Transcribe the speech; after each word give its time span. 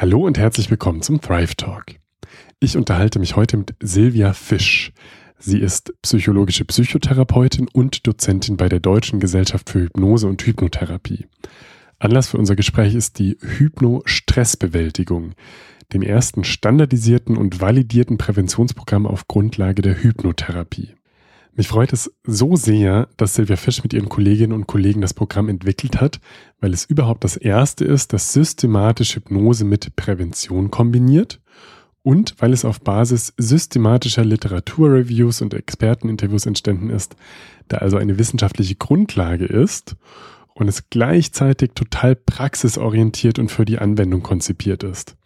Hallo 0.00 0.24
und 0.24 0.38
herzlich 0.38 0.70
willkommen 0.70 1.02
zum 1.02 1.20
Thrive 1.20 1.56
Talk. 1.56 1.86
Ich 2.60 2.76
unterhalte 2.76 3.18
mich 3.18 3.34
heute 3.34 3.56
mit 3.56 3.74
Silvia 3.80 4.32
Fisch. 4.32 4.92
Sie 5.40 5.58
ist 5.58 5.92
psychologische 6.02 6.64
Psychotherapeutin 6.64 7.66
und 7.72 8.06
Dozentin 8.06 8.56
bei 8.56 8.68
der 8.68 8.78
Deutschen 8.78 9.18
Gesellschaft 9.18 9.68
für 9.68 9.80
Hypnose 9.80 10.28
und 10.28 10.40
Hypnotherapie. 10.40 11.26
Anlass 11.98 12.28
für 12.28 12.38
unser 12.38 12.54
Gespräch 12.54 12.94
ist 12.94 13.18
die 13.18 13.38
Hypno-Stressbewältigung, 13.40 15.32
dem 15.92 16.02
ersten 16.02 16.44
standardisierten 16.44 17.36
und 17.36 17.60
validierten 17.60 18.18
Präventionsprogramm 18.18 19.04
auf 19.04 19.26
Grundlage 19.26 19.82
der 19.82 20.00
Hypnotherapie. 20.00 20.94
Mich 21.58 21.66
freut 21.66 21.92
es 21.92 22.14
so 22.22 22.54
sehr, 22.54 23.08
dass 23.16 23.34
Silvia 23.34 23.56
Fisch 23.56 23.82
mit 23.82 23.92
ihren 23.92 24.08
Kolleginnen 24.08 24.52
und 24.52 24.68
Kollegen 24.68 25.00
das 25.00 25.12
Programm 25.12 25.48
entwickelt 25.48 26.00
hat, 26.00 26.20
weil 26.60 26.72
es 26.72 26.84
überhaupt 26.84 27.24
das 27.24 27.36
erste 27.36 27.84
ist, 27.84 28.12
das 28.12 28.32
systematisch 28.32 29.16
Hypnose 29.16 29.64
mit 29.64 29.96
Prävention 29.96 30.70
kombiniert 30.70 31.40
und 32.04 32.36
weil 32.38 32.52
es 32.52 32.64
auf 32.64 32.80
Basis 32.80 33.34
systematischer 33.38 34.24
Literaturreviews 34.24 35.42
und 35.42 35.52
Experteninterviews 35.52 36.46
entstanden 36.46 36.90
ist, 36.90 37.16
da 37.66 37.78
also 37.78 37.96
eine 37.96 38.20
wissenschaftliche 38.20 38.76
Grundlage 38.76 39.46
ist 39.46 39.96
und 40.54 40.68
es 40.68 40.88
gleichzeitig 40.90 41.72
total 41.74 42.14
praxisorientiert 42.14 43.40
und 43.40 43.50
für 43.50 43.64
die 43.64 43.80
Anwendung 43.80 44.22
konzipiert 44.22 44.84
ist. 44.84 45.16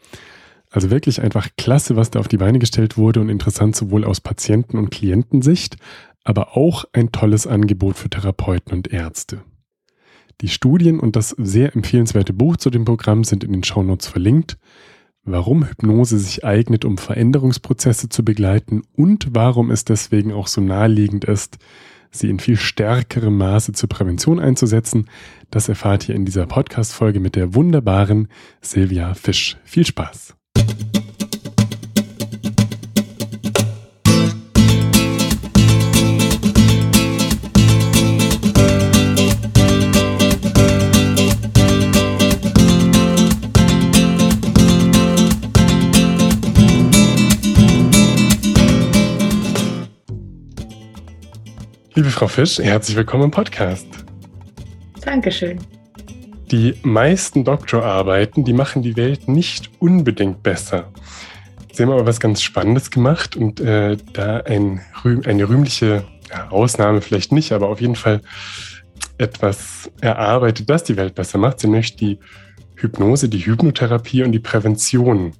Also 0.71 0.91
wirklich 0.91 1.21
einfach 1.21 1.51
klasse, 1.59 1.97
was 1.97 2.11
da 2.11 2.21
auf 2.21 2.29
die 2.29 2.39
Beine 2.39 2.59
gestellt 2.59 2.97
wurde 2.97 3.21
und 3.21 3.29
interessant 3.29 3.77
sowohl 3.77 4.05
aus 4.07 4.23
Patienten- 4.23 4.79
und 4.79 4.91
Klientensicht 4.91 5.77
aber 6.25 6.57
auch 6.57 6.85
ein 6.93 7.13
tolles 7.13 7.47
Angebot 7.47 7.97
für 7.97 8.11
Therapeuten 8.11 8.73
und 8.73 8.93
Ärzte. 8.93 9.43
Die 10.41 10.49
Studien 10.49 10.99
und 10.99 11.15
das 11.17 11.31
sehr 11.39 11.75
empfehlenswerte 11.75 12.33
Buch 12.33 12.57
zu 12.57 12.71
dem 12.71 12.85
Programm 12.85 13.25
sind 13.25 13.45
in 13.45 13.53
den 13.53 13.65
Shownotes 13.65 14.09
verlinkt. 14.09 14.59
Warum 15.25 15.65
Hypnose 15.65 16.19
sich 16.19 16.45
eignet, 16.45 16.85
um 16.85 16.99
Veränderungsprozesse 16.99 18.09
zu 18.09 18.25
begleiten 18.25 18.83
und 18.97 19.29
warum 19.35 19.71
es 19.71 19.85
deswegen 19.85 20.33
auch 20.33 20.49
so 20.49 20.61
naheliegend 20.61 21.25
ist, 21.25 21.59
sie 22.11 22.29
in 22.29 22.41
viel 22.41 22.57
stärkerem 22.57 23.37
Maße 23.37 23.73
zur 23.73 23.89
Prävention 23.89 24.41
einzusetzen, 24.41 25.09
das 25.51 25.69
erfahrt 25.69 26.09
ihr 26.09 26.17
in 26.17 26.25
dieser 26.25 26.47
Podcast-Folge 26.47 27.21
mit 27.21 27.37
der 27.37 27.55
wunderbaren 27.55 28.29
Silvia 28.61 29.15
Fisch. 29.15 29.57
Viel 29.65 29.87
Spaß! 29.87 30.35
Liebe 51.95 52.09
Frau 52.09 52.27
Fisch, 52.27 52.59
herzlich 52.59 52.97
willkommen 52.97 53.25
im 53.25 53.31
Podcast. 53.31 53.87
Dankeschön. 55.03 55.59
Die 56.51 56.75
meisten 56.83 57.45
Doktorarbeiten, 57.45 58.45
die 58.45 58.55
machen 58.55 58.81
die 58.81 58.97
Welt 58.97 59.29
nicht 59.29 59.71
unbedingt 59.79 60.43
besser. 60.43 60.91
Sie 61.71 61.83
haben 61.83 61.91
aber 61.91 62.07
was 62.07 62.19
ganz 62.19 62.41
Spannendes 62.41 62.91
gemacht 62.91 63.37
und 63.37 63.61
äh, 63.61 63.99
da 64.15 64.39
ein, 64.39 64.81
eine 65.05 65.47
rühmliche 65.47 66.05
ja, 66.31 66.49
Ausnahme 66.49 67.03
vielleicht 67.03 67.31
nicht, 67.31 67.53
aber 67.53 67.69
auf 67.69 67.83
jeden 67.83 67.97
Fall 67.97 68.23
etwas 69.19 69.91
erarbeitet, 70.01 70.71
das 70.71 70.85
die 70.85 70.97
Welt 70.97 71.15
besser 71.15 71.37
macht. 71.37 71.61
Sie 71.61 71.67
möchte 71.67 71.99
die 71.99 72.19
Hypnose, 72.77 73.29
die 73.29 73.45
Hypnotherapie 73.45 74.23
und 74.23 74.33
die 74.33 74.41
Prävention 74.41 75.33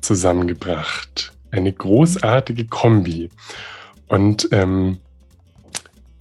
zusammengebracht. 0.00 1.32
Eine 1.50 1.72
großartige 1.72 2.66
Kombi. 2.66 3.28
Und 4.06 4.48
ähm, 4.52 4.98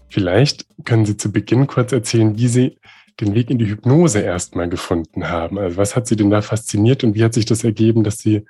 Vielleicht 0.09 0.65
können 0.85 1.05
Sie 1.05 1.17
zu 1.17 1.31
Beginn 1.31 1.67
kurz 1.67 1.91
erzählen, 1.91 2.37
wie 2.37 2.47
Sie 2.47 2.77
den 3.19 3.35
Weg 3.35 3.49
in 3.49 3.57
die 3.57 3.67
Hypnose 3.67 4.19
erstmal 4.21 4.69
gefunden 4.69 5.29
haben. 5.29 5.57
Also 5.57 5.77
was 5.77 5.95
hat 5.95 6.07
Sie 6.07 6.15
denn 6.15 6.29
da 6.29 6.41
fasziniert 6.41 7.03
und 7.03 7.15
wie 7.15 7.23
hat 7.23 7.33
sich 7.33 7.45
das 7.45 7.63
ergeben, 7.63 8.03
dass 8.03 8.17
Sie 8.17 8.45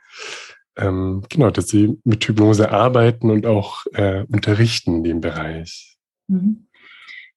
ähm, 0.78 1.24
genau, 1.30 1.50
dass 1.50 1.68
Sie 1.68 1.98
mit 2.04 2.24
Hypnose 2.24 2.72
arbeiten 2.72 3.30
und 3.32 3.46
auch 3.46 3.86
äh, 3.94 4.24
unterrichten 4.32 4.98
in 4.98 5.04
dem 5.04 5.22
Bereich? 5.22 5.98
Mhm. 6.28 6.68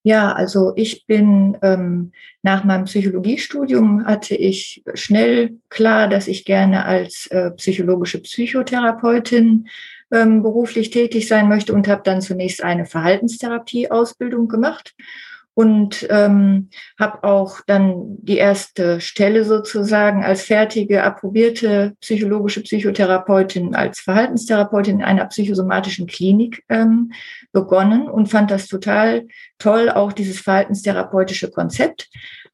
Ja, 0.04 0.32
also 0.32 0.72
ich 0.74 1.06
bin 1.06 1.56
ähm, 1.62 2.10
nach 2.42 2.64
meinem 2.64 2.84
Psychologiestudium 2.86 4.04
hatte 4.04 4.34
ich 4.34 4.82
schnell 4.94 5.58
klar, 5.68 6.08
dass 6.08 6.26
ich 6.26 6.44
gerne 6.44 6.84
als 6.84 7.28
äh, 7.28 7.52
psychologische 7.52 8.20
Psychotherapeutin 8.20 9.68
ähm, 10.12 10.42
beruflich 10.42 10.90
tätig 10.90 11.26
sein 11.26 11.48
möchte 11.48 11.72
und 11.72 11.88
habe 11.88 12.02
dann 12.04 12.20
zunächst 12.20 12.62
eine 12.62 12.86
Verhaltenstherapie-Ausbildung 12.86 14.48
gemacht 14.48 14.94
und 15.54 16.06
ähm, 16.08 16.70
habe 16.98 17.24
auch 17.24 17.60
dann 17.66 18.16
die 18.22 18.38
erste 18.38 19.00
Stelle 19.00 19.44
sozusagen 19.44 20.24
als 20.24 20.42
fertige, 20.42 21.02
approbierte 21.02 21.94
psychologische 22.00 22.62
Psychotherapeutin, 22.62 23.74
als 23.74 24.00
Verhaltenstherapeutin 24.00 25.00
in 25.00 25.04
einer 25.04 25.26
psychosomatischen 25.26 26.06
Klinik 26.06 26.64
ähm, 26.70 27.12
begonnen 27.52 28.08
und 28.08 28.28
fand 28.28 28.50
das 28.50 28.66
total 28.66 29.26
toll, 29.58 29.90
auch 29.90 30.12
dieses 30.12 30.40
verhaltenstherapeutische 30.40 31.50
Konzept 31.50 32.08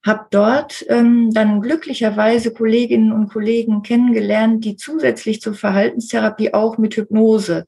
habe 0.06 0.26
dort 0.30 0.84
ähm, 0.88 1.30
dann 1.32 1.60
glücklicherweise 1.60 2.52
Kolleginnen 2.52 3.12
und 3.12 3.30
Kollegen 3.30 3.82
kennengelernt, 3.82 4.64
die 4.64 4.76
zusätzlich 4.76 5.40
zur 5.40 5.54
Verhaltenstherapie 5.54 6.54
auch 6.54 6.78
mit 6.78 6.94
Hypnose 6.94 7.66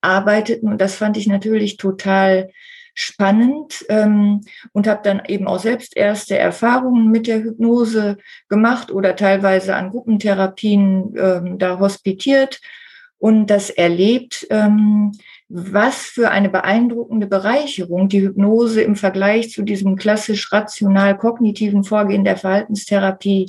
arbeiteten. 0.00 0.68
Und 0.68 0.80
das 0.80 0.96
fand 0.96 1.16
ich 1.16 1.26
natürlich 1.26 1.76
total 1.76 2.50
spannend 2.98 3.84
ähm, 3.90 4.40
und 4.72 4.86
habe 4.86 5.02
dann 5.04 5.22
eben 5.26 5.46
auch 5.46 5.58
selbst 5.58 5.94
erste 5.94 6.38
Erfahrungen 6.38 7.10
mit 7.10 7.26
der 7.26 7.42
Hypnose 7.42 8.16
gemacht 8.48 8.90
oder 8.90 9.14
teilweise 9.16 9.76
an 9.76 9.90
Gruppentherapien 9.90 11.14
ähm, 11.14 11.58
da 11.58 11.78
hospitiert 11.78 12.58
und 13.18 13.48
das 13.48 13.68
erlebt, 13.68 14.46
ähm, 14.48 15.12
was 15.48 16.02
für 16.02 16.30
eine 16.30 16.48
beeindruckende 16.48 17.26
Bereicherung 17.26 18.08
die 18.08 18.22
Hypnose 18.22 18.82
im 18.82 18.96
Vergleich 18.96 19.50
zu 19.50 19.62
diesem 19.62 19.96
klassisch 19.96 20.52
rational-kognitiven 20.52 21.84
Vorgehen 21.84 22.24
der 22.24 22.36
Verhaltenstherapie 22.36 23.48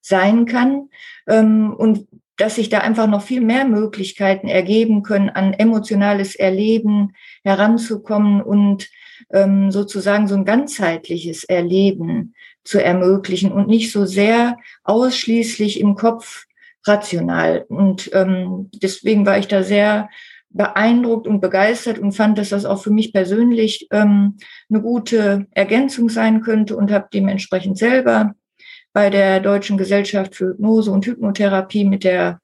sein 0.00 0.44
kann 0.44 0.88
ähm, 1.26 1.74
und 1.74 2.06
dass 2.36 2.54
sich 2.54 2.70
da 2.70 2.78
einfach 2.78 3.06
noch 3.06 3.22
viel 3.22 3.42
mehr 3.42 3.66
Möglichkeiten 3.66 4.48
ergeben 4.48 5.02
können, 5.02 5.28
an 5.28 5.52
emotionales 5.52 6.34
Erleben 6.34 7.14
heranzukommen 7.44 8.40
und 8.40 8.88
ähm, 9.30 9.70
sozusagen 9.70 10.26
so 10.26 10.36
ein 10.36 10.46
ganzheitliches 10.46 11.44
Erleben 11.44 12.34
zu 12.64 12.82
ermöglichen 12.82 13.52
und 13.52 13.68
nicht 13.68 13.92
so 13.92 14.06
sehr 14.06 14.56
ausschließlich 14.84 15.80
im 15.80 15.94
Kopf 15.94 16.46
rational. 16.86 17.66
Und 17.68 18.10
ähm, 18.14 18.70
deswegen 18.72 19.26
war 19.26 19.38
ich 19.38 19.48
da 19.48 19.62
sehr 19.62 20.08
beeindruckt 20.50 21.26
und 21.26 21.40
begeistert 21.40 21.98
und 21.98 22.12
fand, 22.12 22.36
dass 22.36 22.50
das 22.50 22.64
auch 22.64 22.82
für 22.82 22.90
mich 22.90 23.12
persönlich 23.12 23.86
ähm, 23.92 24.36
eine 24.68 24.82
gute 24.82 25.46
Ergänzung 25.52 26.08
sein 26.08 26.40
könnte 26.42 26.76
und 26.76 26.90
habe 26.90 27.08
dementsprechend 27.12 27.78
selber 27.78 28.34
bei 28.92 29.10
der 29.10 29.40
Deutschen 29.40 29.78
Gesellschaft 29.78 30.34
für 30.34 30.48
Hypnose 30.48 30.90
und 30.90 31.06
Hypnotherapie 31.06 31.84
mit 31.84 32.02
der 32.02 32.40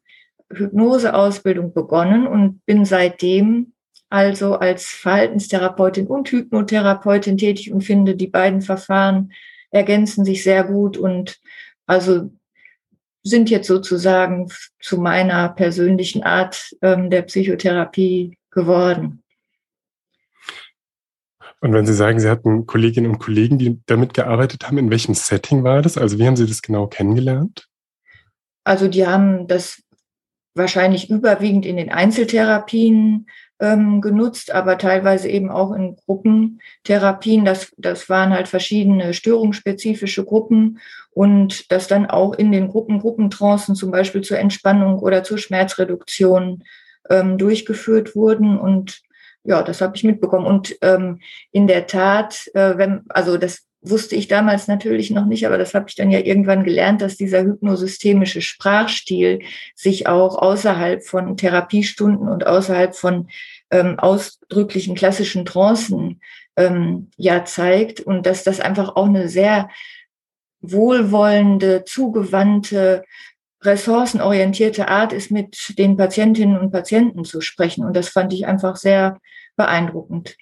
Hypnoseausbildung 0.53 1.75
begonnen 1.75 2.27
und 2.27 2.65
bin 2.67 2.85
seitdem 2.85 3.73
also 4.09 4.55
als 4.55 4.87
Verhaltenstherapeutin 4.87 6.07
und 6.07 6.31
Hypnotherapeutin 6.31 7.37
tätig 7.37 7.73
und 7.73 7.83
finde, 7.83 8.15
die 8.15 8.29
beiden 8.29 8.63
Verfahren 8.63 9.33
ergänzen 9.71 10.25
sich 10.25 10.45
sehr 10.45 10.63
gut 10.63 10.97
und 10.97 11.39
also 11.87 12.31
sind 13.27 13.51
jetzt 13.51 13.67
sozusagen 13.67 14.49
zu 14.81 14.99
meiner 14.99 15.49
persönlichen 15.49 16.23
Art 16.23 16.71
ähm, 16.81 17.11
der 17.11 17.23
Psychotherapie 17.23 18.39
geworden. 18.51 19.23
Und 21.61 21.73
wenn 21.73 21.87
Sie 21.87 21.95
sagen, 21.95 22.21
Sie 22.21 22.29
hatten 22.29 22.67
Kolleginnen 22.67 23.11
und 23.11 23.19
Kollegen, 23.19 23.59
die 23.59 23.81
damit 23.87 24.15
gearbeitet 24.15 24.67
haben, 24.67 24.79
in 24.79 24.91
welchem 24.91 25.15
Setting 25.15 25.65
war 25.65 25.83
das? 25.83 25.99
Also 25.99 26.19
wie 26.19 26.27
haben 26.27 26.37
Sie 26.37 26.47
das 26.47 26.63
genau 26.63 26.87
kennengelernt? 26.87 27.67
Also 28.63 28.89
die 28.89 29.07
haben 29.07 29.49
das 29.49 29.83
wahrscheinlich 30.55 31.11
überwiegend 31.11 31.67
in 31.67 31.77
den 31.77 31.91
Einzeltherapien 31.91 33.27
ähm, 33.61 34.01
genutzt, 34.01 34.53
aber 34.53 34.79
teilweise 34.79 35.29
eben 35.29 35.51
auch 35.51 35.73
in 35.73 35.97
Gruppentherapien. 35.97 37.45
Das, 37.45 37.73
das 37.79 38.09
waren 38.09 38.31
halt 38.31 38.49
verschiedene 38.49 39.15
störungsspezifische 39.15 40.25
Gruppen 40.25 40.79
und 41.11 41.71
das 41.73 41.89
dann 41.89 42.07
auch 42.07 42.35
in 42.35 42.53
den 42.53 42.69
Gruppen, 42.69 42.99
Gruppentrancen 42.99 43.75
zum 43.75 43.91
Beispiel 43.91 44.21
zur 44.21 44.39
Entspannung 44.39 44.99
oder 44.99 45.25
zur 45.25 45.39
Schmerzreduktion 45.39 46.65
ähm, 47.09 47.39
durchgeführt 47.39 48.15
wurden. 48.15 48.59
Und 48.59 49.01
ja, 49.43 49.63
das 49.63 49.81
habe 49.81 49.97
ich 49.97 50.05
mitbekommen. 50.05 50.47
Und 50.47 50.77
ähm, 50.83 51.21
in 51.53 51.67
der 51.67 51.87
Tat, 51.87 52.49
äh, 52.55 52.77
wenn, 52.77 53.05
also 53.09 53.39
das 53.39 53.65
wusste 53.89 54.17
ich 54.17 54.29
damals 54.29 54.69
natürlich 54.69 55.11
noch 55.11 55.27
nicht, 55.27 55.47
aber 55.47 55.59
das 55.59 55.75
habe 55.75 55.87
ich 55.89 55.95
dann 55.95 56.11
ja 56.11 56.21
irgendwann 56.21 56.65
gelernt, 56.65 57.03
dass 57.03 57.17
dieser 57.17 57.43
hypnosystemische 57.43 58.43
Sprachstil 58.43 59.41
sich 59.75 60.07
auch 60.07 60.37
außerhalb 60.39 61.05
von 61.05 61.37
Therapiestunden 61.37 62.29
und 62.29 62.47
außerhalb 62.47 62.95
von 62.95 63.29
ähm, 63.71 63.99
ausdrücklichen 63.99 64.95
klassischen 64.95 65.45
Trancen 65.45 66.21
ähm, 66.57 67.11
ja 67.17 67.45
zeigt 67.45 68.01
und 68.01 68.27
dass 68.27 68.45
das 68.45 68.61
einfach 68.61 68.97
auch 68.97 69.07
eine 69.07 69.29
sehr 69.29 69.69
wohlwollende, 70.61 71.85
zugewandte, 71.85 73.05
ressourcenorientierte 73.63 74.89
Art 74.89 75.13
ist, 75.13 75.31
mit 75.31 75.79
den 75.79 75.97
Patientinnen 75.97 76.59
und 76.59 76.71
Patienten 76.71 77.25
zu 77.25 77.41
sprechen. 77.41 77.85
Und 77.85 77.97
das 77.97 78.09
fand 78.09 78.33
ich 78.33 78.47
einfach 78.47 78.77
sehr 78.77 79.19
beeindruckend. 79.57 80.37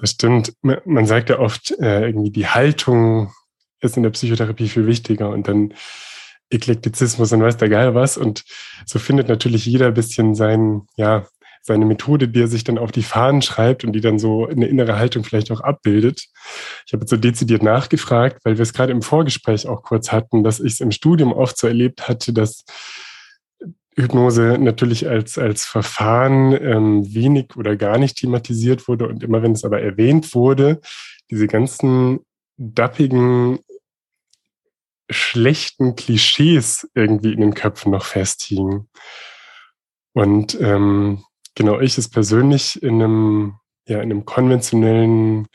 Das 0.00 0.10
stimmt. 0.10 0.54
Man 0.62 1.06
sagt 1.06 1.28
ja 1.28 1.38
oft, 1.38 1.72
äh, 1.78 2.06
irgendwie 2.06 2.30
die 2.30 2.46
Haltung 2.46 3.32
ist 3.80 3.96
in 3.96 4.02
der 4.02 4.10
Psychotherapie 4.10 4.68
viel 4.68 4.86
wichtiger 4.86 5.30
und 5.30 5.46
dann 5.46 5.74
Eklektizismus 6.50 7.32
und 7.32 7.42
weiß 7.42 7.58
der 7.58 7.68
Geil 7.68 7.94
was. 7.94 8.16
Und 8.16 8.44
so 8.86 8.98
findet 8.98 9.28
natürlich 9.28 9.66
jeder 9.66 9.88
ein 9.88 9.94
bisschen 9.94 10.34
sein, 10.34 10.82
ja, 10.96 11.26
seine 11.62 11.84
Methode, 11.84 12.28
die 12.28 12.40
er 12.40 12.48
sich 12.48 12.64
dann 12.64 12.78
auf 12.78 12.90
die 12.90 13.02
Fahnen 13.02 13.42
schreibt 13.42 13.84
und 13.84 13.92
die 13.92 14.00
dann 14.00 14.18
so 14.18 14.46
eine 14.46 14.66
innere 14.66 14.98
Haltung 14.98 15.24
vielleicht 15.24 15.50
auch 15.50 15.60
abbildet. 15.60 16.24
Ich 16.86 16.94
habe 16.94 17.02
jetzt 17.02 17.10
so 17.10 17.16
dezidiert 17.16 17.62
nachgefragt, 17.62 18.38
weil 18.44 18.56
wir 18.56 18.62
es 18.62 18.72
gerade 18.72 18.92
im 18.92 19.02
Vorgespräch 19.02 19.68
auch 19.68 19.82
kurz 19.82 20.10
hatten, 20.10 20.42
dass 20.42 20.60
ich 20.60 20.74
es 20.74 20.80
im 20.80 20.90
Studium 20.90 21.34
oft 21.34 21.58
so 21.58 21.66
erlebt 21.66 22.08
hatte, 22.08 22.32
dass 22.32 22.64
Hypnose 23.96 24.56
natürlich 24.58 25.08
als, 25.08 25.36
als 25.38 25.64
Verfahren 25.64 26.52
ähm, 26.52 27.14
wenig 27.14 27.56
oder 27.56 27.76
gar 27.76 27.98
nicht 27.98 28.16
thematisiert 28.16 28.88
wurde 28.88 29.08
und 29.08 29.22
immer 29.22 29.42
wenn 29.42 29.52
es 29.52 29.64
aber 29.64 29.80
erwähnt 29.80 30.34
wurde, 30.34 30.80
diese 31.30 31.46
ganzen 31.46 32.20
dappigen, 32.56 33.58
schlechten 35.10 35.96
Klischees 35.96 36.88
irgendwie 36.94 37.32
in 37.32 37.40
den 37.40 37.54
Köpfen 37.54 37.90
noch 37.90 38.04
festhingen. 38.04 38.88
Und 40.12 40.60
ähm, 40.60 41.24
genau, 41.54 41.80
ich 41.80 41.98
es 41.98 42.08
persönlich 42.08 42.82
in 42.82 43.02
einem, 43.02 43.54
ja, 43.88 43.96
in 43.96 44.10
einem 44.10 44.24
konventionellen 44.24 45.48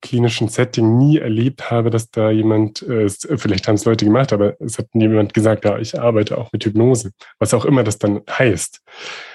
klinischen 0.00 0.48
Setting 0.48 0.96
nie 0.98 1.18
erlebt 1.18 1.70
habe, 1.70 1.90
dass 1.90 2.10
da 2.10 2.30
jemand, 2.30 2.82
äh, 2.82 3.08
vielleicht 3.08 3.66
haben 3.66 3.74
es 3.74 3.84
Leute 3.84 4.04
gemacht, 4.04 4.32
aber 4.32 4.60
es 4.60 4.78
hat 4.78 4.86
niemand 4.92 5.34
gesagt, 5.34 5.64
ja, 5.64 5.78
ich 5.78 5.98
arbeite 6.00 6.38
auch 6.38 6.52
mit 6.52 6.64
Hypnose, 6.64 7.10
was 7.38 7.54
auch 7.54 7.64
immer 7.64 7.82
das 7.82 7.98
dann 7.98 8.22
heißt. 8.28 8.80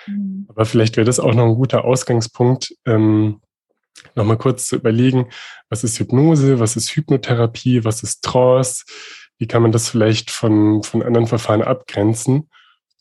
Mhm. 0.07 0.45
Aber 0.49 0.65
vielleicht 0.65 0.95
wäre 0.97 1.05
das 1.05 1.19
auch 1.19 1.33
noch 1.33 1.45
ein 1.45 1.55
guter 1.55 1.83
Ausgangspunkt, 1.85 2.75
ähm, 2.85 3.41
nochmal 4.15 4.37
kurz 4.37 4.67
zu 4.67 4.77
überlegen, 4.77 5.27
was 5.69 5.83
ist 5.83 5.99
Hypnose, 5.99 6.59
was 6.59 6.75
ist 6.75 6.89
Hypnotherapie, 6.95 7.83
was 7.83 8.03
ist 8.03 8.23
Trance, 8.23 8.85
wie 9.37 9.47
kann 9.47 9.61
man 9.61 9.71
das 9.71 9.89
vielleicht 9.89 10.31
von, 10.31 10.83
von 10.83 11.03
anderen 11.03 11.27
Verfahren 11.27 11.61
abgrenzen, 11.61 12.49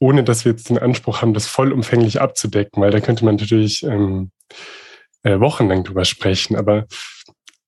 ohne 0.00 0.24
dass 0.24 0.44
wir 0.44 0.52
jetzt 0.52 0.68
den 0.68 0.78
Anspruch 0.78 1.22
haben, 1.22 1.34
das 1.34 1.46
vollumfänglich 1.46 2.20
abzudecken, 2.20 2.82
weil 2.82 2.90
da 2.90 3.00
könnte 3.00 3.24
man 3.24 3.36
natürlich 3.36 3.84
ähm, 3.84 4.32
äh, 5.22 5.38
wochenlang 5.38 5.84
drüber 5.84 6.04
sprechen, 6.04 6.56
aber 6.56 6.86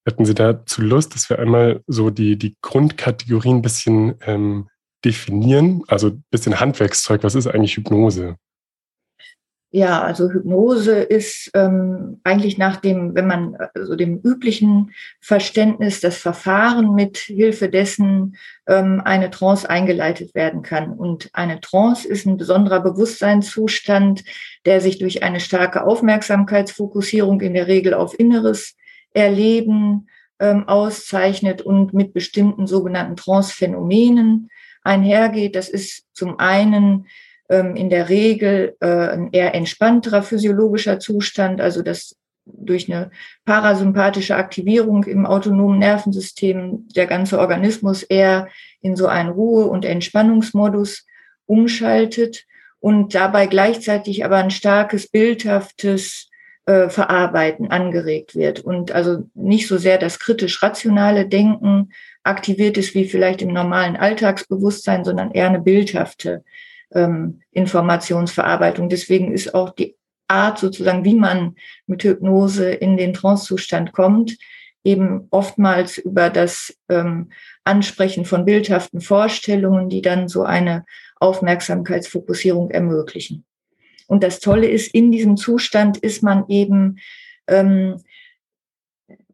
Hätten 0.06 0.26
Sie 0.26 0.34
dazu 0.34 0.82
Lust, 0.82 1.14
dass 1.14 1.30
wir 1.30 1.38
einmal 1.38 1.82
so 1.86 2.10
die, 2.10 2.36
die 2.36 2.56
Grundkategorien 2.60 3.56
ein 3.56 3.62
bisschen 3.62 4.16
ähm, 4.26 4.68
definieren? 5.04 5.82
Also 5.88 6.08
ein 6.08 6.24
bisschen 6.30 6.60
Handwerkszeug. 6.60 7.24
Was 7.24 7.34
ist 7.34 7.46
eigentlich 7.46 7.76
Hypnose? 7.76 8.36
Ja, 9.76 10.02
also 10.02 10.30
Hypnose 10.30 11.00
ist 11.00 11.50
ähm, 11.54 12.20
eigentlich 12.22 12.58
nach 12.58 12.76
dem, 12.76 13.16
wenn 13.16 13.26
man 13.26 13.56
also 13.74 13.96
dem 13.96 14.20
üblichen 14.22 14.92
Verständnis 15.20 16.00
das 16.00 16.18
Verfahren 16.18 16.94
mit 16.94 17.16
Hilfe 17.16 17.68
dessen 17.68 18.36
ähm, 18.68 19.02
eine 19.04 19.30
Trance 19.30 19.68
eingeleitet 19.68 20.32
werden 20.36 20.62
kann. 20.62 20.92
Und 20.92 21.28
eine 21.32 21.60
Trance 21.60 22.06
ist 22.06 22.24
ein 22.24 22.36
besonderer 22.36 22.78
Bewusstseinszustand, 22.78 24.22
der 24.64 24.80
sich 24.80 24.98
durch 24.98 25.24
eine 25.24 25.40
starke 25.40 25.82
Aufmerksamkeitsfokussierung 25.82 27.40
in 27.40 27.54
der 27.54 27.66
Regel 27.66 27.94
auf 27.94 28.16
Inneres 28.16 28.76
Erleben 29.14 30.08
ähm, 30.38 30.68
auszeichnet 30.68 31.62
und 31.62 31.94
mit 31.94 32.12
bestimmten 32.12 32.66
sogenannten 32.66 33.16
Trance-Phänomenen 33.16 34.50
einhergeht. 34.82 35.56
Das 35.56 35.68
ist 35.68 36.04
zum 36.12 36.38
einen 36.38 37.06
ähm, 37.48 37.76
in 37.76 37.88
der 37.88 38.08
Regel 38.08 38.76
äh, 38.80 38.86
ein 38.86 39.30
eher 39.32 39.54
entspannterer 39.54 40.22
physiologischer 40.22 40.98
Zustand, 40.98 41.60
also 41.60 41.82
das 41.82 42.16
durch 42.46 42.92
eine 42.92 43.10
parasympathische 43.46 44.36
Aktivierung 44.36 45.04
im 45.04 45.24
autonomen 45.24 45.78
Nervensystem 45.78 46.86
der 46.94 47.06
ganze 47.06 47.38
Organismus 47.38 48.02
eher 48.02 48.48
in 48.82 48.96
so 48.96 49.06
einen 49.06 49.30
Ruhe- 49.30 49.66
und 49.66 49.86
Entspannungsmodus 49.86 51.06
umschaltet 51.46 52.44
und 52.80 53.14
dabei 53.14 53.46
gleichzeitig 53.46 54.24
aber 54.26 54.36
ein 54.36 54.50
starkes 54.50 55.08
bildhaftes 55.08 56.28
äh, 56.66 56.88
Verarbeiten 56.88 57.70
angeregt 57.70 58.34
wird 58.34 58.60
und 58.60 58.92
also 58.92 59.28
nicht 59.34 59.68
so 59.68 59.76
sehr 59.76 59.98
das 59.98 60.18
kritisch-rationale 60.18 61.26
Denken 61.26 61.92
aktiviert 62.22 62.78
ist 62.78 62.94
wie 62.94 63.04
vielleicht 63.04 63.42
im 63.42 63.52
normalen 63.52 63.96
Alltagsbewusstsein, 63.96 65.04
sondern 65.04 65.30
eher 65.30 65.48
eine 65.48 65.60
bildhafte 65.60 66.42
ähm, 66.92 67.40
Informationsverarbeitung. 67.52 68.88
Deswegen 68.88 69.32
ist 69.32 69.54
auch 69.54 69.70
die 69.70 69.96
Art 70.26 70.58
sozusagen, 70.58 71.04
wie 71.04 71.14
man 71.14 71.56
mit 71.86 72.02
Hypnose 72.02 72.70
in 72.70 72.96
den 72.96 73.12
Trancezustand 73.12 73.92
kommt, 73.92 74.38
eben 74.84 75.28
oftmals 75.30 75.98
über 75.98 76.30
das 76.30 76.74
ähm, 76.88 77.30
Ansprechen 77.64 78.24
von 78.24 78.44
bildhaften 78.44 79.00
Vorstellungen, 79.00 79.88
die 79.88 80.02
dann 80.02 80.28
so 80.28 80.44
eine 80.44 80.84
Aufmerksamkeitsfokussierung 81.20 82.70
ermöglichen. 82.70 83.44
Und 84.06 84.22
das 84.22 84.40
Tolle 84.40 84.68
ist, 84.68 84.94
in 84.94 85.10
diesem 85.10 85.36
Zustand 85.36 85.96
ist 85.98 86.22
man 86.22 86.44
eben, 86.48 86.98
ähm, 87.48 88.02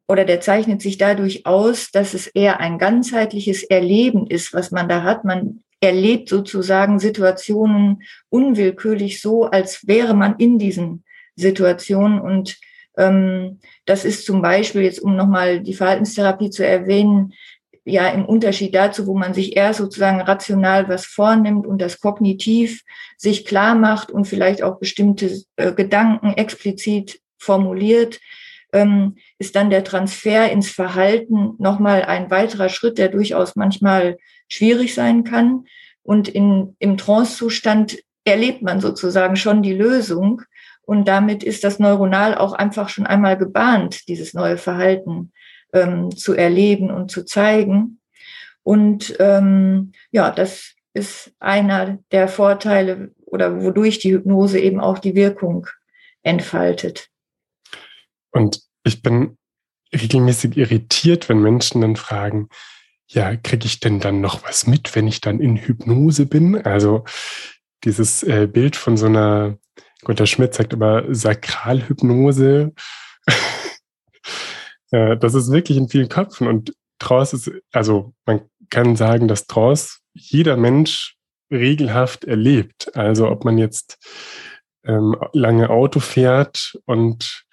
oder 0.09 0.25
der 0.25 0.41
zeichnet 0.41 0.83
sich 0.83 0.99
dadurch 0.99 1.47
aus, 1.47 1.91
dass 1.93 2.15
es 2.15 2.27
eher 2.27 2.61
ein 2.61 2.79
ganzheitliches 2.79 3.63
Erleben 3.63 4.27
ist, 4.27 4.53
was 4.53 4.71
man 4.71 4.89
da 4.89 5.03
hat. 5.03 5.25
Man 5.25 5.63
erlebt 5.81 6.29
sozusagen 6.29 6.99
Situationen 6.99 8.03
unwillkürlich 8.29 9.21
so, 9.21 9.45
als 9.45 9.87
wäre 9.87 10.15
man 10.15 10.37
in 10.37 10.59
diesen 10.59 11.05
Situationen. 11.37 12.21
Und 12.21 12.59
ähm, 12.97 13.61
das 13.87 14.05
ist 14.05 14.27
zum 14.27 14.43
Beispiel, 14.43 14.83
jetzt 14.83 15.01
um 15.01 15.17
nochmal 15.17 15.61
die 15.61 15.75
Verhaltenstherapie 15.75 16.51
zu 16.51 16.67
erwähnen, 16.67 17.33
ja 17.91 18.09
im 18.09 18.25
Unterschied 18.25 18.75
dazu, 18.75 19.07
wo 19.07 19.17
man 19.17 19.35
sich 19.35 19.57
eher 19.57 19.75
sozusagen 19.75 20.21
rational 20.21 20.89
was 20.89 21.07
vornimmt 21.07 21.67
und 21.67 21.81
das 21.81 22.01
kognitiv 22.01 22.83
sich 23.17 23.45
klar 23.45 23.75
macht 23.75 24.11
und 24.11 24.27
vielleicht 24.27 24.63
auch 24.63 24.79
bestimmte 24.79 25.43
äh, 25.57 25.73
Gedanken 25.73 26.35
explizit 26.35 27.21
formuliert, 27.39 28.21
ähm, 28.73 29.17
ist 29.39 29.57
dann 29.57 29.71
der 29.71 29.85
Transfer 29.85 30.51
ins 30.51 30.71
Verhalten 30.71 31.55
nochmal 31.59 32.03
ein 32.03 32.31
weiterer 32.31 32.69
Schritt, 32.69 32.99
der 32.99 33.09
durchaus 33.09 33.57
manchmal 33.57 34.19
schwierig 34.49 34.95
sein 34.95 35.25
kann. 35.25 35.65
Und 36.03 36.29
in, 36.29 36.77
im 36.79 36.97
Trancezustand 36.97 37.99
erlebt 38.25 38.63
man 38.63 38.81
sozusagen 38.81 39.37
schon 39.37 39.63
die 39.63 39.75
Lösung. 39.75 40.43
Und 40.83 41.09
damit 41.09 41.43
ist 41.43 41.65
das 41.65 41.79
neuronal 41.79 42.37
auch 42.37 42.53
einfach 42.53 42.89
schon 42.89 43.07
einmal 43.07 43.37
gebahnt, 43.37 44.09
dieses 44.09 44.35
neue 44.35 44.57
Verhalten 44.57 45.33
ähm, 45.73 46.15
zu 46.17 46.35
erleben 46.35 46.91
und 46.91 47.11
zu 47.11 47.25
zeigen. 47.25 48.01
Und 48.63 49.17
ähm, 49.19 49.93
ja, 50.11 50.31
das 50.31 50.75
ist 50.93 51.33
einer 51.39 51.99
der 52.11 52.29
Vorteile 52.29 53.13
oder 53.25 53.63
wodurch 53.63 53.99
die 53.99 54.13
Hypnose 54.13 54.59
eben 54.59 54.81
auch 54.81 54.99
die 54.99 55.15
Wirkung 55.15 55.67
entfaltet. 56.23 57.09
Und 58.33 58.61
ich 58.85 59.03
bin 59.03 59.39
regelmäßig 59.95 60.57
irritiert, 60.57 61.29
wenn 61.29 61.41
Menschen 61.41 61.81
dann 61.81 61.97
fragen, 61.97 62.49
ja, 63.09 63.35
kriege 63.37 63.67
ich 63.67 63.81
denn 63.81 63.99
dann 63.99 64.21
noch 64.21 64.45
was 64.45 64.67
mit, 64.67 64.95
wenn 64.95 65.09
ich 65.09 65.21
dann 65.21 65.41
in 65.41 65.57
Hypnose 65.57 66.27
bin? 66.27 66.65
Also 66.65 67.05
dieses 67.83 68.23
äh, 68.23 68.47
Bild 68.47 68.77
von 68.77 68.97
so 68.97 69.07
einer, 69.07 69.59
Gunter 70.03 70.27
Schmidt 70.27 70.55
sagt 70.55 70.73
aber 70.73 71.05
Sakralhypnose. 71.13 72.73
Ja, 74.93 75.15
das 75.15 75.35
ist 75.35 75.51
wirklich 75.53 75.79
in 75.79 75.89
vielen 75.89 76.09
Köpfen 76.09 76.47
und 76.49 76.75
Trance 76.99 77.37
ist, 77.37 77.51
also 77.73 78.13
man 78.27 78.43
kann 78.71 78.97
sagen, 78.97 79.29
dass 79.29 79.47
Trance 79.47 79.99
jeder 80.13 80.57
Mensch 80.57 81.17
regelhaft 81.51 82.25
erlebt. 82.25 82.95
Also 82.97 83.29
ob 83.29 83.45
man 83.45 83.59
jetzt 83.59 83.99
ähm, 84.85 85.17
lange 85.33 85.71
Auto 85.71 86.01
fährt 86.01 86.79
und 86.87 87.45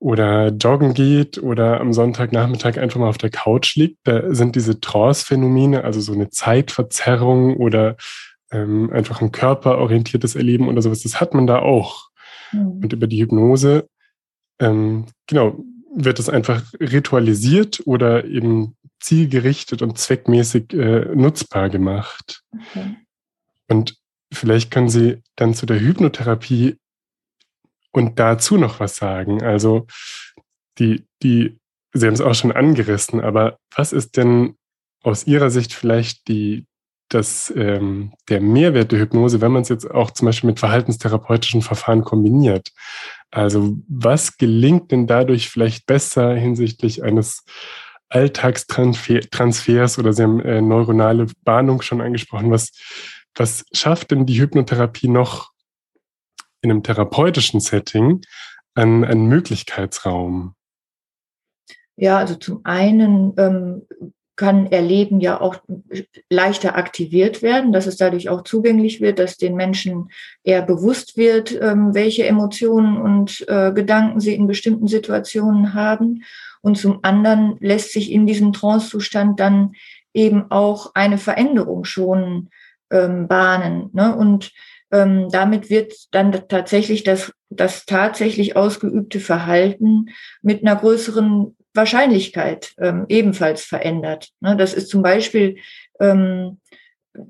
oder 0.00 0.48
joggen 0.48 0.94
geht 0.94 1.38
oder 1.38 1.80
am 1.80 1.92
Sonntagnachmittag 1.92 2.78
einfach 2.78 3.00
mal 3.00 3.08
auf 3.08 3.18
der 3.18 3.30
Couch 3.30 3.74
liegt, 3.74 3.98
da 4.04 4.32
sind 4.32 4.54
diese 4.54 4.80
Trance-Phänomene, 4.80 5.82
also 5.82 6.00
so 6.00 6.12
eine 6.12 6.30
Zeitverzerrung 6.30 7.56
oder 7.56 7.96
ähm, 8.52 8.90
einfach 8.92 9.20
ein 9.20 9.32
körperorientiertes 9.32 10.36
Erleben 10.36 10.68
oder 10.68 10.82
sowas, 10.82 11.02
das 11.02 11.20
hat 11.20 11.34
man 11.34 11.48
da 11.48 11.58
auch. 11.58 12.10
Mhm. 12.52 12.80
Und 12.82 12.92
über 12.92 13.08
die 13.08 13.20
Hypnose, 13.20 13.88
ähm, 14.60 15.06
genau, 15.26 15.64
wird 15.94 16.18
es 16.18 16.28
einfach 16.28 16.62
ritualisiert 16.80 17.82
oder 17.86 18.24
eben 18.24 18.76
zielgerichtet 19.00 19.82
und 19.82 19.98
zweckmäßig 19.98 20.72
äh, 20.72 21.14
nutzbar 21.14 21.70
gemacht. 21.70 22.42
Okay. 22.52 22.96
Und 23.68 23.96
vielleicht 24.32 24.70
können 24.70 24.88
Sie 24.88 25.22
dann 25.36 25.54
zu 25.54 25.66
der 25.66 25.80
Hypnotherapie 25.80 26.78
und 27.92 28.18
dazu 28.18 28.56
noch 28.56 28.80
was 28.80 28.96
sagen. 28.96 29.42
Also 29.42 29.86
die, 30.78 31.06
die, 31.22 31.58
Sie 31.92 32.06
haben 32.06 32.14
es 32.14 32.20
auch 32.20 32.34
schon 32.34 32.52
angerissen, 32.52 33.20
aber 33.20 33.58
was 33.74 33.92
ist 33.92 34.16
denn 34.16 34.56
aus 35.02 35.26
Ihrer 35.26 35.50
Sicht 35.50 35.72
vielleicht 35.72 36.28
die, 36.28 36.66
das, 37.08 37.52
ähm, 37.56 38.12
der 38.28 38.40
Mehrwert 38.40 38.92
der 38.92 39.00
Hypnose, 39.00 39.40
wenn 39.40 39.52
man 39.52 39.62
es 39.62 39.68
jetzt 39.68 39.90
auch 39.90 40.10
zum 40.10 40.26
Beispiel 40.26 40.48
mit 40.48 40.60
verhaltenstherapeutischen 40.60 41.62
Verfahren 41.62 42.02
kombiniert? 42.02 42.70
Also 43.30 43.76
was 43.88 44.36
gelingt 44.36 44.90
denn 44.90 45.06
dadurch 45.06 45.48
vielleicht 45.48 45.86
besser 45.86 46.34
hinsichtlich 46.34 47.02
eines 47.02 47.44
Alltagstransfers 48.10 49.98
oder 49.98 50.12
Sie 50.12 50.22
haben 50.22 50.40
äh, 50.40 50.62
neuronale 50.62 51.26
Bahnung 51.44 51.82
schon 51.82 52.00
angesprochen. 52.00 52.50
Was, 52.50 52.72
was 53.34 53.64
schafft 53.72 54.10
denn 54.10 54.26
die 54.26 54.40
Hypnotherapie 54.40 55.08
noch 55.08 55.50
in 56.62 56.70
einem 56.70 56.82
therapeutischen 56.82 57.60
Setting 57.60 58.22
an, 58.74 59.04
an 59.04 59.26
Möglichkeitsraum? 59.26 60.54
Ja, 61.96 62.18
also 62.18 62.36
zum 62.36 62.60
einen 62.64 63.34
ähm, 63.36 63.86
kann 64.38 64.66
Erleben 64.66 65.20
ja 65.20 65.40
auch 65.40 65.56
leichter 66.30 66.76
aktiviert 66.76 67.42
werden, 67.42 67.72
dass 67.72 67.88
es 67.88 67.96
dadurch 67.96 68.28
auch 68.28 68.44
zugänglich 68.44 69.00
wird, 69.00 69.18
dass 69.18 69.36
den 69.36 69.56
Menschen 69.56 70.10
eher 70.44 70.62
bewusst 70.62 71.16
wird, 71.16 71.60
ähm, 71.60 71.92
welche 71.92 72.24
Emotionen 72.24 72.96
und 72.98 73.44
äh, 73.48 73.72
Gedanken 73.72 74.20
sie 74.20 74.34
in 74.34 74.46
bestimmten 74.46 74.86
Situationen 74.86 75.74
haben. 75.74 76.22
Und 76.62 76.78
zum 76.78 77.00
anderen 77.02 77.56
lässt 77.58 77.92
sich 77.92 78.12
in 78.12 78.26
diesem 78.26 78.52
Trancezustand 78.52 79.40
dann 79.40 79.72
eben 80.14 80.50
auch 80.50 80.92
eine 80.94 81.18
Veränderung 81.18 81.84
schon 81.84 82.48
ähm, 82.90 83.26
bahnen. 83.26 83.90
Ne? 83.92 84.14
Und 84.14 84.52
ähm, 84.92 85.28
damit 85.32 85.68
wird 85.68 85.94
dann 86.12 86.32
tatsächlich 86.48 87.02
das, 87.02 87.32
das 87.50 87.86
tatsächlich 87.86 88.54
ausgeübte 88.54 89.18
Verhalten 89.18 90.10
mit 90.42 90.62
einer 90.62 90.76
größeren 90.76 91.56
Wahrscheinlichkeit 91.78 92.74
ähm, 92.78 93.06
ebenfalls 93.08 93.62
verändert. 93.62 94.30
Ne? 94.40 94.56
Das 94.56 94.74
ist 94.74 94.88
zum 94.88 95.02
Beispiel, 95.02 95.56
ähm, 96.00 96.60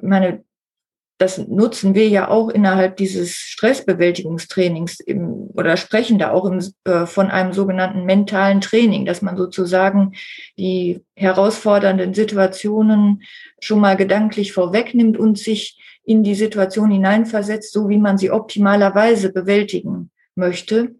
meine, 0.03 0.43
das 1.19 1.39
nutzen 1.39 1.95
wir 1.95 2.09
ja 2.09 2.29
auch 2.29 2.49
innerhalb 2.49 2.97
dieses 2.97 3.35
Stressbewältigungstrainings 3.35 5.01
im, 5.01 5.51
oder 5.53 5.77
sprechen 5.77 6.19
da 6.19 6.31
auch 6.31 6.45
im, 6.45 6.65
äh, 6.85 7.07
von 7.07 7.29
einem 7.29 7.53
sogenannten 7.53 8.05
mentalen 8.05 8.61
Training, 8.61 9.05
dass 9.05 9.21
man 9.21 9.37
sozusagen 9.37 10.13
die 10.57 11.05
herausfordernden 11.17 12.15
Situationen 12.15 13.23
schon 13.61 13.81
mal 13.81 13.97
gedanklich 13.97 14.53
vorwegnimmt 14.53 15.19
und 15.19 15.39
sich 15.39 15.79
in 16.05 16.23
die 16.23 16.37
Situation 16.37 16.91
hineinversetzt, 16.91 17.73
so 17.73 17.89
wie 17.89 17.99
man 17.99 18.17
sie 18.17 18.31
optimalerweise 18.31 19.33
bewältigen 19.33 20.11
möchte. 20.37 20.95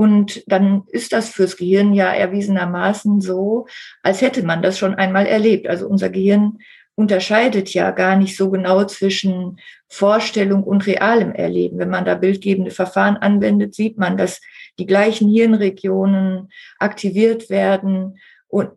Und 0.00 0.42
dann 0.46 0.84
ist 0.86 1.12
das 1.12 1.28
fürs 1.28 1.58
Gehirn 1.58 1.92
ja 1.92 2.10
erwiesenermaßen 2.10 3.20
so, 3.20 3.66
als 4.02 4.22
hätte 4.22 4.42
man 4.42 4.62
das 4.62 4.78
schon 4.78 4.94
einmal 4.94 5.26
erlebt. 5.26 5.68
Also 5.68 5.86
unser 5.86 6.08
Gehirn 6.08 6.56
unterscheidet 6.94 7.74
ja 7.74 7.90
gar 7.90 8.16
nicht 8.16 8.34
so 8.34 8.50
genau 8.50 8.84
zwischen 8.84 9.60
Vorstellung 9.88 10.64
und 10.64 10.86
realem 10.86 11.32
Erleben. 11.32 11.78
Wenn 11.78 11.90
man 11.90 12.06
da 12.06 12.14
bildgebende 12.14 12.70
Verfahren 12.70 13.18
anwendet, 13.18 13.74
sieht 13.74 13.98
man, 13.98 14.16
dass 14.16 14.40
die 14.78 14.86
gleichen 14.86 15.28
Hirnregionen 15.28 16.48
aktiviert 16.78 17.50
werden, 17.50 18.18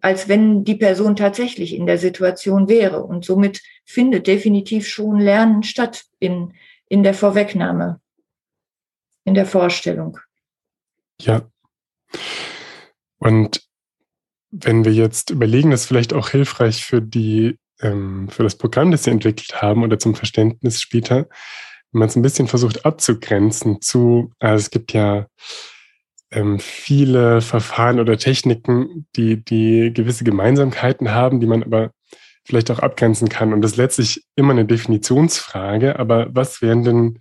als 0.02 0.28
wenn 0.28 0.66
die 0.66 0.76
Person 0.76 1.16
tatsächlich 1.16 1.74
in 1.74 1.86
der 1.86 2.00
Situation 2.00 2.68
wäre. 2.68 3.02
Und 3.02 3.24
somit 3.24 3.62
findet 3.86 4.28
definitiv 4.28 4.90
schon 4.90 5.22
Lernen 5.22 5.64
statt 5.64 6.04
in, 6.20 6.54
in 6.90 7.02
der 7.02 7.14
Vorwegnahme, 7.14 8.02
in 9.24 9.36
der 9.36 9.46
Vorstellung. 9.46 10.20
Ja. 11.22 11.50
Und 13.18 13.62
wenn 14.52 14.86
wir 14.86 14.94
jetzt 14.94 15.30
überlegen, 15.30 15.72
das 15.72 15.82
ist 15.82 15.88
vielleicht 15.88 16.14
auch 16.14 16.30
hilfreich 16.30 16.86
für 16.86 17.02
die, 17.02 17.58
ähm, 17.82 18.30
für 18.30 18.44
das 18.44 18.58
Programm, 18.58 18.92
das 18.92 19.04
Sie 19.04 19.12
entwickelt 19.12 19.62
haben 19.62 19.84
oder 19.84 19.98
zum 19.98 20.16
Verständnis 20.16 20.82
später, 20.82 21.28
wenn 21.92 22.00
man 22.00 22.10
es 22.10 22.16
ein 22.16 22.22
bisschen 22.22 22.48
versucht 22.48 22.86
abzugrenzen 22.86 23.82
zu, 23.82 24.32
also 24.40 24.62
es 24.62 24.70
gibt 24.70 24.94
ja 24.94 25.28
ähm, 26.32 26.60
viele 26.60 27.42
Verfahren 27.42 28.00
oder 28.00 28.18
Techniken, 28.18 29.08
die, 29.16 29.44
die 29.44 29.92
gewisse 29.94 30.24
Gemeinsamkeiten 30.24 31.12
haben, 31.12 31.40
die 31.40 31.48
man 31.48 31.64
aber 31.64 31.92
vielleicht 32.46 32.72
auch 32.72 32.80
abgrenzen 32.80 33.30
kann. 33.30 33.54
Und 33.54 33.62
das 33.62 33.72
ist 33.72 33.78
letztlich 33.78 34.26
immer 34.36 34.52
eine 34.52 34.66
Definitionsfrage. 34.66 35.98
Aber 36.00 36.28
was 36.32 36.62
wären 36.62 36.84
denn 36.84 37.20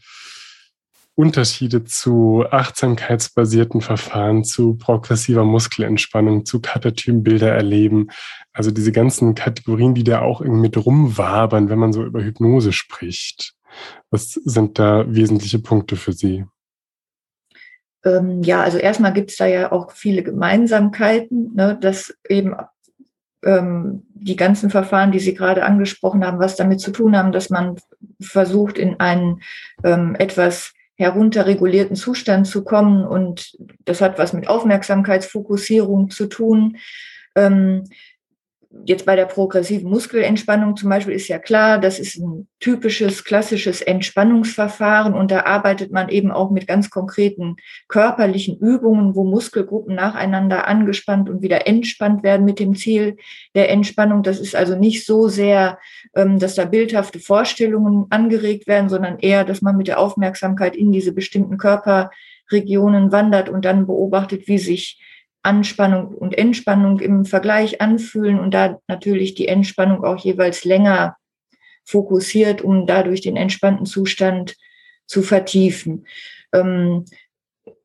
Unterschiede 1.14 1.84
zu 1.84 2.44
achtsamkeitsbasierten 2.50 3.82
Verfahren, 3.82 4.44
zu 4.44 4.76
progressiver 4.76 5.44
Muskelentspannung, 5.44 6.46
zu 6.46 6.60
Katatypenbilder 6.60 7.50
erleben. 7.50 8.08
Also 8.52 8.70
diese 8.70 8.92
ganzen 8.92 9.34
Kategorien, 9.34 9.94
die 9.94 10.04
da 10.04 10.22
auch 10.22 10.40
irgendwie 10.40 10.62
mit 10.62 10.76
rumwabern, 10.84 11.68
wenn 11.68 11.78
man 11.78 11.92
so 11.92 12.02
über 12.02 12.22
Hypnose 12.22 12.72
spricht. 12.72 13.54
Was 14.10 14.32
sind 14.32 14.78
da 14.78 15.04
wesentliche 15.06 15.58
Punkte 15.58 15.96
für 15.96 16.12
Sie? 16.12 16.46
Ähm, 18.04 18.42
ja, 18.42 18.62
also 18.62 18.78
erstmal 18.78 19.12
gibt 19.12 19.30
es 19.30 19.36
da 19.36 19.46
ja 19.46 19.70
auch 19.70 19.92
viele 19.92 20.22
Gemeinsamkeiten, 20.22 21.54
ne, 21.54 21.78
dass 21.80 22.14
eben 22.28 22.54
ähm, 23.44 24.06
die 24.14 24.36
ganzen 24.36 24.70
Verfahren, 24.70 25.12
die 25.12 25.20
Sie 25.20 25.34
gerade 25.34 25.64
angesprochen 25.64 26.24
haben, 26.24 26.38
was 26.38 26.56
damit 26.56 26.80
zu 26.80 26.90
tun 26.90 27.16
haben, 27.16 27.32
dass 27.32 27.50
man 27.50 27.76
versucht, 28.20 28.78
in 28.78 28.98
einen 28.98 29.42
ähm, 29.84 30.16
etwas 30.18 30.72
herunterregulierten 30.96 31.96
Zustand 31.96 32.46
zu 32.46 32.64
kommen. 32.64 33.04
Und 33.04 33.56
das 33.84 34.00
hat 34.00 34.18
was 34.18 34.32
mit 34.32 34.48
Aufmerksamkeitsfokussierung 34.48 36.10
zu 36.10 36.26
tun. 36.26 36.76
Ähm, 37.34 37.84
jetzt 38.84 39.04
bei 39.06 39.16
der 39.16 39.26
progressiven 39.26 39.90
Muskelentspannung 39.90 40.76
zum 40.76 40.88
Beispiel 40.88 41.14
ist 41.14 41.28
ja 41.28 41.38
klar, 41.38 41.78
das 41.78 41.98
ist 41.98 42.16
ein 42.16 42.48
typisches, 42.58 43.24
klassisches 43.24 43.82
Entspannungsverfahren 43.82 45.14
und 45.14 45.30
da 45.30 45.44
arbeitet 45.44 45.92
man 45.92 46.08
eben 46.08 46.30
auch 46.30 46.50
mit 46.50 46.66
ganz 46.66 46.90
konkreten 46.90 47.56
körperlichen 47.88 48.58
Übungen, 48.58 49.14
wo 49.14 49.24
Muskelgruppen 49.24 49.94
nacheinander 49.94 50.66
angespannt 50.66 51.28
und 51.28 51.42
wieder 51.42 51.66
entspannt 51.66 52.22
werden 52.22 52.44
mit 52.44 52.58
dem 52.58 52.74
Ziel 52.74 53.16
der 53.54 53.70
Entspannung. 53.70 54.22
Das 54.22 54.40
ist 54.40 54.56
also 54.56 54.76
nicht 54.76 55.04
so 55.04 55.28
sehr, 55.28 55.78
ähm, 56.14 56.38
dass 56.38 56.54
da 56.54 56.64
bildhafte 56.64 57.20
Vorstellungen 57.20 58.06
angeregt 58.10 58.66
werden, 58.66 58.88
sondern 58.88 59.18
eher, 59.18 59.44
dass 59.44 59.62
man 59.62 59.76
mit 59.76 59.88
der 59.88 59.98
Aufmerksamkeit 59.98 60.76
in 60.76 60.92
diese 60.92 61.12
bestimmten 61.12 61.58
Körperregionen 61.58 63.12
wandert 63.12 63.48
und 63.48 63.64
dann 63.64 63.86
beobachtet, 63.86 64.48
wie 64.48 64.58
sich 64.58 64.98
Anspannung 65.42 66.08
und 66.08 66.36
Entspannung 66.36 67.00
im 67.00 67.24
Vergleich 67.24 67.80
anfühlen 67.80 68.38
und 68.38 68.52
da 68.52 68.78
natürlich 68.86 69.34
die 69.34 69.48
Entspannung 69.48 70.04
auch 70.04 70.18
jeweils 70.18 70.64
länger 70.64 71.16
fokussiert, 71.84 72.62
um 72.62 72.86
dadurch 72.86 73.22
den 73.22 73.36
entspannten 73.36 73.86
Zustand 73.86 74.56
zu 75.06 75.22
vertiefen. 75.22 76.06
Ähm, 76.52 77.04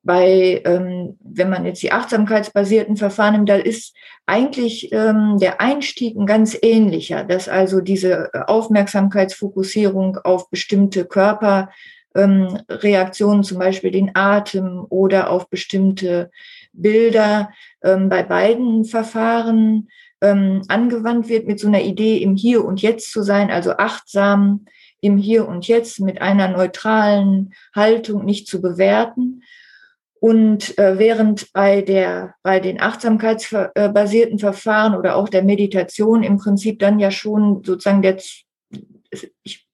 bei, 0.03 0.61
ähm, 0.65 1.17
wenn 1.19 1.49
man 1.49 1.65
jetzt 1.65 1.81
die 1.83 1.91
achtsamkeitsbasierten 1.91 2.95
Verfahren 2.95 3.33
nimmt, 3.33 3.49
da 3.49 3.55
ist 3.55 3.93
eigentlich 4.25 4.93
ähm, 4.93 5.37
der 5.39 5.59
Einstieg 5.59 6.15
ein 6.15 6.25
ganz 6.25 6.57
ähnlicher, 6.61 7.25
dass 7.25 7.49
also 7.49 7.81
diese 7.81 8.31
Aufmerksamkeitsfokussierung 8.47 10.17
auf 10.23 10.49
bestimmte 10.49 11.03
Körperreaktionen, 11.05 13.43
zum 13.43 13.59
Beispiel 13.59 13.91
den 13.91 14.11
Atem 14.15 14.85
oder 14.89 15.29
auf 15.29 15.49
bestimmte 15.49 16.31
Bilder 16.77 17.51
ähm, 17.83 18.09
bei 18.09 18.23
beiden 18.23 18.85
Verfahren 18.85 19.89
ähm, 20.21 20.61
angewandt 20.67 21.29
wird 21.29 21.47
mit 21.47 21.59
so 21.59 21.67
einer 21.67 21.81
Idee, 21.81 22.17
im 22.17 22.35
Hier 22.35 22.63
und 22.65 22.81
Jetzt 22.81 23.11
zu 23.11 23.21
sein, 23.21 23.51
also 23.51 23.71
achtsam 23.71 24.65
im 25.01 25.17
Hier 25.17 25.47
und 25.47 25.67
Jetzt 25.67 25.99
mit 25.99 26.21
einer 26.21 26.47
neutralen 26.47 27.53
Haltung 27.75 28.25
nicht 28.25 28.47
zu 28.47 28.61
bewerten. 28.61 29.43
Und 30.19 30.77
äh, 30.79 30.97
während 30.97 31.53
bei 31.53 31.81
der, 31.81 32.33
bei 32.41 32.59
den 32.59 32.81
achtsamkeitsbasierten 32.81 34.39
Verfahren 34.39 34.95
oder 34.95 35.15
auch 35.15 35.29
der 35.29 35.43
Meditation 35.43 36.23
im 36.23 36.37
Prinzip 36.37 36.79
dann 36.79 36.97
ja 36.99 37.11
schon 37.11 37.63
sozusagen 37.63 38.01
der, 38.01 38.17
ich 39.43 39.67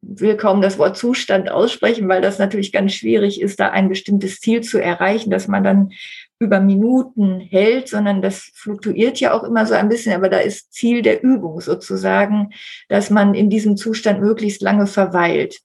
will 0.00 0.36
kaum 0.36 0.60
das 0.60 0.78
Wort 0.78 0.96
Zustand 0.96 1.50
aussprechen, 1.50 2.08
weil 2.08 2.22
das 2.22 2.38
natürlich 2.38 2.72
ganz 2.72 2.92
schwierig 2.92 3.40
ist, 3.40 3.58
da 3.58 3.70
ein 3.70 3.88
bestimmtes 3.88 4.40
Ziel 4.40 4.62
zu 4.62 4.78
erreichen, 4.78 5.30
dass 5.30 5.48
man 5.48 5.64
dann 5.64 5.92
über 6.38 6.60
Minuten 6.60 7.40
hält, 7.40 7.88
sondern 7.88 8.20
das 8.20 8.50
fluktuiert 8.54 9.20
ja 9.20 9.32
auch 9.32 9.44
immer 9.44 9.66
so 9.66 9.74
ein 9.74 9.88
bisschen, 9.88 10.14
aber 10.14 10.28
da 10.28 10.38
ist 10.38 10.72
Ziel 10.72 11.02
der 11.02 11.22
Übung 11.22 11.60
sozusagen, 11.60 12.50
dass 12.88 13.10
man 13.10 13.34
in 13.34 13.50
diesem 13.50 13.76
Zustand 13.76 14.20
möglichst 14.20 14.62
lange 14.62 14.86
verweilt. 14.86 15.60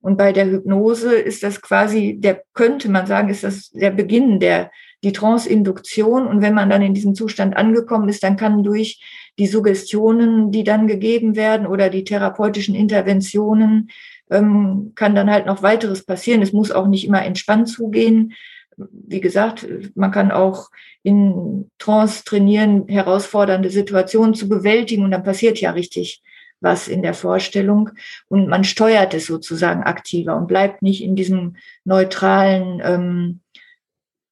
Und 0.00 0.18
bei 0.18 0.32
der 0.32 0.46
Hypnose 0.50 1.14
ist 1.14 1.42
das 1.42 1.62
quasi, 1.62 2.18
der 2.20 2.42
könnte 2.52 2.90
man 2.90 3.06
sagen, 3.06 3.30
ist 3.30 3.42
das 3.42 3.70
der 3.70 3.90
Beginn 3.90 4.38
der, 4.38 4.70
die 5.02 5.12
Trance-Induktion. 5.12 6.26
Und 6.26 6.42
wenn 6.42 6.54
man 6.54 6.68
dann 6.68 6.82
in 6.82 6.92
diesem 6.92 7.14
Zustand 7.14 7.56
angekommen 7.56 8.08
ist, 8.08 8.22
dann 8.22 8.36
kann 8.36 8.62
durch 8.62 9.00
die 9.38 9.46
Suggestionen, 9.46 10.50
die 10.50 10.62
dann 10.62 10.86
gegeben 10.88 11.36
werden 11.36 11.66
oder 11.66 11.88
die 11.88 12.04
therapeutischen 12.04 12.74
Interventionen, 12.74 13.90
ähm, 14.30 14.92
kann 14.94 15.14
dann 15.14 15.30
halt 15.30 15.46
noch 15.46 15.62
weiteres 15.62 16.04
passieren. 16.04 16.42
Es 16.42 16.52
muss 16.52 16.70
auch 16.70 16.86
nicht 16.86 17.06
immer 17.06 17.24
entspannt 17.24 17.68
zugehen. 17.68 18.34
Wie 18.76 19.20
gesagt, 19.20 19.66
man 19.94 20.10
kann 20.10 20.30
auch 20.30 20.70
in 21.02 21.70
Trance 21.78 22.24
trainieren, 22.24 22.88
herausfordernde 22.88 23.70
Situationen 23.70 24.34
zu 24.34 24.48
bewältigen 24.48 25.04
und 25.04 25.10
dann 25.10 25.24
passiert 25.24 25.60
ja 25.60 25.70
richtig 25.72 26.22
was 26.60 26.88
in 26.88 27.02
der 27.02 27.14
Vorstellung. 27.14 27.90
Und 28.28 28.48
man 28.48 28.64
steuert 28.64 29.14
es 29.14 29.26
sozusagen 29.26 29.82
aktiver 29.82 30.36
und 30.36 30.48
bleibt 30.48 30.82
nicht 30.82 31.02
in 31.02 31.14
diesem 31.14 31.56
neutralen, 31.84 32.80
ähm, 32.82 33.40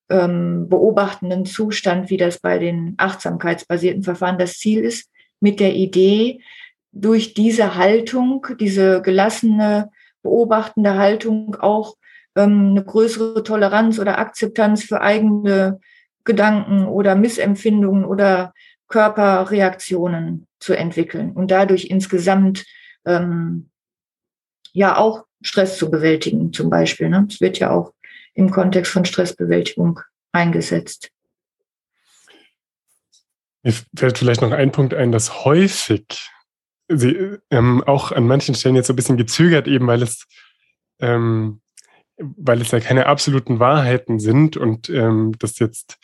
ähm, 0.08 0.68
beobachtenden 0.68 1.46
Zustand, 1.46 2.11
wie 2.11 2.16
das 2.16 2.38
bei 2.38 2.58
den 2.58 2.94
achtsamkeitsbasierten 2.96 4.02
Verfahren 4.02 4.38
das 4.38 4.54
Ziel 4.54 4.82
ist, 4.82 5.11
mit 5.40 5.61
der 5.61 5.75
Idee, 5.75 6.40
durch 6.92 7.34
diese 7.34 7.76
Haltung, 7.76 8.46
diese 8.61 9.00
gelassene, 9.02 9.90
beobachtende 10.22 10.96
Haltung 10.96 11.56
auch 11.58 11.96
ähm, 12.36 12.70
eine 12.70 12.84
größere 12.84 13.42
Toleranz 13.42 13.98
oder 13.98 14.18
Akzeptanz 14.18 14.84
für 14.84 15.00
eigene 15.00 15.80
Gedanken 16.24 16.86
oder 16.86 17.16
Missempfindungen 17.16 18.04
oder 18.04 18.52
Körperreaktionen 18.88 20.46
zu 20.60 20.74
entwickeln 20.74 21.32
und 21.32 21.50
dadurch 21.50 21.86
insgesamt 21.86 22.64
ähm, 23.04 23.70
ja 24.72 24.96
auch 24.96 25.24
Stress 25.40 25.76
zu 25.78 25.90
bewältigen 25.90 26.52
zum 26.52 26.70
Beispiel. 26.70 27.08
Ne? 27.08 27.26
Es 27.28 27.40
wird 27.40 27.58
ja 27.58 27.70
auch 27.70 27.92
im 28.34 28.50
Kontext 28.50 28.92
von 28.92 29.04
Stressbewältigung 29.04 30.00
eingesetzt. 30.30 31.10
Mir 33.62 33.74
fällt 33.96 34.18
vielleicht 34.18 34.42
noch 34.42 34.52
ein 34.52 34.72
Punkt 34.72 34.94
ein, 34.94 35.12
dass 35.12 35.44
häufig 35.44 36.30
sie 36.88 37.38
ähm, 37.50 37.82
auch 37.84 38.12
an 38.12 38.26
manchen 38.26 38.54
Stellen 38.54 38.76
jetzt 38.76 38.88
so 38.88 38.92
ein 38.92 38.96
bisschen 38.96 39.16
gezögert, 39.16 39.68
eben 39.68 39.86
weil 39.86 40.02
es, 40.02 40.26
ähm, 41.00 41.60
weil 42.37 42.61
es 42.61 42.71
ja 42.71 42.81
keine 42.81 43.07
absoluten 43.07 43.59
Wahrheiten 43.59 44.19
sind 44.19 44.57
und 44.57 44.88
ähm, 44.88 45.33
das 45.38 45.59
jetzt 45.59 45.99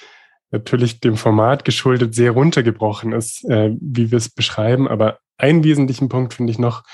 natürlich 0.51 1.01
dem 1.01 1.17
Format 1.17 1.65
geschuldet 1.65 2.15
sehr 2.15 2.33
runtergebrochen 2.33 3.13
ist, 3.13 3.45
äh, 3.45 3.71
wie 3.81 4.11
wir 4.11 4.19
es 4.19 4.31
beschreiben. 4.31 4.89
Aber 4.89 5.19
einen 5.37 5.65
wesentlichen 5.65 6.09
Punkt 6.09 6.35
finde 6.35 6.51
ich 6.53 6.59
noch, 6.59 6.85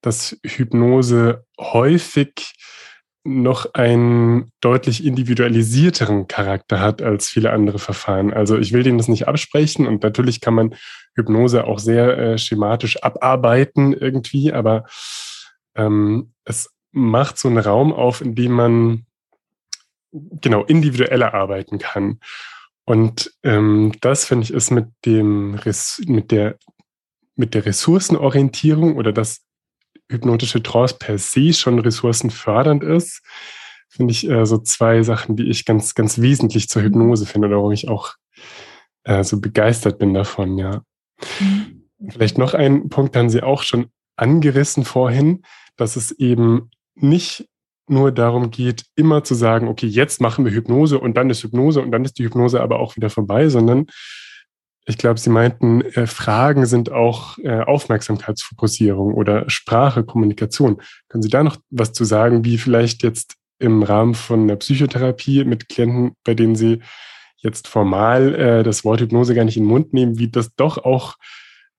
dass 0.00 0.36
Hypnose 0.44 1.44
häufig 1.58 2.54
noch 3.26 3.72
einen 3.72 4.50
deutlich 4.60 5.04
individualisierteren 5.04 6.28
Charakter 6.28 6.80
hat 6.80 7.00
als 7.00 7.28
viele 7.28 7.52
andere 7.52 7.78
Verfahren. 7.78 8.34
Also 8.34 8.58
ich 8.58 8.72
will 8.72 8.82
denen 8.82 8.98
das 8.98 9.08
nicht 9.08 9.26
absprechen 9.26 9.86
und 9.86 10.02
natürlich 10.02 10.42
kann 10.42 10.52
man 10.52 10.74
Hypnose 11.14 11.64
auch 11.64 11.78
sehr 11.78 12.18
äh, 12.18 12.38
schematisch 12.38 13.02
abarbeiten 13.02 13.94
irgendwie, 13.94 14.52
aber 14.52 14.84
ähm, 15.74 16.34
es 16.44 16.73
macht 16.94 17.38
so 17.38 17.48
einen 17.48 17.58
Raum 17.58 17.92
auf, 17.92 18.20
in 18.20 18.34
dem 18.34 18.52
man 18.52 19.06
genau 20.12 20.64
individueller 20.64 21.34
arbeiten 21.34 21.78
kann. 21.78 22.20
Und 22.84 23.32
ähm, 23.42 23.92
das 24.00 24.24
finde 24.24 24.44
ich 24.44 24.52
ist 24.52 24.70
mit 24.70 24.86
dem 25.04 25.58
mit 26.06 26.30
der 26.30 26.58
mit 27.36 27.54
der 27.54 27.66
Ressourcenorientierung 27.66 28.96
oder 28.96 29.12
das 29.12 29.42
hypnotische 30.08 30.62
Trance 30.62 30.96
per 30.98 31.18
se 31.18 31.52
schon 31.52 31.78
ressourcenfördernd 31.78 32.84
ist, 32.84 33.22
finde 33.88 34.12
ich 34.12 34.28
äh, 34.28 34.44
so 34.44 34.58
zwei 34.58 35.02
Sachen, 35.02 35.34
die 35.34 35.48
ich 35.48 35.64
ganz 35.64 35.94
ganz 35.94 36.20
wesentlich 36.20 36.68
zur 36.68 36.82
Hypnose 36.82 37.26
finde 37.26 37.48
oder 37.48 37.56
warum 37.56 37.72
ich 37.72 37.88
auch 37.88 38.14
äh, 39.04 39.24
so 39.24 39.40
begeistert 39.40 39.98
bin 39.98 40.14
davon. 40.14 40.58
Ja. 40.58 40.82
Mhm. 41.40 42.10
Vielleicht 42.10 42.38
noch 42.38 42.54
ein 42.54 42.88
Punkt, 42.88 43.16
haben 43.16 43.30
Sie 43.30 43.42
auch 43.42 43.62
schon 43.62 43.86
angerissen 44.16 44.84
vorhin, 44.84 45.42
dass 45.76 45.96
es 45.96 46.12
eben 46.12 46.70
nicht 46.94 47.46
nur 47.86 48.12
darum 48.12 48.50
geht, 48.50 48.84
immer 48.96 49.24
zu 49.24 49.34
sagen, 49.34 49.68
okay, 49.68 49.86
jetzt 49.86 50.20
machen 50.20 50.44
wir 50.44 50.52
Hypnose 50.52 50.98
und 50.98 51.16
dann 51.16 51.30
ist 51.30 51.42
Hypnose 51.42 51.82
und 51.82 51.92
dann 51.92 52.04
ist 52.04 52.18
die 52.18 52.24
Hypnose 52.24 52.60
aber 52.62 52.80
auch 52.80 52.96
wieder 52.96 53.10
vorbei, 53.10 53.48
sondern 53.48 53.86
ich 54.86 54.98
glaube, 54.98 55.18
Sie 55.18 55.30
meinten, 55.30 55.80
äh, 55.80 56.06
Fragen 56.06 56.66
sind 56.66 56.92
auch 56.92 57.38
äh, 57.38 57.60
Aufmerksamkeitsfokussierung 57.60 59.14
oder 59.14 59.48
Sprache, 59.48 60.04
Kommunikation. 60.04 60.82
Können 61.08 61.22
Sie 61.22 61.30
da 61.30 61.42
noch 61.42 61.56
was 61.70 61.92
zu 61.92 62.04
sagen, 62.04 62.44
wie 62.44 62.58
vielleicht 62.58 63.02
jetzt 63.02 63.36
im 63.58 63.82
Rahmen 63.82 64.14
von 64.14 64.46
der 64.46 64.56
Psychotherapie 64.56 65.44
mit 65.44 65.68
Klienten, 65.68 66.12
bei 66.24 66.34
denen 66.34 66.54
Sie 66.54 66.80
jetzt 67.38 67.68
formal 67.68 68.34
äh, 68.34 68.62
das 68.62 68.84
Wort 68.84 69.00
Hypnose 69.00 69.34
gar 69.34 69.44
nicht 69.44 69.56
in 69.56 69.64
den 69.64 69.70
Mund 69.70 69.94
nehmen, 69.94 70.18
wie 70.18 70.28
das 70.28 70.54
doch 70.54 70.78
auch 70.78 71.14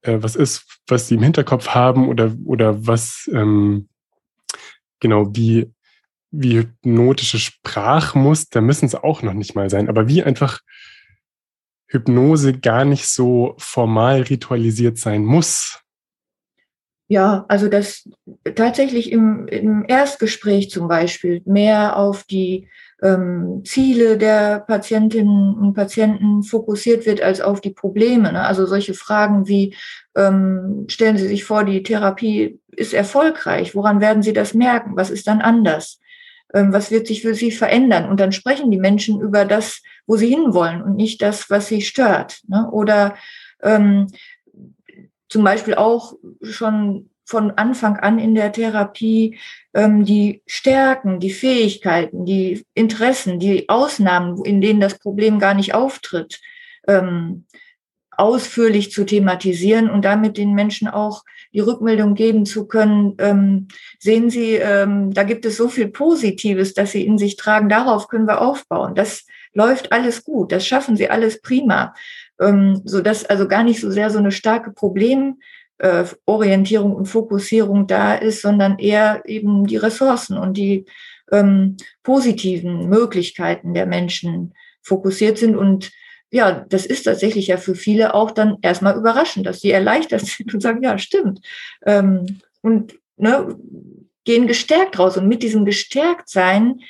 äh, 0.02 0.18
was 0.22 0.36
ist, 0.36 0.80
was 0.88 1.08
Sie 1.08 1.16
im 1.16 1.24
Hinterkopf 1.24 1.70
haben 1.70 2.08
oder, 2.10 2.34
oder 2.46 2.88
was, 2.88 3.30
ähm, 3.34 3.88
genau, 5.00 5.36
wie 5.36 5.72
wie 6.38 6.58
hypnotische 6.58 7.40
Sprachmuster 7.40 8.62
müssen 8.62 8.86
es 8.86 8.96
auch 8.96 9.22
noch 9.22 9.34
nicht 9.34 9.56
mal 9.56 9.70
sein, 9.70 9.88
aber 9.88 10.08
wie 10.08 10.24
einfach 10.24 10.60
Hypnose 11.88 12.60
gar 12.60 12.84
nicht 12.84 13.08
so 13.08 13.56
formal 13.58 14.22
ritualisiert 14.22 14.98
sein 14.98 15.24
muss. 15.24 15.80
Ja, 17.08 17.46
also 17.48 17.70
das 17.70 18.10
tatsächlich 18.56 19.12
im, 19.12 19.48
im 19.48 19.86
Erstgespräch 19.88 20.72
zum 20.72 20.88
Beispiel 20.88 21.44
mehr 21.46 21.98
auf 21.98 22.24
die 22.24 22.68
ähm, 23.04 23.62
Ziele 23.64 24.18
der 24.18 24.62
Patientinnen 24.62 25.54
und 25.56 25.76
Patienten 25.76 26.42
fokussiert 26.42 27.06
wird 27.06 27.22
als 27.22 27.42
auf 27.42 27.62
die 27.62 27.70
Probleme. 27.70 28.32
Ne? 28.32 28.42
Also 28.42 28.66
solche 28.66 28.96
Fragen 28.96 29.48
wie, 29.48 29.76
ähm, 30.16 30.86
stellen 30.88 31.18
Sie 31.18 31.28
sich 31.28 31.44
vor, 31.44 31.64
die 31.64 31.84
Therapie 31.84 32.60
ist 32.72 32.94
erfolgreich, 32.94 33.76
woran 33.76 34.02
werden 34.02 34.24
Sie 34.24 34.34
das 34.34 34.54
merken, 34.54 34.96
was 34.96 35.10
ist 35.10 35.28
dann 35.28 35.42
anders? 35.42 36.00
Ähm, 36.54 36.72
was 36.72 36.92
wird 36.92 37.08
sich 37.08 37.22
für 37.22 37.36
sie 37.36 37.52
verändern? 37.52 38.10
Und 38.10 38.20
dann 38.20 38.32
sprechen 38.32 38.72
die 38.72 38.78
Menschen 38.78 39.20
über 39.20 39.46
das, 39.46 39.82
wo 40.08 40.16
sie 40.16 40.30
hinwollen 40.30 40.82
und 40.82 40.96
nicht 40.96 41.22
das, 41.22 41.50
was 41.50 41.68
sie 41.68 41.82
stört. 41.82 42.40
Ne? 42.48 42.70
Oder 42.72 43.16
ähm, 43.62 44.08
zum 45.28 45.44
Beispiel 45.44 45.76
auch 45.76 46.14
schon 46.42 47.10
von 47.26 47.52
Anfang 47.52 47.98
an 47.98 48.20
in 48.20 48.36
der 48.36 48.52
Therapie 48.52 49.38
ähm, 49.74 50.06
die 50.06 50.44
Stärken, 50.46 51.20
die 51.20 51.32
Fähigkeiten, 51.32 52.26
die 52.26 52.64
Interessen, 52.76 53.40
die 53.40 53.68
Ausnahmen, 53.68 54.46
in 54.46 54.62
denen 54.62 54.80
das 54.80 55.00
Problem 55.00 55.40
gar 55.40 55.56
nicht 55.56 55.74
auftritt, 55.74 56.40
ähm, 56.88 57.46
ausführlich 58.18 58.92
zu 58.92 59.06
thematisieren 59.06 59.90
und 59.90 60.06
damit 60.06 60.38
den 60.38 60.54
Menschen 60.54 60.88
auch 60.88 61.24
die 61.54 61.62
Rückmeldung 61.62 62.16
geben 62.16 62.46
zu 62.46 62.68
können, 62.68 63.16
ähm, 63.18 63.68
sehen 64.00 64.30
Sie, 64.30 64.56
ähm, 64.56 65.14
da 65.14 65.24
gibt 65.24 65.46
es 65.46 65.58
so 65.58 65.70
viel 65.70 65.88
Positives, 65.88 66.74
dass 66.74 66.92
Sie 66.92 67.06
in 67.06 67.18
sich 67.18 67.38
tragen, 67.38 67.70
darauf 67.70 68.10
können 68.10 68.28
wir 68.28 68.42
aufbauen. 68.42 68.94
Das 68.94 69.26
läuft 69.54 69.92
alles 69.92 70.24
gut, 70.24 70.52
das 70.52 70.68
schaffen 70.68 70.98
Sie 70.98 71.10
alles 71.10 71.42
prima, 71.42 71.96
ähm, 72.42 72.82
so 72.84 73.02
dass 73.02 73.26
also 73.26 73.48
gar 73.48 73.64
nicht 73.64 73.80
so 73.80 73.90
sehr 73.90 74.10
so 74.10 74.20
eine 74.20 74.34
starke 74.34 74.72
Problemorientierung 74.72 76.92
äh, 76.92 76.96
und 76.96 77.06
Fokussierung 77.06 77.88
da 77.88 78.16
ist, 78.16 78.42
sondern 78.42 78.78
eher 78.78 79.24
eben 79.26 79.66
die 79.66 79.78
Ressourcen 79.78 80.38
und 80.38 80.58
die 80.58 80.86
ähm, 81.32 81.78
positiven 82.04 82.90
Möglichkeiten 82.90 83.74
der 83.74 83.86
Menschen 83.86 84.54
fokussiert 84.82 85.38
sind 85.38 85.56
und 85.56 85.94
ja, 86.32 86.66
das 86.70 86.86
ist 86.86 87.04
tatsächlich 87.04 87.48
ja 87.48 87.58
für 87.58 87.76
viele 87.76 88.14
auch 88.14 88.32
dann 88.32 88.58
erstmal 88.62 88.98
überraschend, 88.98 89.46
dass 89.46 89.62
sie 89.62 89.72
erleichtert 89.72 90.22
sind 90.26 90.54
und 90.54 90.62
sagen, 90.62 90.84
ja, 90.84 90.98
stimmt. 90.98 91.42
Ähm, 91.86 92.40
und 92.62 92.96
ne, 93.18 93.56
gehen 94.24 94.48
gestärkt 94.48 95.00
raus. 95.00 95.18
Und 95.18 95.28
mit 95.28 95.44
diesem 95.44 95.66
Gestärktsein 95.66 96.82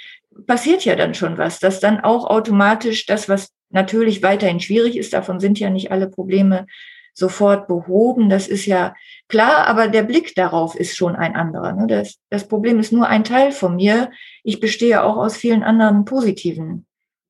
passiert 0.47 0.85
ja 0.85 0.95
dann 0.95 1.13
schon 1.13 1.37
was, 1.37 1.59
dass 1.59 1.79
dann 1.79 1.99
auch 1.99 2.25
automatisch 2.25 3.05
das, 3.05 3.29
was 3.29 3.51
natürlich 3.69 4.23
weiterhin 4.23 4.59
schwierig 4.59 4.97
ist, 4.97 5.13
davon 5.13 5.39
sind 5.39 5.59
ja 5.59 5.69
nicht 5.69 5.91
alle 5.91 6.09
Probleme 6.09 6.65
sofort 7.13 7.67
behoben, 7.67 8.29
das 8.29 8.47
ist 8.49 8.65
ja 8.65 8.93
klar, 9.29 9.67
aber 9.67 9.87
der 9.87 10.03
Blick 10.03 10.35
darauf 10.35 10.75
ist 10.75 10.97
schon 10.97 11.15
ein 11.15 11.35
anderer. 11.35 11.71
Ne? 11.71 11.87
Das, 11.87 12.17
das 12.29 12.47
Problem 12.47 12.77
ist 12.77 12.91
nur 12.91 13.07
ein 13.07 13.23
Teil 13.23 13.53
von 13.53 13.77
mir. 13.77 14.11
Ich 14.43 14.59
bestehe 14.59 15.01
auch 15.01 15.15
aus 15.15 15.37
vielen 15.37 15.63
anderen 15.63 16.03
positiven 16.03 16.85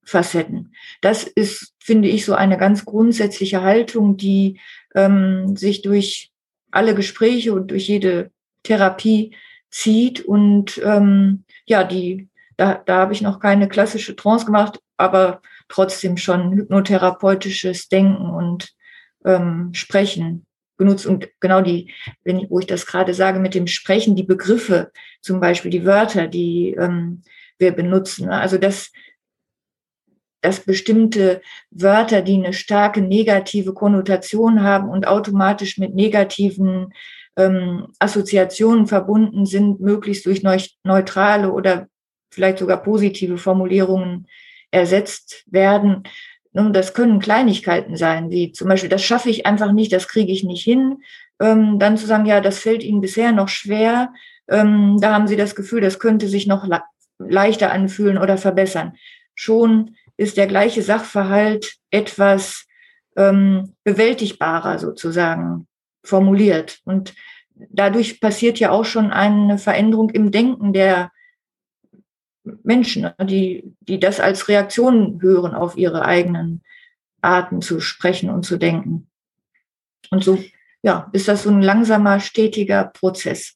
Facetten. 0.06 0.74
Das 1.02 1.24
ist, 1.24 1.74
finde 1.80 2.08
ich, 2.08 2.26
so 2.26 2.34
eine 2.34 2.58
ganz 2.58 2.86
grundsätzliche 2.86 3.62
Haltung, 3.62 4.18
die 4.18 4.60
ähm, 4.94 5.58
sich 5.58 5.82
durch 5.82 6.32
alle 6.72 6.96
Gespräche 6.96 7.54
und 7.54 7.72
durch 7.72 7.88
jede 7.88 8.32
Therapie 8.64 9.36
zieht. 9.70 10.22
Und 10.22 10.80
ähm, 10.84 11.44
ja, 11.66 11.84
die, 11.84 12.30
da, 12.58 12.76
da 12.86 12.98
habe 12.98 13.14
ich 13.14 13.22
noch 13.22 13.40
keine 13.40 13.68
klassische 13.68 14.16
Trance 14.16 14.46
gemacht, 14.46 14.80
aber 14.98 15.42
trotzdem 15.68 16.18
schon 16.18 16.54
hypnotherapeutisches 16.54 17.90
Denken 17.90 18.30
und 18.30 18.70
ähm, 19.26 19.74
Sprechen 19.74 20.46
genutzt. 20.78 21.06
Und 21.06 21.30
genau 21.40 21.62
die, 21.62 21.94
wenn 22.24 22.40
ich, 22.40 22.50
wo 22.50 22.60
ich 22.60 22.68
das 22.68 22.86
gerade 22.86 23.14
sage, 23.14 23.40
mit 23.40 23.56
dem 23.56 23.68
Sprechen, 23.68 24.16
die 24.16 24.24
Begriffe, 24.24 24.92
zum 25.22 25.40
Beispiel 25.40 25.72
die 25.72 25.86
Wörter, 25.86 26.28
die 26.28 26.76
ähm, 26.78 27.24
wir 27.58 27.72
benutzen. 27.72 28.30
Also 28.30 28.58
das 28.58 28.92
dass 30.42 30.60
bestimmte 30.62 31.42
Wörter, 31.72 32.22
die 32.22 32.36
eine 32.36 32.54
starke 32.54 33.02
negative 33.02 33.74
Konnotation 33.74 34.64
haben 34.64 34.90
und 34.90 35.08
automatisch 35.08 35.78
mit 35.78 35.96
negativen 35.96 36.94
ähm, 37.38 37.88
Assoziationen 38.00 38.88
verbunden 38.88 39.46
sind, 39.46 39.80
möglichst 39.80 40.26
durch 40.26 40.44
neutrale 40.84 41.52
oder 41.52 41.88
vielleicht 42.32 42.60
sogar 42.60 42.84
positive 42.84 43.38
Formulierungen 43.38 44.28
ersetzt 44.72 45.44
werden. 45.48 46.04
Nun, 46.54 46.74
das 46.74 46.94
können 46.94 47.20
Kleinigkeiten 47.20 47.98
sein, 47.98 48.30
wie 48.30 48.52
zum 48.52 48.70
Beispiel, 48.70 48.90
das 48.90 49.04
schaffe 49.04 49.30
ich 49.30 49.46
einfach 49.46 49.72
nicht, 49.72 49.92
das 49.92 50.08
kriege 50.08 50.32
ich 50.32 50.44
nicht 50.44 50.64
hin. 50.64 51.00
Ähm, 51.40 51.80
dann 51.80 51.98
zu 51.98 52.06
sagen, 52.06 52.26
ja, 52.26 52.40
das 52.40 52.60
fällt 52.60 52.84
Ihnen 52.84 53.02
bisher 53.02 53.32
noch 53.32 53.50
schwer. 53.50 54.14
Ähm, 54.48 54.98
da 55.02 55.14
haben 55.14 55.28
Sie 55.28 55.36
das 55.36 55.56
Gefühl, 55.56 55.82
das 55.82 56.00
könnte 56.00 56.28
sich 56.28 56.48
noch 56.48 56.66
leichter 57.20 57.72
anfühlen 57.72 58.18
oder 58.18 58.38
verbessern. 58.38 58.94
Schon 59.34 59.96
ist 60.18 60.38
der 60.38 60.48
gleiche 60.48 60.82
Sachverhalt 60.82 61.76
etwas 61.90 62.66
ähm, 63.16 63.76
bewältigbarer 63.84 64.80
sozusagen 64.80 65.68
formuliert. 66.04 66.80
Und 66.86 67.14
dadurch 67.56 68.20
passiert 68.20 68.60
ja 68.60 68.72
auch 68.72 68.86
schon 68.86 69.12
eine 69.12 69.58
Veränderung 69.58 70.10
im 70.10 70.32
Denken 70.32 70.74
der 70.74 71.12
Menschen, 72.64 73.04
ne, 73.04 73.16
die, 73.22 73.64
die 73.82 74.00
das 74.00 74.20
als 74.20 74.48
Reaktion 74.48 75.22
hören 75.22 75.56
auf 75.56 75.78
ihre 75.78 76.06
eigenen 76.06 76.62
Arten 77.22 77.62
zu 77.62 77.80
sprechen 77.80 78.30
und 78.30 78.44
zu 78.44 78.58
denken. 78.58 79.10
Und 80.12 80.24
so, 80.24 80.38
ja, 80.84 81.10
ist 81.14 81.28
das 81.28 81.44
so 81.44 81.50
ein 81.50 81.62
langsamer, 81.62 82.20
stetiger 82.20 82.86
Prozess. 82.86 83.56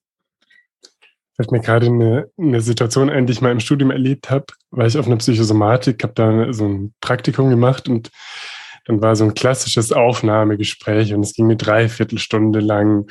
Fällt 1.40 1.54
mir 1.54 1.62
gerade 1.62 1.86
eine, 1.86 2.30
eine 2.38 2.60
Situation 2.60 3.10
ein, 3.10 3.26
die 3.26 3.32
ich 3.32 3.40
mal 3.40 3.54
im 3.54 3.62
Studium 3.62 3.92
erlebt 3.92 4.30
habe, 4.30 4.48
weil 4.72 4.90
ich 4.90 4.98
auf 4.98 5.08
einer 5.08 5.16
Psychosomatik, 5.16 6.04
habe 6.04 6.12
da 6.14 6.52
so 6.52 6.68
ein 6.68 6.94
Praktikum 7.00 7.50
gemacht 7.50 7.88
und 7.88 8.10
dann 8.84 9.02
war 9.02 9.16
so 9.16 9.24
ein 9.24 9.36
klassisches 9.36 9.94
Aufnahmegespräch 9.94 11.14
und 11.14 11.22
es 11.22 11.34
ging 11.34 11.46
eine 11.46 11.56
Dreiviertelstunde 11.56 12.60
lang 12.60 13.08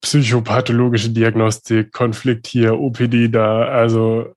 psychopathologische 0.00 1.10
Diagnostik, 1.10 1.92
Konflikt 1.92 2.48
hier, 2.48 2.76
OPD 2.76 3.28
da, 3.28 3.66
also 3.68 4.32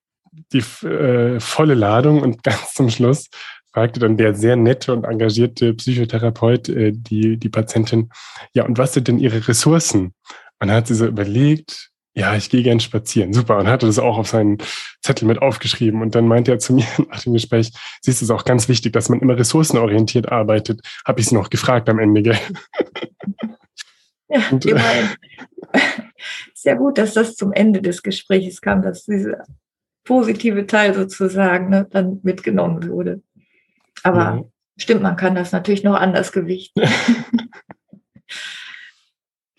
die 0.54 0.60
äh, 0.86 1.40
volle 1.40 1.74
Ladung 1.74 2.22
und 2.22 2.44
ganz 2.44 2.76
zum 2.76 2.92
Schluss 2.92 3.28
fragte 3.74 4.00
dann 4.00 4.18
der 4.18 4.36
sehr 4.36 4.56
nette 4.56 4.94
und 4.94 5.04
engagierte 5.04 5.74
Psychotherapeut 5.74 6.70
äh, 6.70 6.92
die, 6.94 7.38
die 7.38 7.50
Patientin, 7.50 8.12
ja, 8.54 8.66
und 8.66 8.78
was 8.78 8.94
sind 8.94 9.08
denn 9.08 9.18
ihre 9.18 9.48
Ressourcen? 9.48 10.14
Und 10.60 10.68
dann 10.68 10.72
hat 10.72 10.86
sie 10.86 10.94
so 10.94 11.08
überlegt, 11.08 11.90
ja, 12.16 12.34
ich 12.36 12.50
gehe 12.50 12.64
gern 12.64 12.80
spazieren. 12.80 13.34
Super. 13.34 13.58
Und 13.58 13.68
hatte 13.68 13.86
das 13.86 14.00
auch 14.00 14.18
auf 14.18 14.30
seinen 14.30 14.58
Zettel 15.02 15.28
mit 15.28 15.42
aufgeschrieben. 15.42 16.02
Und 16.02 16.16
dann 16.16 16.28
meinte 16.28 16.52
er 16.52 16.60
zu 16.60 16.74
mir 16.76 16.86
nach 17.10 17.22
dem 17.24 17.34
Gespräch, 17.34 17.72
siehst 18.02 18.22
du, 18.22 18.26
es 18.26 18.32
auch 18.32 18.46
ganz 18.46 18.70
wichtig, 18.70 18.94
dass 18.94 19.10
man 19.10 19.20
immer 19.20 19.38
ressourcenorientiert 19.38 20.32
arbeitet. 20.32 20.82
Habe 21.06 21.20
ich 21.20 21.28
sie 21.28 21.36
noch 21.36 21.50
gefragt 21.50 21.90
am 21.90 22.00
Ende, 22.00 22.24
gell? 22.24 22.40
Ja, 24.30 24.40
und, 24.50 24.66
immerhin. 24.66 25.10
Sehr 26.54 26.78
gut, 26.78 26.98
dass 26.98 27.14
das 27.14 27.36
zum 27.36 27.52
Ende 27.52 27.82
des 27.82 28.02
Gesprächs 28.02 28.62
kam, 28.62 28.82
dass 28.82 29.06
dieser 29.06 29.44
positive 30.06 30.66
Teil 30.66 30.94
sozusagen 30.94 31.70
ne, 31.70 31.88
dann 31.90 32.22
mitgenommen 32.24 32.90
wurde. 32.90 33.22
Aber 34.04 34.20
ja. 34.20 34.44
stimmt, 34.78 35.02
man 35.02 35.18
kann 35.18 35.36
das 35.36 35.52
natürlich 35.52 35.84
noch 35.84 35.96
anders 35.96 36.32
gewichten. 36.32 36.82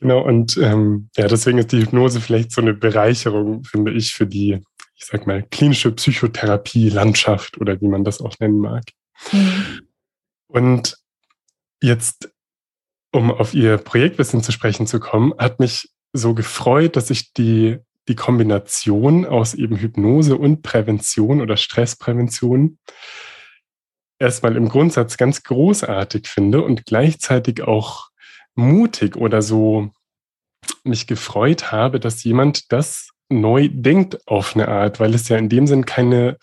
genau, 0.01 0.23
und 0.23 0.57
ähm, 0.59 1.09
ja, 1.17 1.29
deswegen 1.29 1.59
ist 1.59 1.73
die 1.73 1.81
Hypnose 1.81 2.21
vielleicht 2.21 2.53
so 2.53 2.61
eine 2.61 2.75
Bereicherung, 2.75 3.65
finde 3.65 3.93
ich, 3.93 4.15
für 4.15 4.27
die, 4.27 4.63
ich 4.97 5.05
sag 5.05 5.27
mal, 5.27 5.43
klinische 5.43 5.93
Psychotherapie-Landschaft 5.93 7.59
oder 7.61 7.81
wie 7.81 7.89
man 7.89 8.05
das 8.05 8.21
auch 8.21 8.39
nennen 8.39 8.59
mag. 8.59 8.85
Mhm. 9.33 9.81
Und 10.49 10.97
jetzt 11.83 12.31
um 13.17 13.31
auf 13.31 13.55
Ihr 13.55 13.79
Projektwissen 13.79 14.43
zu 14.43 14.53
sprechen 14.53 14.87
zu 14.87 15.01
kommen, 15.01 15.33
hat 15.39 15.59
mich 15.59 15.91
so 16.13 16.35
gefreut, 16.35 16.97
dass 16.97 17.11
ich 17.11 17.33
die, 17.33 17.79
die 18.09 18.15
Kombination 18.15 19.25
aus 19.25 19.55
eben 19.55 19.77
Hypnose 19.77 20.37
und 20.37 20.63
Prävention 20.63 21.41
oder 21.41 21.57
Stressprävention 21.57 22.79
erstmal 24.19 24.57
im 24.57 24.69
Grundsatz 24.69 25.17
ganz 25.17 25.43
großartig 25.43 26.27
finde 26.27 26.63
und 26.63 26.87
gleichzeitig 26.87 27.63
auch 27.63 28.09
mutig 28.57 29.17
oder 29.17 29.43
so 29.43 29.91
mich 30.85 31.07
gefreut 31.07 31.71
habe, 31.71 32.01
dass 32.01 32.25
jemand 32.25 32.73
das 32.73 33.11
neu 33.29 33.69
denkt 33.71 34.27
auf 34.27 34.55
eine 34.55 34.69
Art, 34.69 35.01
weil 35.01 35.15
es 35.15 35.29
ja 35.29 35.37
in 35.37 35.49
dem 35.49 35.67
Sinn 35.67 35.85
keine 35.85 36.39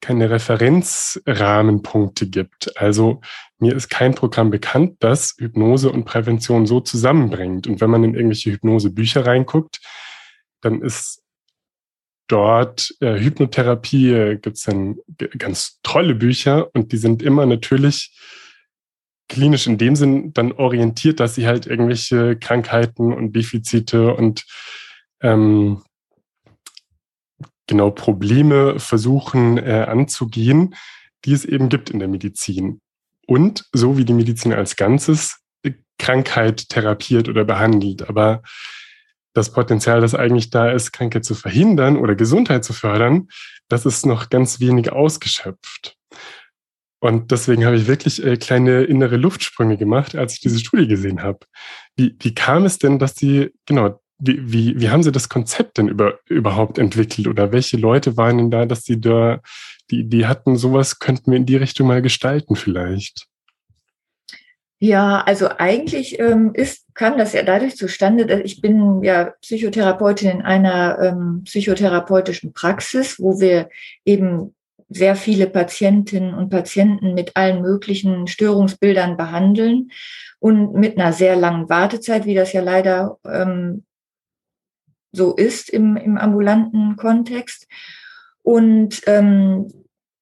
keine 0.00 0.30
Referenzrahmenpunkte 0.30 2.28
gibt. 2.28 2.76
Also 2.76 3.20
mir 3.58 3.74
ist 3.74 3.88
kein 3.88 4.14
Programm 4.14 4.50
bekannt, 4.50 4.96
das 5.00 5.34
Hypnose 5.38 5.90
und 5.90 6.04
Prävention 6.04 6.66
so 6.66 6.80
zusammenbringt. 6.80 7.66
Und 7.66 7.80
wenn 7.80 7.90
man 7.90 8.04
in 8.04 8.14
irgendwelche 8.14 8.52
Hypnosebücher 8.52 9.26
reinguckt, 9.26 9.80
dann 10.60 10.82
ist 10.82 11.24
dort 12.28 12.94
äh, 13.00 13.18
Hypnotherapie, 13.18 14.12
äh, 14.12 14.36
gibt 14.36 14.58
es 14.58 14.62
dann 14.64 14.98
ganz 15.36 15.80
tolle 15.82 16.14
Bücher 16.14 16.68
und 16.74 16.92
die 16.92 16.98
sind 16.98 17.22
immer 17.22 17.46
natürlich 17.46 18.16
klinisch 19.28 19.66
in 19.66 19.78
dem 19.78 19.94
Sinn 19.96 20.32
dann 20.32 20.52
orientiert, 20.52 21.20
dass 21.20 21.34
sie 21.34 21.46
halt 21.46 21.66
irgendwelche 21.66 22.36
Krankheiten 22.36 23.12
und 23.12 23.34
Defizite 23.34 24.14
und 24.14 24.44
ähm, 25.20 25.82
genau 27.66 27.90
Probleme 27.90 28.80
versuchen 28.80 29.58
äh, 29.58 29.86
anzugehen, 29.88 30.74
die 31.24 31.32
es 31.32 31.44
eben 31.44 31.68
gibt 31.68 31.90
in 31.90 31.98
der 31.98 32.08
Medizin. 32.08 32.80
Und 33.26 33.66
so 33.72 33.98
wie 33.98 34.04
die 34.04 34.14
Medizin 34.14 34.52
als 34.52 34.76
Ganzes 34.76 35.38
äh, 35.62 35.72
Krankheit 35.98 36.68
therapiert 36.70 37.28
oder 37.28 37.44
behandelt. 37.44 38.08
Aber 38.08 38.42
das 39.34 39.52
Potenzial, 39.52 40.00
das 40.00 40.14
eigentlich 40.14 40.50
da 40.50 40.70
ist, 40.70 40.92
Krankheit 40.92 41.24
zu 41.24 41.34
verhindern 41.34 41.96
oder 41.96 42.14
Gesundheit 42.14 42.64
zu 42.64 42.72
fördern, 42.72 43.28
das 43.68 43.84
ist 43.84 44.06
noch 44.06 44.30
ganz 44.30 44.60
wenig 44.60 44.90
ausgeschöpft. 44.90 45.96
Und 47.00 47.30
deswegen 47.30 47.64
habe 47.64 47.76
ich 47.76 47.86
wirklich 47.86 48.24
äh, 48.24 48.36
kleine 48.36 48.82
innere 48.82 49.16
Luftsprünge 49.16 49.76
gemacht, 49.76 50.16
als 50.16 50.34
ich 50.34 50.40
diese 50.40 50.58
Studie 50.58 50.88
gesehen 50.88 51.22
habe. 51.22 51.40
Wie, 51.96 52.16
wie 52.18 52.34
kam 52.34 52.64
es 52.64 52.78
denn, 52.78 52.98
dass 52.98 53.14
die, 53.14 53.50
genau, 53.66 54.00
wie, 54.18 54.52
wie, 54.52 54.80
wie 54.80 54.90
haben 54.90 55.04
Sie 55.04 55.12
das 55.12 55.28
Konzept 55.28 55.78
denn 55.78 55.88
über, 55.88 56.18
überhaupt 56.26 56.78
entwickelt 56.78 57.28
oder 57.28 57.52
welche 57.52 57.76
Leute 57.76 58.16
waren 58.16 58.38
denn 58.38 58.50
da, 58.50 58.66
dass 58.66 58.82
Sie 58.82 59.00
da 59.00 59.40
die 59.90 60.00
Idee 60.00 60.26
hatten, 60.26 60.56
sowas 60.56 60.98
könnten 60.98 61.30
wir 61.30 61.38
in 61.38 61.46
die 61.46 61.56
Richtung 61.56 61.86
mal 61.86 62.02
gestalten 62.02 62.56
vielleicht? 62.56 63.28
Ja, 64.80 65.22
also 65.22 65.48
eigentlich 65.58 66.20
ähm, 66.20 66.52
ist, 66.54 66.84
kam 66.94 67.18
das 67.18 67.32
ja 67.32 67.42
dadurch 67.42 67.76
zustande, 67.76 68.26
dass 68.26 68.40
ich 68.44 68.60
bin 68.60 69.02
ja 69.02 69.32
Psychotherapeutin 69.40 70.30
in 70.30 70.42
einer 70.42 70.98
ähm, 71.00 71.42
psychotherapeutischen 71.44 72.52
Praxis, 72.52 73.18
wo 73.18 73.40
wir 73.40 73.70
eben 74.04 74.54
sehr 74.88 75.16
viele 75.16 75.46
Patientinnen 75.46 76.34
und 76.34 76.50
Patienten 76.50 77.14
mit 77.14 77.36
allen 77.36 77.62
möglichen 77.62 78.26
Störungsbildern 78.26 79.16
behandeln 79.16 79.90
und 80.38 80.74
mit 80.74 80.98
einer 80.98 81.12
sehr 81.12 81.36
langen 81.36 81.68
Wartezeit, 81.68 82.24
wie 82.24 82.34
das 82.34 82.52
ja 82.52 82.62
leider 82.62 83.18
ähm, 83.26 83.84
so 85.12 85.34
ist 85.34 85.68
im, 85.70 85.96
im 85.96 86.16
ambulanten 86.16 86.96
Kontext. 86.96 87.66
Und 88.42 89.02
ähm, 89.06 89.68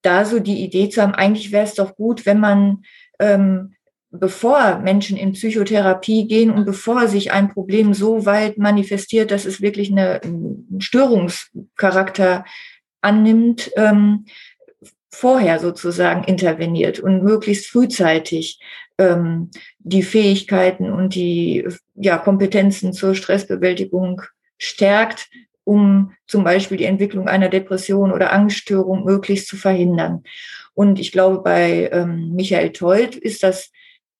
da 0.01 0.25
so 0.25 0.39
die 0.39 0.63
Idee 0.63 0.89
zu 0.89 1.01
haben, 1.01 1.15
eigentlich 1.15 1.51
wäre 1.51 1.65
es 1.65 1.75
doch 1.75 1.95
gut, 1.95 2.25
wenn 2.25 2.39
man, 2.39 2.83
ähm, 3.19 3.73
bevor 4.09 4.79
Menschen 4.79 5.17
in 5.17 5.33
Psychotherapie 5.33 6.27
gehen 6.27 6.49
und 6.49 6.65
bevor 6.65 7.07
sich 7.07 7.31
ein 7.31 7.53
Problem 7.53 7.93
so 7.93 8.25
weit 8.25 8.57
manifestiert, 8.57 9.31
dass 9.31 9.45
es 9.45 9.61
wirklich 9.61 9.91
eine, 9.91 10.21
einen 10.23 10.79
Störungscharakter 10.79 12.45
annimmt, 13.01 13.71
ähm, 13.75 14.25
vorher 15.19 15.57
sozusagen 15.57 16.23
interveniert 16.25 16.99
und 16.99 17.23
möglichst 17.23 17.65
frühzeitig 17.65 18.59
ähm, 18.99 19.49
die 19.79 20.03
Fähigkeiten 20.03 20.91
und 20.91 21.15
die 21.15 21.67
ja, 21.95 22.19
Kompetenzen 22.19 22.93
zur 22.93 23.15
Stressbewältigung 23.15 24.21
stärkt, 24.59 25.27
um 25.63 26.13
zum 26.27 26.43
Beispiel 26.43 26.77
die 26.77 26.85
Entwicklung 26.85 27.27
einer 27.27 27.49
Depression 27.49 28.11
oder 28.11 28.31
Angststörung 28.31 29.05
möglichst 29.05 29.47
zu 29.47 29.57
verhindern. 29.57 30.21
Und 30.75 30.99
ich 30.99 31.11
glaube, 31.11 31.39
bei 31.39 31.89
ähm, 31.91 32.35
Michael 32.35 32.71
Teut 32.71 33.15
ist 33.15 33.41
das 33.41 33.71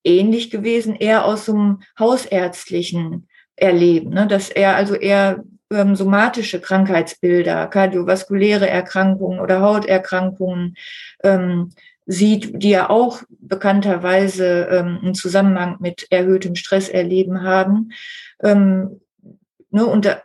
ähnlich 0.02 0.50
gewesen, 0.50 0.96
eher 0.96 1.24
aus 1.24 1.44
so 1.44 1.54
einem 1.54 1.80
hausärztlichen 1.96 3.28
Erleben, 3.54 4.10
ne? 4.10 4.26
dass 4.26 4.50
er 4.50 4.74
also 4.74 4.96
eher 4.96 5.44
ähm, 5.70 5.96
somatische 5.96 6.60
Krankheitsbilder, 6.60 7.66
kardiovaskuläre 7.66 8.68
Erkrankungen 8.68 9.40
oder 9.40 9.60
Hauterkrankungen 9.60 10.76
ähm, 11.22 11.70
sieht, 12.06 12.62
die 12.62 12.70
ja 12.70 12.88
auch 12.88 13.22
bekannterweise 13.28 14.68
ähm, 14.70 14.98
einen 15.02 15.14
Zusammenhang 15.14 15.76
mit 15.80 16.06
erhöhtem 16.10 16.54
Stresserleben 16.56 17.42
haben. 17.42 17.92
Ähm, 18.42 19.00
ne? 19.70 19.84
Und 19.84 20.04
da 20.06 20.22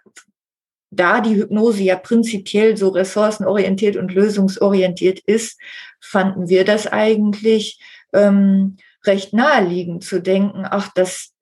da 0.96 1.22
die 1.22 1.36
Hypnose 1.36 1.84
ja 1.84 1.96
prinzipiell 1.96 2.78
so 2.78 2.90
ressourcenorientiert 2.90 3.98
und 3.98 4.14
lösungsorientiert 4.14 5.20
ist, 5.20 5.60
fanden 6.00 6.50
wir 6.50 6.66
das 6.66 6.88
eigentlich 6.88 7.80
ähm, 8.14 8.78
recht 9.06 9.34
naheliegend 9.34 10.04
zu 10.04 10.22
denken, 10.22 10.66
ach, 10.70 10.90
das, 10.94 11.33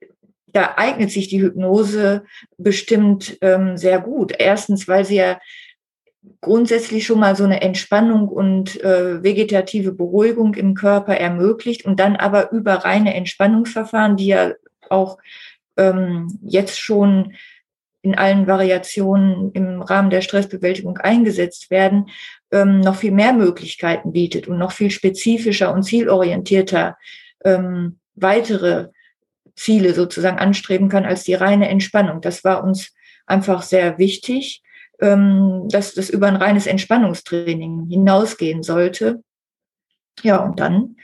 da 0.53 0.73
eignet 0.77 1.11
sich 1.11 1.27
die 1.27 1.41
Hypnose 1.41 2.23
bestimmt 2.57 3.37
ähm, 3.41 3.77
sehr 3.77 3.99
gut. 3.99 4.33
Erstens, 4.37 4.87
weil 4.87 5.05
sie 5.05 5.17
ja 5.17 5.39
grundsätzlich 6.41 7.05
schon 7.05 7.19
mal 7.19 7.35
so 7.35 7.43
eine 7.43 7.61
Entspannung 7.61 8.27
und 8.27 8.81
äh, 8.83 9.23
vegetative 9.23 9.91
Beruhigung 9.91 10.53
im 10.55 10.73
Körper 10.75 11.15
ermöglicht 11.15 11.85
und 11.85 11.99
dann 11.99 12.15
aber 12.15 12.51
über 12.51 12.75
reine 12.75 13.13
Entspannungsverfahren, 13.13 14.17
die 14.17 14.27
ja 14.27 14.53
auch 14.89 15.17
ähm, 15.77 16.39
jetzt 16.43 16.79
schon 16.79 17.33
in 18.03 18.15
allen 18.15 18.47
Variationen 18.47 19.51
im 19.53 19.81
Rahmen 19.81 20.09
der 20.09 20.21
Stressbewältigung 20.21 20.97
eingesetzt 20.97 21.69
werden, 21.69 22.09
ähm, 22.51 22.79
noch 22.81 22.95
viel 22.95 23.11
mehr 23.11 23.33
Möglichkeiten 23.33 24.11
bietet 24.11 24.47
und 24.47 24.57
noch 24.57 24.71
viel 24.71 24.89
spezifischer 24.89 25.73
und 25.73 25.83
zielorientierter 25.83 26.97
ähm, 27.45 27.99
weitere 28.15 28.89
Ziele 29.61 29.93
sozusagen 29.93 30.39
anstreben 30.39 30.89
kann 30.89 31.05
als 31.05 31.23
die 31.23 31.35
reine 31.35 31.69
Entspannung. 31.69 32.19
Das 32.21 32.43
war 32.43 32.63
uns 32.63 32.95
einfach 33.27 33.61
sehr 33.61 33.99
wichtig, 33.99 34.63
ähm, 34.99 35.67
dass 35.69 35.93
das 35.93 36.09
über 36.09 36.25
ein 36.27 36.35
reines 36.35 36.65
Entspannungstraining 36.65 37.85
hinausgehen 37.87 38.63
sollte. 38.63 39.23
Ja, 40.23 40.37
und 40.37 40.59
dann 40.59 40.95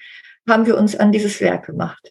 haben 0.49 0.65
wir 0.65 0.75
uns 0.77 0.95
an 0.95 1.11
dieses 1.11 1.39
Werk 1.39 1.67
gemacht 1.67 2.09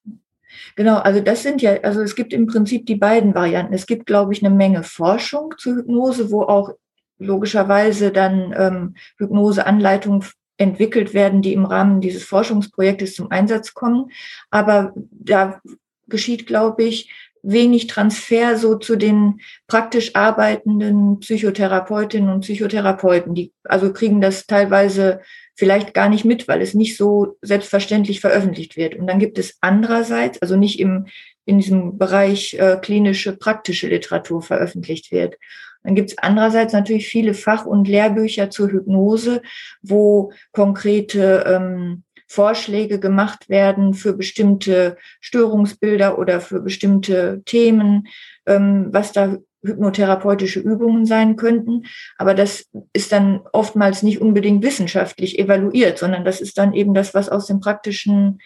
Genau, 0.76 0.96
also 0.96 1.20
das 1.20 1.42
sind 1.42 1.62
ja, 1.62 1.80
also 1.82 2.00
es 2.00 2.16
gibt 2.16 2.32
im 2.32 2.46
Prinzip 2.46 2.86
die 2.86 2.96
beiden 2.96 3.34
Varianten. 3.34 3.74
Es 3.74 3.86
gibt, 3.86 4.06
glaube 4.06 4.32
ich, 4.32 4.44
eine 4.44 4.54
Menge 4.54 4.82
Forschung 4.82 5.54
zur 5.58 5.76
Hypnose, 5.76 6.30
wo 6.30 6.42
auch 6.42 6.70
logischerweise 7.18 8.10
dann 8.10 8.54
ähm, 8.56 8.94
Hypnoseanleitungen 9.18 10.24
entwickelt 10.56 11.14
werden, 11.14 11.42
die 11.42 11.52
im 11.52 11.64
Rahmen 11.64 12.00
dieses 12.00 12.24
Forschungsprojektes 12.24 13.14
zum 13.14 13.30
Einsatz 13.30 13.74
kommen. 13.74 14.10
Aber 14.50 14.92
da 15.10 15.60
geschieht, 16.08 16.46
glaube 16.46 16.84
ich, 16.84 17.12
wenig 17.44 17.86
Transfer 17.86 18.56
so 18.56 18.76
zu 18.76 18.96
den 18.96 19.40
praktisch 19.66 20.16
arbeitenden 20.16 21.20
Psychotherapeutinnen 21.20 22.30
und 22.30 22.40
Psychotherapeuten. 22.40 23.34
Die 23.34 23.52
also 23.64 23.92
kriegen 23.92 24.20
das 24.20 24.46
teilweise 24.46 25.20
vielleicht 25.54 25.94
gar 25.94 26.08
nicht 26.08 26.24
mit, 26.24 26.48
weil 26.48 26.62
es 26.62 26.74
nicht 26.74 26.96
so 26.96 27.36
selbstverständlich 27.42 28.20
veröffentlicht 28.20 28.76
wird. 28.76 28.96
Und 28.96 29.06
dann 29.06 29.18
gibt 29.18 29.38
es 29.38 29.58
andererseits, 29.60 30.40
also 30.42 30.56
nicht 30.56 30.80
im, 30.80 31.06
in 31.44 31.58
diesem 31.58 31.98
Bereich 31.98 32.54
äh, 32.54 32.78
klinische, 32.80 33.36
praktische 33.36 33.88
Literatur 33.88 34.42
veröffentlicht 34.42 35.12
wird. 35.12 35.36
Dann 35.84 35.94
gibt 35.94 36.10
es 36.10 36.18
andererseits 36.18 36.72
natürlich 36.72 37.06
viele 37.06 37.34
Fach- 37.34 37.66
und 37.66 37.86
Lehrbücher 37.86 38.50
zur 38.50 38.70
Hypnose, 38.70 39.42
wo 39.82 40.32
konkrete 40.52 41.44
ähm, 41.46 42.04
Vorschläge 42.34 42.98
gemacht 42.98 43.48
werden 43.48 43.94
für 43.94 44.12
bestimmte 44.12 44.96
Störungsbilder 45.20 46.18
oder 46.18 46.40
für 46.40 46.60
bestimmte 46.60 47.42
Themen, 47.44 48.08
ähm, 48.46 48.88
was 48.90 49.12
da 49.12 49.36
hypnotherapeutische 49.64 50.60
Übungen 50.60 51.06
sein 51.06 51.36
könnten. 51.36 51.84
Aber 52.18 52.34
das 52.34 52.66
ist 52.92 53.12
dann 53.12 53.40
oftmals 53.52 54.02
nicht 54.02 54.20
unbedingt 54.20 54.64
wissenschaftlich 54.64 55.38
evaluiert, 55.38 55.98
sondern 55.98 56.24
das 56.24 56.40
ist 56.40 56.58
dann 56.58 56.74
eben 56.74 56.92
das, 56.92 57.14
was 57.14 57.28
aus 57.28 57.46
dem 57.46 57.60
praktischen 57.60 58.40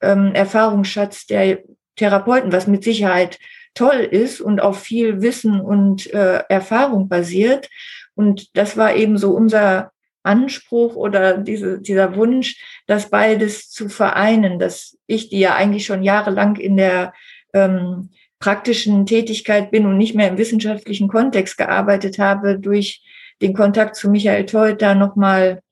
ähm, 0.00 0.34
Erfahrungsschatz 0.34 1.26
der 1.26 1.58
Therapeuten, 1.96 2.50
was 2.50 2.66
mit 2.66 2.82
Sicherheit 2.82 3.38
toll 3.74 4.08
ist 4.10 4.40
und 4.40 4.60
auf 4.60 4.80
viel 4.80 5.20
Wissen 5.20 5.60
und 5.60 6.12
äh, 6.12 6.42
Erfahrung 6.48 7.08
basiert. 7.08 7.68
Und 8.14 8.56
das 8.56 8.76
war 8.76 8.94
eben 8.94 9.18
so 9.18 9.32
unser 9.32 9.92
Anspruch 10.24 10.96
oder 10.96 11.38
diese, 11.38 11.80
dieser 11.80 12.16
Wunsch, 12.16 12.60
das 12.86 13.10
beides 13.10 13.70
zu 13.70 13.88
vereinen, 13.88 14.58
dass 14.58 14.98
ich, 15.06 15.28
die 15.28 15.38
ja 15.38 15.54
eigentlich 15.54 15.86
schon 15.86 16.02
jahrelang 16.02 16.56
in 16.56 16.76
der 16.76 17.12
ähm, 17.52 18.10
praktischen 18.40 19.06
Tätigkeit 19.06 19.70
bin 19.70 19.86
und 19.86 19.96
nicht 19.96 20.14
mehr 20.14 20.28
im 20.28 20.38
wissenschaftlichen 20.38 21.08
Kontext 21.08 21.56
gearbeitet 21.56 22.18
habe, 22.18 22.58
durch 22.58 23.02
den 23.40 23.54
Kontakt 23.54 23.96
zu 23.96 24.10
Michael 24.10 24.46
Teuter 24.46 24.94
nochmal 24.94 25.62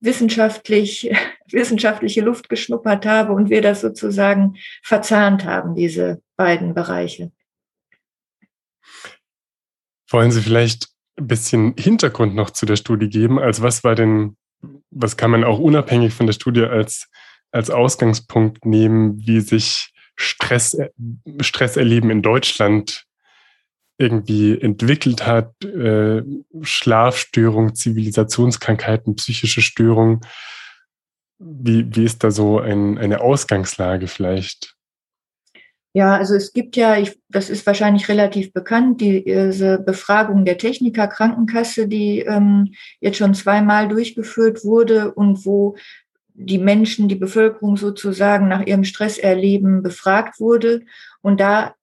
wissenschaftlich, 0.00 1.10
wissenschaftliche 1.50 2.20
Luft 2.20 2.48
geschnuppert 2.48 3.06
habe 3.06 3.32
und 3.32 3.50
wir 3.50 3.62
das 3.62 3.80
sozusagen 3.80 4.56
verzahnt 4.82 5.44
haben, 5.44 5.74
diese 5.74 6.22
beiden 6.36 6.74
Bereiche. 6.74 7.32
Wollen 10.08 10.32
Sie 10.32 10.42
vielleicht 10.42 10.88
ein 11.20 11.26
bisschen 11.26 11.74
Hintergrund 11.78 12.34
noch 12.34 12.50
zu 12.50 12.66
der 12.66 12.76
Studie 12.76 13.08
geben. 13.08 13.38
Also 13.38 13.62
was 13.62 13.84
war 13.84 13.94
denn, 13.94 14.36
was 14.90 15.16
kann 15.16 15.30
man 15.30 15.44
auch 15.44 15.58
unabhängig 15.58 16.12
von 16.14 16.26
der 16.26 16.32
Studie 16.32 16.64
als, 16.64 17.08
als 17.52 17.70
Ausgangspunkt 17.70 18.64
nehmen, 18.64 19.18
wie 19.26 19.40
sich 19.40 19.92
Stress, 20.16 20.76
Stresserleben 21.40 22.10
in 22.10 22.22
Deutschland 22.22 23.06
irgendwie 23.98 24.58
entwickelt 24.58 25.26
hat, 25.26 25.62
äh, 25.62 26.22
Schlafstörung, 26.62 27.74
Zivilisationskrankheiten, 27.74 29.14
psychische 29.16 29.60
Störung. 29.60 30.22
Wie, 31.38 31.94
wie 31.94 32.04
ist 32.04 32.24
da 32.24 32.30
so 32.30 32.60
ein, 32.60 32.96
eine 32.96 33.20
Ausgangslage 33.20 34.06
vielleicht? 34.06 34.74
Ja, 35.92 36.16
also 36.16 36.36
es 36.36 36.52
gibt 36.52 36.76
ja, 36.76 36.96
ich, 36.98 37.18
das 37.28 37.50
ist 37.50 37.66
wahrscheinlich 37.66 38.08
relativ 38.08 38.52
bekannt, 38.52 39.00
diese 39.00 39.78
Befragung 39.78 40.44
der 40.44 40.56
Techniker 40.56 41.08
Krankenkasse, 41.08 41.88
die 41.88 42.20
ähm, 42.20 42.74
jetzt 43.00 43.18
schon 43.18 43.34
zweimal 43.34 43.88
durchgeführt 43.88 44.64
wurde 44.64 45.12
und 45.12 45.44
wo 45.44 45.76
die 46.34 46.58
Menschen, 46.58 47.08
die 47.08 47.16
Bevölkerung 47.16 47.76
sozusagen 47.76 48.46
nach 48.46 48.64
ihrem 48.64 48.84
Stresserleben 48.84 49.82
befragt 49.82 50.38
wurde. 50.38 50.82
Und 51.22 51.40
da 51.40 51.74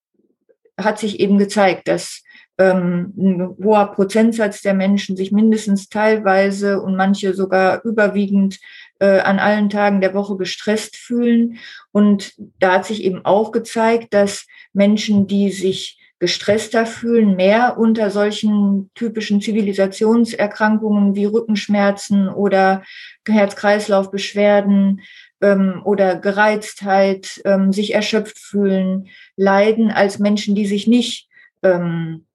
hat 0.78 1.00
sich 1.00 1.20
eben 1.20 1.38
gezeigt, 1.38 1.89
dass 1.89 2.24
ähm, 2.58 3.13
ein 3.17 3.56
hoher 3.63 3.91
Prozentsatz 3.93 4.62
der 4.62 4.74
Menschen 4.74 5.17
sich 5.17 5.32
mindestens 5.32 5.89
teilweise 5.89 6.82
und 6.82 6.96
manche 6.96 7.34
sogar 7.34 7.84
überwiegend 7.84 8.60
äh, 9.00 9.20
an 9.20 9.40
allen 9.40 9.70
Tagen 9.70 10.02
der 10.02 10.14
Woche 10.14 10.38
gestresst 10.38 10.98
fühlen. 10.98 11.58
Und 11.92 12.34
da 12.60 12.74
hat 12.74 12.86
sich 12.86 13.04
eben 13.04 13.26
auch 13.26 13.52
gezeigt, 13.52 14.14
dass 14.14 14.46
Menschen, 14.74 15.28
die 15.28 15.52
sich 15.52 15.98
gestresster 16.20 16.86
fühlen, 16.86 17.36
mehr 17.36 17.78
unter 17.78 18.10
solchen 18.10 18.90
typischen 18.96 19.40
Zivilisationserkrankungen 19.40 21.16
wie 21.16 21.26
Rückenschmerzen 21.26 22.28
oder 22.28 22.84
Herz-Kreislauf-Beschwerden 23.28 25.02
ähm, 25.42 25.82
oder 25.84 26.16
Gereiztheit, 26.16 27.42
ähm, 27.46 27.72
sich 27.72 27.94
erschöpft 27.94 28.40
fühlen, 28.40 29.10
leiden 29.36 29.92
als 29.92 30.18
Menschen, 30.18 30.56
die 30.56 30.66
sich 30.66 30.88
nicht 30.88 31.28
ähm, 31.62 32.27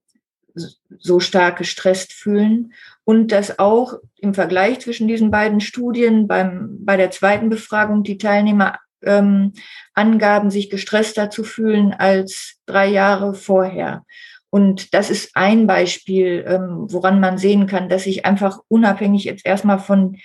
so 0.55 1.21
stark 1.21 1.59
gestresst 1.59 2.13
fühlen 2.13 2.73
und 3.05 3.33
dass 3.33 3.59
auch 3.59 3.95
im 4.19 4.35
Vergleich 4.35 4.81
zwischen 4.81 5.09
diesen 5.09 5.31
beiden 5.31 5.61
Studien 5.61 6.27
beim, 6.27 6.79
bei 6.81 6.97
der 6.97 7.11
zweiten 7.11 7.49
Befragung 7.49 8.03
die 8.03 8.19
Teilnehmer 8.19 8.79
ähm, 9.03 9.53
angaben, 9.95 10.51
sich 10.51 10.71
gestresster 10.71 11.31
zu 11.31 11.45
fühlen 11.45 11.93
als 11.93 12.57
drei 12.67 12.87
Jahre 12.89 13.35
vorher. 13.35 14.05
Und 14.51 14.93
das 14.95 15.11
ist 15.11 15.31
ein 15.35 15.67
Beispiel, 15.67 16.45
ähm, 16.47 16.87
woran 16.91 17.21
man 17.21 17.39
sehen 17.39 17.67
kann, 17.67 17.89
dass 17.89 18.05
sich 18.05 18.27
einfach 18.27 18.61
unabhängig 18.69 19.25
jetzt 19.25 19.47
erstmal 19.47 19.79
von 19.79 20.19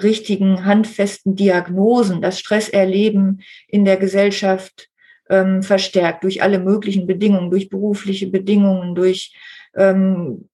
richtigen, 0.00 0.64
handfesten 0.64 1.34
Diagnosen 1.34 2.22
das 2.22 2.38
Stresserleben 2.38 3.42
in 3.66 3.84
der 3.84 3.96
Gesellschaft 3.96 4.88
ähm, 5.28 5.62
verstärkt 5.62 6.24
durch 6.24 6.42
alle 6.42 6.58
möglichen 6.58 7.06
Bedingungen, 7.06 7.50
durch 7.50 7.68
berufliche 7.68 8.28
Bedingungen, 8.28 8.94
durch 8.94 9.34
ähm, 9.76 10.48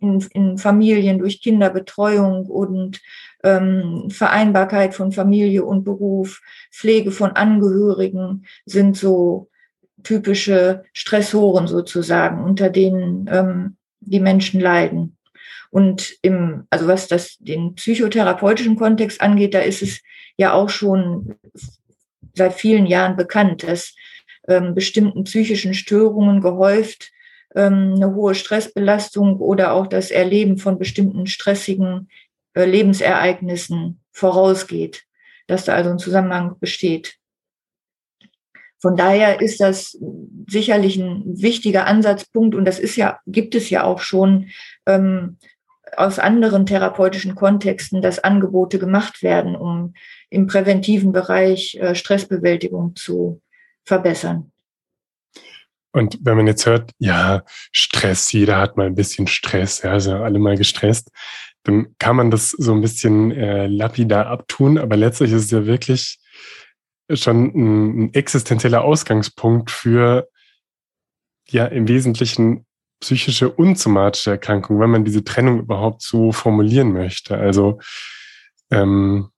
in, 0.00 0.24
in 0.32 0.58
Familien, 0.58 1.18
durch 1.18 1.42
Kinderbetreuung 1.42 2.46
und 2.46 3.00
ähm, 3.44 4.08
Vereinbarkeit 4.10 4.94
von 4.94 5.12
Familie 5.12 5.64
und 5.64 5.84
Beruf, 5.84 6.40
Pflege 6.70 7.10
von 7.10 7.32
Angehörigen 7.32 8.44
sind 8.66 8.96
so 8.96 9.48
typische 10.02 10.84
Stressoren 10.92 11.66
sozusagen, 11.66 12.42
unter 12.42 12.70
denen 12.70 13.28
ähm, 13.30 13.76
die 14.00 14.20
Menschen 14.20 14.60
leiden. 14.60 15.16
Und 15.70 16.16
im, 16.22 16.66
also 16.70 16.86
was 16.86 17.08
das 17.08 17.36
den 17.38 17.74
psychotherapeutischen 17.74 18.76
Kontext 18.76 19.20
angeht, 19.20 19.54
da 19.54 19.60
ist 19.60 19.82
es 19.82 20.00
ja 20.36 20.52
auch 20.52 20.70
schon 20.70 21.34
seit 22.38 22.54
vielen 22.54 22.86
Jahren 22.86 23.16
bekannt, 23.16 23.62
dass 23.62 23.94
ähm, 24.48 24.74
bestimmten 24.74 25.24
psychischen 25.24 25.74
Störungen 25.74 26.40
gehäuft 26.40 27.12
ähm, 27.54 27.94
eine 27.96 28.14
hohe 28.14 28.34
Stressbelastung 28.34 29.38
oder 29.38 29.72
auch 29.72 29.86
das 29.86 30.10
Erleben 30.10 30.58
von 30.58 30.78
bestimmten 30.78 31.26
stressigen 31.26 32.08
äh, 32.54 32.64
Lebensereignissen 32.64 34.00
vorausgeht, 34.10 35.04
dass 35.46 35.64
da 35.64 35.74
also 35.74 35.90
ein 35.90 35.98
Zusammenhang 35.98 36.58
besteht. 36.58 37.16
Von 38.80 38.96
daher 38.96 39.40
ist 39.40 39.60
das 39.60 39.98
sicherlich 40.48 40.96
ein 40.98 41.22
wichtiger 41.26 41.86
Ansatzpunkt 41.86 42.54
und 42.54 42.64
das 42.64 42.78
ist 42.78 42.96
ja, 42.96 43.18
gibt 43.26 43.54
es 43.54 43.70
ja 43.70 43.84
auch 43.84 44.00
schon 44.00 44.50
ähm, 44.86 45.38
aus 45.96 46.18
anderen 46.18 46.66
therapeutischen 46.66 47.34
Kontexten, 47.34 48.02
dass 48.02 48.18
Angebote 48.18 48.78
gemacht 48.78 49.22
werden, 49.22 49.56
um 49.56 49.94
im 50.30 50.46
präventiven 50.46 51.12
Bereich 51.12 51.76
äh, 51.76 51.94
Stressbewältigung 51.94 52.96
zu 52.96 53.40
verbessern. 53.84 54.52
Und 55.92 56.18
wenn 56.20 56.36
man 56.36 56.46
jetzt 56.46 56.66
hört, 56.66 56.92
ja, 56.98 57.42
Stress, 57.72 58.30
jeder 58.32 58.58
hat 58.58 58.76
mal 58.76 58.86
ein 58.86 58.94
bisschen 58.94 59.26
Stress, 59.26 59.82
ja, 59.82 59.92
also 59.92 60.16
alle 60.16 60.38
mal 60.38 60.56
gestresst, 60.56 61.10
dann 61.64 61.94
kann 61.98 62.16
man 62.16 62.30
das 62.30 62.50
so 62.50 62.72
ein 62.72 62.80
bisschen 62.80 63.32
äh, 63.32 63.66
lapidar 63.66 64.26
abtun, 64.26 64.78
aber 64.78 64.96
letztlich 64.96 65.32
ist 65.32 65.44
es 65.44 65.50
ja 65.50 65.66
wirklich 65.66 66.18
schon 67.12 67.46
ein, 67.46 68.00
ein 68.04 68.14
existenzieller 68.14 68.84
Ausgangspunkt 68.84 69.70
für 69.70 70.28
ja 71.48 71.64
im 71.66 71.88
Wesentlichen 71.88 72.66
psychische 73.00 73.50
und 73.50 73.78
somatische 73.78 74.32
Erkrankungen, 74.32 74.80
wenn 74.80 74.90
man 74.90 75.04
diese 75.04 75.24
Trennung 75.24 75.60
überhaupt 75.60 76.02
so 76.02 76.32
formulieren 76.32 76.92
möchte. 76.92 77.36
Also 77.36 77.78
ähm, 78.70 79.30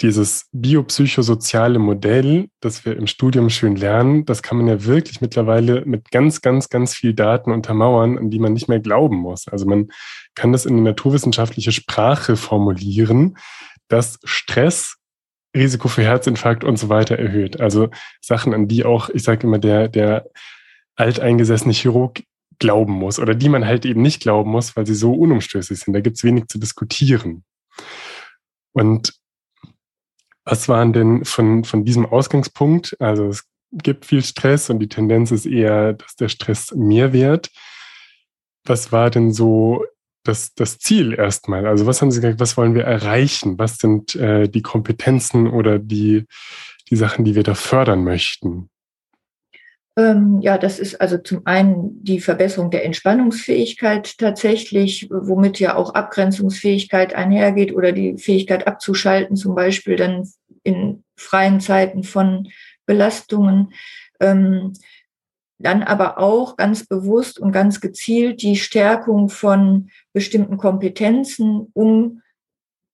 dieses 0.00 0.48
biopsychosoziale 0.52 1.78
Modell, 1.78 2.48
das 2.60 2.84
wir 2.84 2.96
im 2.96 3.06
Studium 3.06 3.48
schön 3.48 3.76
lernen, 3.76 4.24
das 4.24 4.42
kann 4.42 4.58
man 4.58 4.66
ja 4.66 4.84
wirklich 4.84 5.20
mittlerweile 5.20 5.84
mit 5.86 6.10
ganz, 6.10 6.42
ganz, 6.42 6.68
ganz 6.68 6.94
viel 6.94 7.14
Daten 7.14 7.52
untermauern, 7.52 8.18
an 8.18 8.30
die 8.30 8.40
man 8.40 8.52
nicht 8.52 8.68
mehr 8.68 8.80
glauben 8.80 9.16
muss. 9.16 9.46
Also 9.48 9.66
man 9.66 9.88
kann 10.34 10.52
das 10.52 10.66
in 10.66 10.74
eine 10.74 10.82
naturwissenschaftliche 10.82 11.72
Sprache 11.72 12.36
formulieren, 12.36 13.38
dass 13.88 14.18
Stress 14.24 14.96
Risiko 15.56 15.88
für 15.88 16.02
Herzinfarkt 16.02 16.64
und 16.64 16.76
so 16.76 16.88
weiter 16.88 17.16
erhöht. 17.16 17.60
Also 17.60 17.88
Sachen, 18.20 18.52
an 18.52 18.66
die 18.66 18.84
auch, 18.84 19.08
ich 19.10 19.22
sage 19.22 19.46
immer, 19.46 19.58
der, 19.58 19.88
der 19.88 20.26
alteingesessene 20.96 21.74
Chirurg 21.74 22.22
glauben 22.58 22.92
muss 22.92 23.18
oder 23.18 23.34
die 23.34 23.48
man 23.48 23.66
halt 23.66 23.84
eben 23.84 24.02
nicht 24.02 24.20
glauben 24.20 24.50
muss, 24.50 24.76
weil 24.76 24.86
sie 24.86 24.94
so 24.94 25.12
unumstößlich 25.12 25.80
sind. 25.80 25.94
Da 25.94 26.00
gibt 26.00 26.16
es 26.16 26.24
wenig 26.24 26.46
zu 26.46 26.58
diskutieren. 26.58 27.44
Und 28.72 29.14
was 30.44 30.68
waren 30.68 30.92
denn 30.92 31.24
von, 31.24 31.64
von 31.64 31.84
diesem 31.84 32.06
Ausgangspunkt? 32.06 32.96
Also 33.00 33.28
es 33.28 33.44
gibt 33.72 34.04
viel 34.04 34.22
Stress 34.22 34.70
und 34.70 34.78
die 34.78 34.88
Tendenz 34.88 35.30
ist 35.30 35.46
eher, 35.46 35.94
dass 35.94 36.16
der 36.16 36.28
Stress 36.28 36.72
mehr 36.74 37.12
wird. 37.12 37.50
Was 38.64 38.92
war 38.92 39.10
denn 39.10 39.32
so 39.32 39.84
das, 40.22 40.54
das 40.54 40.78
Ziel 40.78 41.14
erstmal? 41.14 41.66
Also 41.66 41.86
was 41.86 42.00
haben 42.00 42.10
Sie 42.10 42.20
gesagt, 42.20 42.40
was 42.40 42.56
wollen 42.56 42.74
wir 42.74 42.84
erreichen? 42.84 43.58
Was 43.58 43.78
sind 43.78 44.14
äh, 44.14 44.48
die 44.48 44.62
Kompetenzen 44.62 45.48
oder 45.48 45.78
die, 45.78 46.26
die 46.90 46.96
Sachen, 46.96 47.24
die 47.24 47.34
wir 47.34 47.42
da 47.42 47.54
fördern 47.54 48.04
möchten? 48.04 48.70
Ähm, 49.96 50.40
ja, 50.40 50.58
das 50.58 50.80
ist 50.80 51.00
also 51.00 51.18
zum 51.18 51.42
einen 51.46 52.02
die 52.02 52.20
Verbesserung 52.20 52.70
der 52.70 52.84
Entspannungsfähigkeit 52.84 54.18
tatsächlich, 54.18 55.08
womit 55.10 55.60
ja 55.60 55.76
auch 55.76 55.94
Abgrenzungsfähigkeit 55.94 57.14
einhergeht 57.14 57.74
oder 57.74 57.92
die 57.92 58.18
Fähigkeit 58.18 58.66
abzuschalten, 58.66 59.36
zum 59.36 59.54
Beispiel 59.54 59.96
dann 59.96 60.28
in 60.64 61.04
freien 61.16 61.60
Zeiten 61.60 62.02
von 62.02 62.48
Belastungen. 62.86 63.72
Ähm, 64.20 64.72
dann 65.58 65.84
aber 65.84 66.18
auch 66.18 66.56
ganz 66.56 66.86
bewusst 66.86 67.38
und 67.38 67.52
ganz 67.52 67.80
gezielt 67.80 68.42
die 68.42 68.56
Stärkung 68.56 69.28
von 69.28 69.90
bestimmten 70.12 70.56
Kompetenzen, 70.56 71.68
um 71.72 72.20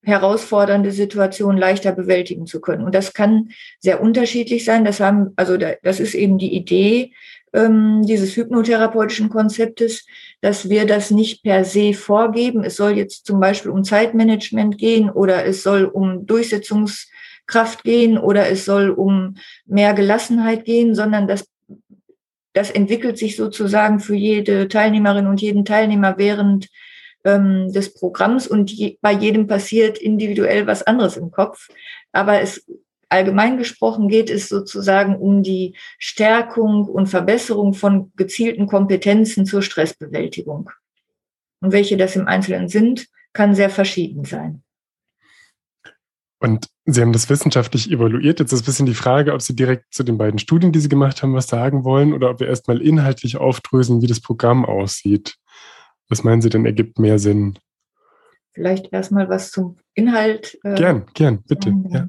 herausfordernde 0.02 0.92
Situationen 0.92 1.58
leichter 1.58 1.92
bewältigen 1.92 2.46
zu 2.46 2.60
können. 2.60 2.84
Und 2.84 2.94
das 2.94 3.12
kann 3.12 3.50
sehr 3.78 4.00
unterschiedlich 4.00 4.64
sein. 4.64 4.84
Das 4.84 5.00
haben, 5.00 5.32
also 5.36 5.56
das 5.56 6.00
ist 6.00 6.14
eben 6.14 6.38
die 6.38 6.54
Idee 6.54 7.12
ähm, 7.52 8.02
dieses 8.04 8.36
hypnotherapeutischen 8.36 9.28
Konzeptes, 9.28 10.06
dass 10.40 10.68
wir 10.68 10.86
das 10.86 11.10
nicht 11.10 11.42
per 11.42 11.64
se 11.64 11.92
vorgeben. 11.92 12.64
Es 12.64 12.76
soll 12.76 12.92
jetzt 12.92 13.26
zum 13.26 13.40
Beispiel 13.40 13.70
um 13.70 13.84
Zeitmanagement 13.84 14.78
gehen 14.78 15.10
oder 15.10 15.44
es 15.44 15.62
soll 15.62 15.84
um 15.84 16.26
Durchsetzungskraft 16.26 17.84
gehen 17.84 18.18
oder 18.18 18.48
es 18.48 18.64
soll 18.64 18.90
um 18.90 19.36
mehr 19.66 19.94
Gelassenheit 19.94 20.64
gehen, 20.64 20.94
sondern 20.94 21.26
das 21.28 21.46
das 22.52 22.70
entwickelt 22.70 23.16
sich 23.16 23.36
sozusagen 23.36 24.00
für 24.00 24.16
jede 24.16 24.66
Teilnehmerin 24.66 25.28
und 25.28 25.40
jeden 25.40 25.64
Teilnehmer 25.64 26.18
während 26.18 26.68
ähm, 27.24 27.72
des 27.72 27.94
Programms 27.94 28.46
und 28.46 28.70
je, 28.70 28.98
bei 29.00 29.12
jedem 29.12 29.46
passiert 29.46 29.98
individuell 29.98 30.66
was 30.66 30.82
anderes 30.82 31.16
im 31.16 31.30
Kopf. 31.30 31.68
Aber 32.12 32.40
es 32.40 32.66
allgemein 33.08 33.58
gesprochen 33.58 34.08
geht 34.08 34.30
es 34.30 34.48
sozusagen 34.48 35.16
um 35.16 35.42
die 35.42 35.74
Stärkung 35.98 36.84
und 36.86 37.08
Verbesserung 37.08 37.74
von 37.74 38.12
gezielten 38.16 38.66
Kompetenzen 38.66 39.44
zur 39.44 39.62
Stressbewältigung. 39.62 40.70
Und 41.60 41.72
welche 41.72 41.96
das 41.96 42.16
im 42.16 42.26
Einzelnen 42.26 42.68
sind, 42.68 43.06
kann 43.32 43.54
sehr 43.54 43.70
verschieden 43.70 44.24
sein. 44.24 44.62
Und 46.42 46.68
Sie 46.86 47.02
haben 47.02 47.12
das 47.12 47.28
wissenschaftlich 47.28 47.90
evaluiert. 47.90 48.40
Jetzt 48.40 48.52
ist 48.52 48.62
ein 48.62 48.64
bisschen 48.64 48.86
die 48.86 48.94
Frage, 48.94 49.34
ob 49.34 49.42
Sie 49.42 49.54
direkt 49.54 49.92
zu 49.92 50.02
den 50.02 50.16
beiden 50.16 50.38
Studien, 50.38 50.72
die 50.72 50.80
Sie 50.80 50.88
gemacht 50.88 51.22
haben, 51.22 51.34
was 51.34 51.48
sagen 51.48 51.84
wollen 51.84 52.14
oder 52.14 52.30
ob 52.30 52.40
wir 52.40 52.46
erstmal 52.46 52.80
inhaltlich 52.80 53.36
aufdröseln, 53.36 54.00
wie 54.00 54.06
das 54.06 54.20
Programm 54.20 54.64
aussieht. 54.64 55.36
Was 56.10 56.24
meinen 56.24 56.42
Sie 56.42 56.50
denn 56.50 56.66
ergibt 56.66 56.98
mehr 56.98 57.18
Sinn? 57.18 57.58
Vielleicht 58.52 58.92
erstmal 58.92 59.28
was 59.28 59.50
zum 59.52 59.78
Inhalt. 59.94 60.58
Äh, 60.64 60.74
gern, 60.74 61.06
gern, 61.14 61.42
bitte. 61.46 61.72
Ja. 61.88 62.08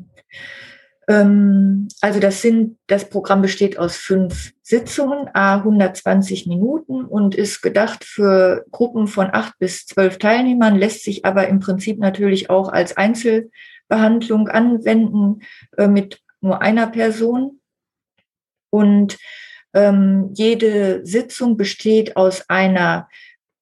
Ähm, 1.07 1.87
also 2.01 2.19
das 2.19 2.41
sind, 2.41 2.77
das 2.87 3.09
Programm 3.09 3.41
besteht 3.41 3.77
aus 3.77 3.97
fünf 3.97 4.53
Sitzungen, 4.63 5.29
a 5.33 5.57
120 5.57 6.47
Minuten 6.47 7.05
und 7.05 7.35
ist 7.35 7.61
gedacht 7.61 8.03
für 8.03 8.65
Gruppen 8.71 9.07
von 9.07 9.29
acht 9.31 9.57
bis 9.59 9.85
zwölf 9.85 10.17
Teilnehmern, 10.17 10.77
lässt 10.77 11.03
sich 11.03 11.23
aber 11.23 11.47
im 11.47 11.59
Prinzip 11.59 11.99
natürlich 11.99 12.49
auch 12.49 12.69
als 12.69 12.97
Einzelbehandlung 12.97 14.47
anwenden 14.47 15.41
äh, 15.77 15.87
mit 15.87 16.21
nur 16.41 16.61
einer 16.61 16.87
Person. 16.87 17.59
Und 18.71 19.17
ähm, 19.73 20.31
jede 20.33 21.05
Sitzung 21.05 21.55
besteht 21.55 22.15
aus 22.15 22.49
einer 22.49 23.07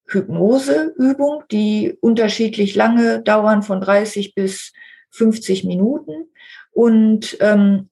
Hypnoseübung, 0.10 1.43
die 1.51 1.97
unterschiedlich 2.01 2.76
lange 2.76 3.22
dauern, 3.22 3.64
von 3.64 3.82
30 3.82 4.36
bis 4.36 4.74
50 5.12 5.64
Minuten. 5.64 6.30
Und 6.72 7.38
ähm, 7.39 7.89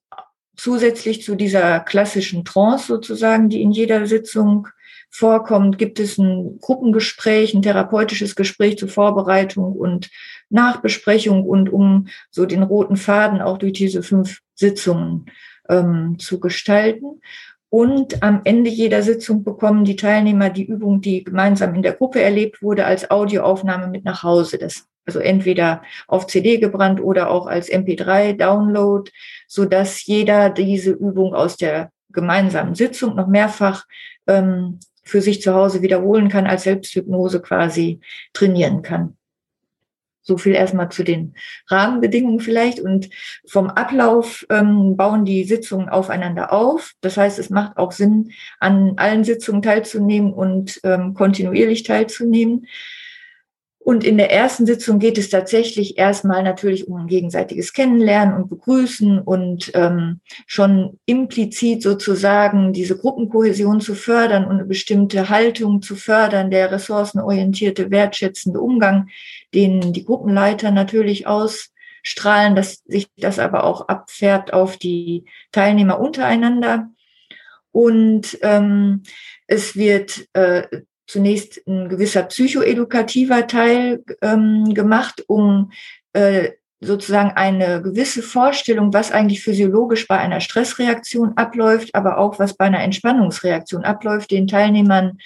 zusätzlich 0.56 1.24
zu 1.24 1.36
dieser 1.36 1.80
klassischen 1.80 2.44
Trance 2.44 2.88
sozusagen, 2.88 3.50
die 3.50 3.62
in 3.62 3.72
jeder 3.72 4.08
Sitzung 4.08 4.68
vorkommt, 5.10 5.78
gibt 5.78 6.00
es 6.00 6.18
ein 6.18 6.60
Gruppengespräch, 6.60 7.54
ein 7.54 7.62
therapeutisches 7.62 8.36
Gespräch 8.36 8.78
zur 8.78 8.90
Vorbereitung 8.90 9.74
und 9.74 10.10
Nachbesprechung 10.50 11.46
und 11.46 11.70
um 11.70 12.08
so 12.30 12.46
den 12.46 12.64
roten 12.64 12.98
Faden 12.98 13.42
auch 13.42 13.58
durch 13.58 13.74
diese 13.74 14.04
fünf 14.04 14.42
Sitzungen 14.54 15.28
ähm, 15.70 16.18
zu 16.20 16.40
gestalten. 16.40 17.22
Und 17.70 18.24
am 18.24 18.42
Ende 18.46 18.70
jeder 18.70 19.02
Sitzung 19.02 19.44
bekommen 19.44 19.84
die 19.84 19.98
Teilnehmer 19.98 20.50
die 20.50 20.66
Übung, 20.66 21.02
die 21.02 21.24
gemeinsam 21.24 21.76
in 21.76 21.82
der 21.82 21.94
Gruppe 21.94 22.22
erlebt 22.22 22.62
wurde, 22.62 22.86
als 22.86 23.12
Audioaufnahme 23.12 23.88
mit 23.88 24.06
nach 24.06 24.24
Hause. 24.24 24.58
Das 24.58 24.88
also 25.06 25.20
entweder 25.20 25.82
auf 26.08 26.28
CD 26.28 26.58
gebrannt 26.58 27.02
oder 27.02 27.32
auch 27.32 27.48
als 27.48 27.72
MP3-Download, 27.72 29.10
so 29.48 29.66
dass 29.66 30.06
jeder 30.06 30.50
diese 30.50 30.92
Übung 30.92 31.34
aus 31.34 31.56
der 31.56 31.92
gemeinsamen 32.12 32.76
Sitzung 32.76 33.16
noch 33.16 33.28
mehrfach 33.28 33.86
ähm, 34.28 34.80
für 35.04 35.22
sich 35.22 35.42
zu 35.42 35.54
Hause 35.54 35.82
wiederholen 35.82 36.28
kann, 36.28 36.46
als 36.46 36.64
Selbsthypnose 36.64 37.42
quasi 37.42 38.02
trainieren 38.34 38.82
kann. 38.82 39.17
So 40.28 40.38
viel 40.38 40.54
erstmal 40.54 40.90
zu 40.90 41.04
den 41.04 41.36
Rahmenbedingungen 41.68 42.42
vielleicht. 42.42 42.82
Und 42.82 43.10
vom 43.48 43.70
Ablauf 43.70 44.46
ähm, 44.50 44.98
bauen 44.98 45.24
die 45.24 45.46
Sitzungen 45.46 45.88
aufeinander 45.88 46.52
auf. 46.52 46.92
Das 47.00 47.16
heißt, 47.16 47.40
es 47.40 47.50
macht 47.50 47.78
auch 47.78 47.94
Sinn, 47.94 48.32
an 48.60 48.94
allen 48.98 49.24
Sitzungen 49.24 49.62
teilzunehmen 49.62 50.34
und 50.34 50.82
ähm, 50.84 51.14
kontinuierlich 51.14 51.84
teilzunehmen. 51.84 52.68
Und 53.88 54.04
in 54.04 54.18
der 54.18 54.34
ersten 54.34 54.66
Sitzung 54.66 55.00
geht 55.00 55.18
es 55.18 55.30
tatsächlich 55.30 55.98
erstmal 55.98 56.44
natürlich 56.44 56.90
um 56.90 56.98
ein 56.98 57.08
gegenseitiges 57.08 57.72
Kennenlernen 57.72 58.36
und 58.36 58.50
Begrüßen 58.50 59.20
und 59.20 59.72
ähm, 59.76 60.20
schon 60.46 61.00
implizit 61.06 61.84
sozusagen 61.84 62.74
diese 62.74 62.98
Gruppenkohäsion 62.98 63.80
zu 63.80 63.96
fördern 63.96 64.44
und 64.44 64.58
eine 64.58 64.66
bestimmte 64.66 65.30
Haltung 65.30 65.82
zu 65.82 65.96
fördern, 65.96 66.52
der 66.52 66.70
ressourcenorientierte, 66.70 67.90
wertschätzende 67.90 68.60
Umgang, 68.60 69.08
den 69.58 69.92
die 69.92 70.06
Gruppenleiter 70.06 70.70
natürlich 70.70 71.26
ausstrahlen, 71.26 72.56
dass 72.56 72.84
sich 72.86 73.08
das 73.18 73.40
aber 73.40 73.64
auch 73.64 73.88
abfärbt 73.88 74.54
auf 74.54 74.78
die 74.78 75.26
Teilnehmer 75.52 76.00
untereinander. 76.00 76.92
Und 77.72 78.38
ähm, 78.44 79.02
es 79.48 79.76
wird 79.76 80.28
äh, 80.34 80.68
zunächst 81.08 81.66
ein 81.68 81.90
gewisser 81.90 82.24
psychoedukativer 82.24 83.48
Teil 83.48 84.04
ähm, 84.22 84.76
gemacht, 84.76 85.24
um 85.28 85.72
äh, 86.14 86.52
sozusagen 86.80 87.32
eine 87.32 87.82
gewisse 87.82 88.22
Vorstellung, 88.22 88.94
was 88.94 89.12
eigentlich 89.12 89.42
physiologisch 89.42 90.08
bei 90.08 90.20
einer 90.20 90.40
Stressreaktion 90.40 91.36
abläuft, 91.36 91.96
aber 91.96 92.20
auch 92.20 92.38
was 92.38 92.54
bei 92.56 92.66
einer 92.66 92.84
Entspannungsreaktion 92.84 93.84
abläuft, 93.84 94.30
den 94.30 94.48
Teilnehmern 94.48 95.18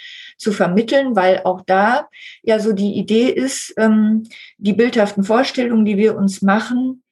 zu 0.41 0.51
vermitteln, 0.51 1.15
weil 1.15 1.41
auch 1.43 1.61
da 1.65 2.09
ja 2.43 2.59
so 2.59 2.73
die 2.73 2.93
Idee 2.95 3.29
ist, 3.29 3.73
ähm, 3.77 4.23
die 4.57 4.73
bildhaften 4.73 5.23
Vorstellungen, 5.23 5.85
die 5.85 5.97
wir 5.97 6.17
uns 6.17 6.41
machen, 6.41 7.03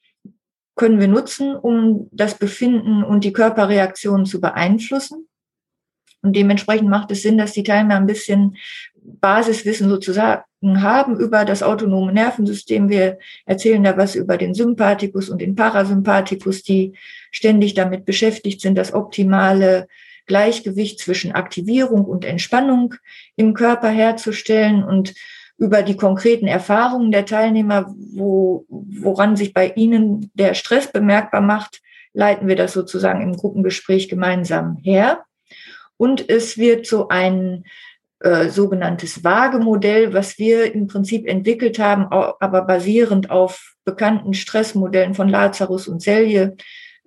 können 0.76 1.00
wir 1.00 1.08
nutzen, 1.08 1.56
um 1.56 2.08
das 2.12 2.36
Befinden 2.36 3.04
und 3.04 3.24
die 3.24 3.34
Körperreaktionen 3.34 4.26
zu 4.26 4.40
beeinflussen. 4.40 5.28
Und 6.22 6.36
dementsprechend 6.36 6.90
macht 6.90 7.12
es 7.12 7.22
Sinn, 7.22 7.38
dass 7.38 7.54
die 7.54 7.64
Teilnehmer 7.64 7.96
ein 7.96 8.06
bisschen 8.06 8.58
Basiswissen 8.96 9.90
sozusagen 9.90 10.44
haben 10.82 11.18
über 11.20 11.46
das 11.46 11.64
autonome 11.64 12.12
Nervensystem. 12.12 12.90
Wir 12.90 13.20
erzählen 13.46 13.84
da 13.84 13.98
was 13.98 14.16
über 14.16 14.38
den 14.38 14.54
Sympathikus 14.54 15.30
und 15.30 15.42
den 15.42 15.56
Parasympathikus, 15.56 16.64
die 16.64 16.94
ständig 17.32 17.74
damit 17.74 18.06
beschäftigt 18.06 18.60
sind, 18.62 18.78
das 18.78 18.94
optimale 18.94 19.88
Gleichgewicht 20.30 21.00
zwischen 21.00 21.34
Aktivierung 21.34 22.06
und 22.06 22.24
Entspannung 22.24 22.94
im 23.36 23.54
Körper 23.54 23.90
herzustellen 23.90 24.84
und 24.84 25.14
über 25.58 25.84
die 25.84 25.98
konkreten 25.98 26.48
Erfahrungen 26.48 27.12
der 27.12 27.26
Teilnehmer, 27.26 27.94
wo, 27.98 28.66
woran 28.70 29.36
sich 29.36 29.54
bei 29.54 29.74
ihnen 29.76 30.32
der 30.34 30.54
Stress 30.54 30.90
bemerkbar 30.90 31.42
macht, 31.42 31.82
leiten 32.14 32.48
wir 32.48 32.56
das 32.56 32.72
sozusagen 32.72 33.22
im 33.22 33.36
Gruppengespräch 33.36 34.08
gemeinsam 34.08 34.78
her. 34.78 35.26
Und 35.98 36.30
es 36.30 36.58
wird 36.58 36.86
so 36.86 37.10
ein 37.10 37.66
äh, 38.20 38.50
sogenanntes 38.50 39.24
Waagemodell, 39.24 40.14
was 40.14 40.38
wir 40.38 40.74
im 40.74 40.88
Prinzip 40.88 41.28
entwickelt 41.28 41.80
haben, 41.80 42.06
aber 42.06 42.62
basierend 42.62 43.32
auf 43.32 43.76
bekannten 43.84 44.34
Stressmodellen 44.34 45.16
von 45.16 45.28
Lazarus 45.28 45.88
und 45.88 46.02
Selye, 46.02 46.56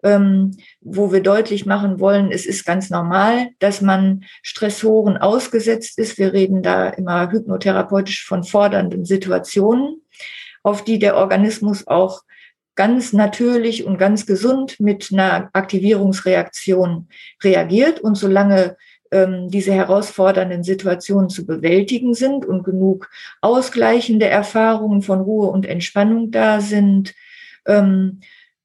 ähm, 0.03 0.57
wo 0.80 1.12
wir 1.12 1.22
deutlich 1.22 1.66
machen 1.66 2.00
wollen, 2.00 2.30
es 2.32 2.46
ist 2.46 2.64
ganz 2.64 2.90
normal, 2.90 3.48
dass 3.59 3.80
man 3.80 4.24
Stressoren 4.42 5.16
ausgesetzt 5.16 5.98
ist. 5.98 6.18
Wir 6.18 6.32
reden 6.32 6.62
da 6.62 6.88
immer 6.88 7.30
hypnotherapeutisch 7.30 8.24
von 8.26 8.44
fordernden 8.44 9.05
Situationen, 9.05 10.03
auf 10.62 10.84
die 10.84 10.98
der 10.98 11.16
Organismus 11.16 11.86
auch 11.86 12.22
ganz 12.74 13.12
natürlich 13.12 13.84
und 13.84 13.98
ganz 13.98 14.26
gesund 14.26 14.80
mit 14.80 15.11
einer 15.12 15.50
Aktivierungsreaktion 15.53 17.09
reagiert. 17.42 18.00
Und 18.00 18.16
solange 18.16 18.76
ähm, 19.11 19.50
diese 19.50 19.72
herausfordernden 19.72 20.64
Situationen 20.64 21.28
zu 21.28 21.46
bewältigen 21.46 22.14
sind 22.14 22.44
und 22.46 22.64
genug 22.64 23.11
ausgleichende 23.40 24.26
Erfahrungen 24.26 25.03
von 25.03 25.20
Ruhe 25.20 25.48
und 25.48 25.66
Entspannung 25.66 26.30
da 26.30 26.61
sind, 26.61 27.14
ähm, 27.66 28.20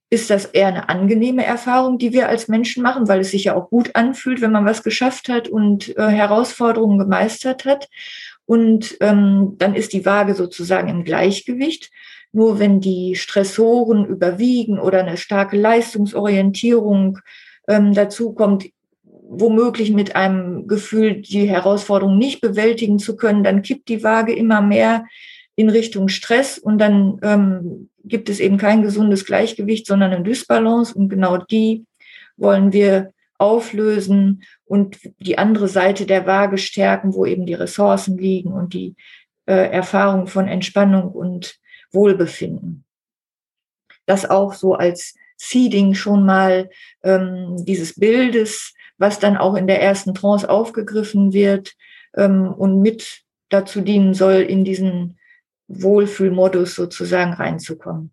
ist 0.10 0.30
das 0.30 0.46
eher 0.46 0.68
eine 0.68 0.90
angenehme 0.90 1.46
Erfahrung, 1.46 1.98
die 1.98 2.14
wir 2.14 2.30
als 2.30 2.48
Menschen 2.48 2.82
machen, 2.82 3.08
weil 3.08 3.20
es 3.20 3.32
sich 3.32 3.46
ja 3.46 3.56
auch 3.56 3.70
gut 3.70 3.96
anfühlt, 3.96 4.42
wenn 4.42 4.52
man 4.52 4.66
was 4.66 4.84
geschafft 4.84 5.28
hat 5.28 5.50
und 5.50 5.98
äh, 5.98 6.08
Herausforderungen 6.08 6.98
gemeistert 6.98 7.66
hat. 7.66 7.90
Und 8.46 8.98
ähm, 9.02 9.56
dann 9.58 9.76
ist 9.76 9.92
die 9.92 10.06
Waage 10.06 10.34
sozusagen 10.34 10.88
im 10.88 11.04
Gleichgewicht. 11.04 11.92
Nur 12.32 12.60
wenn 12.60 12.80
die 12.80 13.16
Stressoren 13.16 14.06
überwiegen 14.06 14.80
oder 14.80 15.00
eine 15.00 15.18
starke 15.18 15.58
Leistungsorientierung 15.58 17.20
ähm, 17.68 17.94
dazu 17.94 18.34
kommt, 18.34 18.66
womöglich 19.30 19.92
mit 19.92 20.16
einem 20.16 20.68
Gefühl, 20.68 21.22
die 21.22 21.50
Herausforderung 21.50 22.18
nicht 22.18 22.40
bewältigen 22.40 23.00
zu 23.00 23.18
können, 23.18 23.44
dann 23.44 23.62
kippt 23.62 23.90
die 23.90 24.04
Waage 24.04 24.34
immer 24.34 24.62
mehr 24.62 25.04
in 25.58 25.70
Richtung 25.70 26.08
Stress 26.08 26.58
und 26.58 26.78
dann 26.78 27.20
ähm, 27.24 27.90
gibt 28.08 28.30
es 28.30 28.40
eben 28.40 28.58
kein 28.58 28.82
gesundes 28.82 29.26
Gleichgewicht, 29.26 29.86
sondern 29.86 30.14
eine 30.14 30.24
Dysbalance 30.24 30.94
und 30.94 31.10
genau 31.10 31.38
die 31.38 31.86
wollen 32.38 32.74
wir 32.74 33.14
auflösen 33.38 34.44
und 34.66 34.98
die 35.20 35.38
andere 35.38 35.68
Seite 35.68 36.06
der 36.06 36.26
Waage 36.26 36.58
stärken, 36.58 37.14
wo 37.14 37.26
eben 37.26 37.46
die 37.46 37.54
Ressourcen 37.54 38.18
liegen 38.18 38.52
und 38.52 38.74
die 38.74 38.96
äh, 39.46 39.72
Erfahrung 39.72 40.28
von 40.28 40.48
Entspannung 40.48 41.12
und 41.12 41.60
Wohlbefinden. 41.92 42.84
Das 44.06 44.30
auch 44.30 44.54
so 44.54 44.74
als 44.74 45.16
Seeding 45.38 45.94
schon 45.94 46.26
mal 46.26 46.70
ähm, 47.04 47.64
dieses 47.66 48.00
Bildes, 48.00 48.74
was 48.98 49.20
dann 49.20 49.38
auch 49.38 49.56
in 49.56 49.68
der 49.68 49.82
ersten 49.82 50.16
Trance 50.16 50.50
aufgegriffen 50.50 51.32
wird 51.34 51.74
ähm, 52.16 52.52
und 52.52 52.82
mit 52.82 53.22
dazu 53.50 53.82
dienen 53.82 54.14
soll, 54.14 54.42
in 54.42 54.66
diesen 54.66 55.20
Wohlfühlmodus 55.68 56.76
sozusagen 56.76 57.34
reinzukommen. 57.34 58.12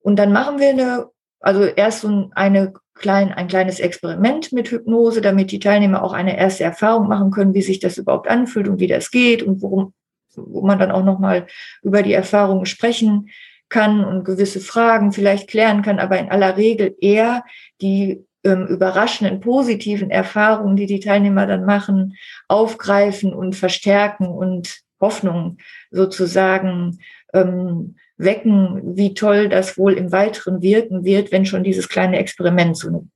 Und 0.00 0.16
dann 0.16 0.32
machen 0.32 0.58
wir 0.58 0.70
eine, 0.70 1.06
also 1.40 1.64
erst 1.64 2.00
so 2.00 2.30
eine 2.34 2.72
klein, 2.94 3.32
ein 3.32 3.48
kleines 3.48 3.80
Experiment 3.80 4.52
mit 4.52 4.70
Hypnose, 4.70 5.20
damit 5.20 5.50
die 5.50 5.58
Teilnehmer 5.58 6.02
auch 6.02 6.12
eine 6.12 6.38
erste 6.38 6.64
Erfahrung 6.64 7.08
machen 7.08 7.30
können, 7.30 7.54
wie 7.54 7.62
sich 7.62 7.78
das 7.78 7.98
überhaupt 7.98 8.28
anfühlt 8.28 8.68
und 8.68 8.80
wie 8.80 8.86
das 8.86 9.10
geht 9.10 9.42
und 9.42 9.62
worum, 9.62 9.92
wo 10.34 10.62
man 10.62 10.78
dann 10.78 10.90
auch 10.90 11.04
nochmal 11.04 11.46
über 11.82 12.02
die 12.02 12.14
Erfahrungen 12.14 12.66
sprechen 12.66 13.28
kann 13.68 14.04
und 14.04 14.24
gewisse 14.24 14.60
Fragen 14.60 15.12
vielleicht 15.12 15.48
klären 15.48 15.82
kann, 15.82 15.98
aber 15.98 16.18
in 16.18 16.30
aller 16.30 16.56
Regel 16.56 16.94
eher 17.00 17.44
die 17.80 18.24
ähm, 18.44 18.66
überraschenden 18.66 19.40
positiven 19.40 20.10
Erfahrungen, 20.10 20.76
die 20.76 20.86
die 20.86 21.00
Teilnehmer 21.00 21.46
dann 21.46 21.64
machen, 21.64 22.14
aufgreifen 22.46 23.34
und 23.34 23.56
verstärken 23.56 24.28
und 24.28 24.82
Hoffnung 25.00 25.58
sozusagen 25.96 26.98
ähm, 27.32 27.96
wecken, 28.16 28.96
wie 28.96 29.14
toll 29.14 29.48
das 29.48 29.76
wohl 29.76 29.94
im 29.94 30.12
Weiteren 30.12 30.62
wirken 30.62 31.04
wird, 31.04 31.32
wenn 31.32 31.46
schon 31.46 31.64
dieses 31.64 31.88
kleine 31.88 32.18
Experiment 32.18 32.76
so 32.76 32.88
eine 32.88 33.08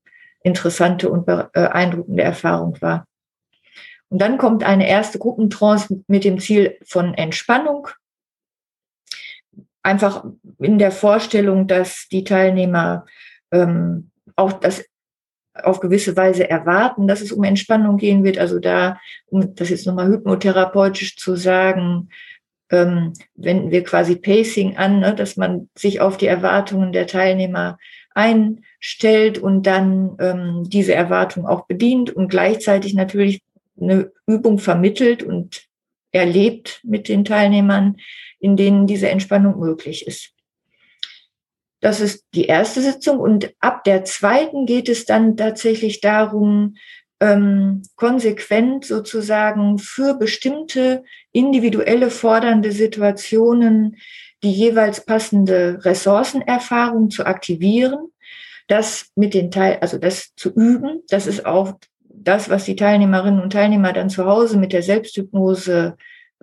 interessante 0.43 1.11
und 1.11 1.27
beeindruckende 1.27 2.23
Erfahrung 2.23 2.81
war. 2.81 3.07
Und 4.09 4.21
dann 4.21 4.39
kommt 4.39 4.65
eine 4.65 4.89
erste 4.89 5.19
Gruppentrance 5.19 6.03
mit 6.09 6.25
dem 6.25 6.41
Ziel 6.41 6.77
von 6.85 7.15
Entspannung. 7.15 7.89
Einfach 9.83 10.25
in 10.59 10.79
der 10.79 10.91
Vorstellung, 10.91 11.67
dass 11.67 12.09
die 12.11 12.25
Teilnehmer 12.25 13.07
ähm, 13.53 14.11
auch 14.37 14.53
das 14.53 14.85
auf 15.55 15.81
gewisse 15.81 16.17
Weise 16.17 16.49
erwarten, 16.49 17.07
dass 17.07 17.21
es 17.21 17.33
um 17.33 17.45
Entspannung 17.45 17.97
gehen 17.97 18.25
wird. 18.25 18.39
Also 18.39 18.59
da, 18.59 18.99
um 19.27 19.55
das 19.55 19.71
jetzt 19.71 19.87
nochmal 19.87 20.09
hypnotherapeutisch 20.09 21.17
zu 21.17 21.37
sagen, 21.37 22.09
ähm, 22.71 23.13
wenden 23.35 23.71
wir 23.71 23.85
quasi 23.85 24.17
Pacing 24.17 24.77
an, 24.77 25.01
ne, 25.01 25.15
dass 25.15 25.37
man 25.37 25.69
sich 25.77 26.01
auf 26.01 26.17
die 26.17 26.27
Erwartungen 26.27 26.93
der 26.93 27.07
Teilnehmer 27.07 27.79
einstellt 28.15 29.39
und 29.39 29.65
dann 29.65 30.17
ähm, 30.21 30.65
diese 30.69 30.95
Erwartung 30.95 31.47
auch 31.47 31.67
bedient 31.67 32.11
und 32.11 32.29
gleichzeitig 32.29 32.95
natürlich 32.95 33.43
eine 33.81 34.13
Übung 34.27 34.59
vermittelt 34.59 35.23
und 35.23 35.65
erlebt 36.13 36.81
mit 36.85 37.09
den 37.09 37.25
Teilnehmern, 37.25 37.97
in 38.39 38.57
denen 38.57 38.87
diese 38.87 39.09
Entspannung 39.09 39.59
möglich 39.59 40.07
ist. 40.07 40.33
Das 41.81 42.01
ist 42.01 42.27
die 42.35 42.45
erste 42.45 42.83
Sitzung 42.83 43.19
und 43.19 43.55
ab 43.59 43.85
der 43.85 44.05
zweiten 44.05 44.67
geht 44.67 44.89
es 44.89 45.07
dann 45.07 45.37
tatsächlich 45.37 46.01
darum, 46.01 46.75
ähm, 47.21 47.83
konsequent 47.97 48.85
sozusagen 48.85 49.79
für 49.79 50.15
bestimmte 50.15 51.05
individuelle 51.33 52.11
fordernde 52.11 52.73
Situationen 52.73 53.97
die 54.43 54.53
jeweils 54.53 55.05
passende 55.05 55.85
Ressourcenerfahrung 55.85 57.11
zu 57.11 57.27
aktivieren, 57.27 58.09
das 58.69 59.11
mit 59.15 59.35
den 59.35 59.51
Teil, 59.51 59.79
also 59.81 59.99
das 59.99 60.35
zu 60.35 60.51
üben. 60.55 61.03
Das 61.09 61.27
ist 61.27 61.45
auch 61.45 61.75
das, 62.03 62.49
was 62.49 62.65
die 62.65 62.77
Teilnehmerinnen 62.77 63.41
und 63.41 63.53
Teilnehmer 63.53 63.93
dann 63.93 64.11
zu 64.11 64.25
Hause 64.25 64.59
mit 64.59 64.73
der 64.73 64.83
Selbsthypnose 64.83 65.97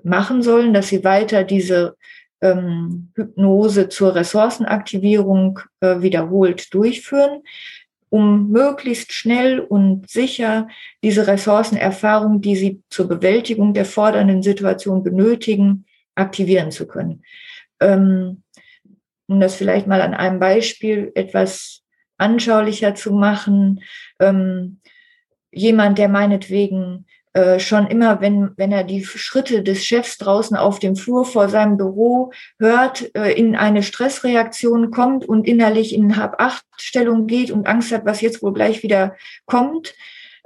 machen 0.04 0.44
sollen, 0.44 0.74
dass 0.74 0.90
sie 0.90 1.04
weiter 1.04 1.44
diese 1.44 1.96
ähm, 2.42 3.12
Hypnose 3.16 3.90
zur 3.90 4.14
Ressourcenaktivierung 4.14 5.60
äh, 5.80 6.02
wiederholt 6.02 6.72
durchführen, 6.74 7.42
um 8.10 8.50
möglichst 8.50 9.12
schnell 9.12 9.60
und 9.60 10.10
sicher 10.10 10.68
diese 11.04 11.28
Ressourcenerfahrung, 11.28 12.42
die 12.42 12.56
sie 12.56 12.82
zur 12.90 13.08
Bewältigung 13.08 13.74
der 13.74 13.86
fordernden 13.86 14.44
Situation 14.44 15.04
benötigen, 15.04 15.86
aktivieren 16.16 16.72
zu 16.72 16.88
können. 16.88 17.24
Ähm, 17.80 18.44
um 19.28 19.40
das 19.40 19.56
vielleicht 19.56 19.88
mal 19.88 20.02
an 20.02 20.14
einem 20.14 20.40
Beispiel 20.40 21.12
etwas 21.16 21.84
anschaulicher 22.18 22.96
zu 22.96 23.12
machen. 23.12 23.82
Ähm, 24.20 24.80
jemand, 25.52 25.98
der 25.98 26.10
meinetwegen 26.10 27.07
äh, 27.38 27.60
schon 27.60 27.86
immer, 27.86 28.20
wenn, 28.20 28.50
wenn 28.58 28.72
er 28.72 28.84
die 28.84 29.06
Schritte 29.06 29.62
des 29.62 29.86
Chefs 29.86 30.18
draußen 30.18 30.58
auf 30.58 30.80
dem 30.80 30.96
Flur 30.96 31.24
vor 31.24 31.50
seinem 31.50 31.78
Büro 31.78 32.32
hört, 32.58 33.16
äh, 33.16 33.32
in 33.34 33.56
eine 33.56 33.84
Stressreaktion 33.84 34.90
kommt 34.90 35.24
und 35.24 35.48
innerlich 35.48 35.94
in 35.94 36.18
Hab-Acht-Stellung 36.18 37.28
geht 37.28 37.52
und 37.52 37.68
Angst 37.68 37.92
hat, 37.92 38.06
was 38.06 38.22
jetzt 38.22 38.42
wohl 38.42 38.54
gleich 38.54 38.82
wieder 38.82 39.16
kommt 39.46 39.94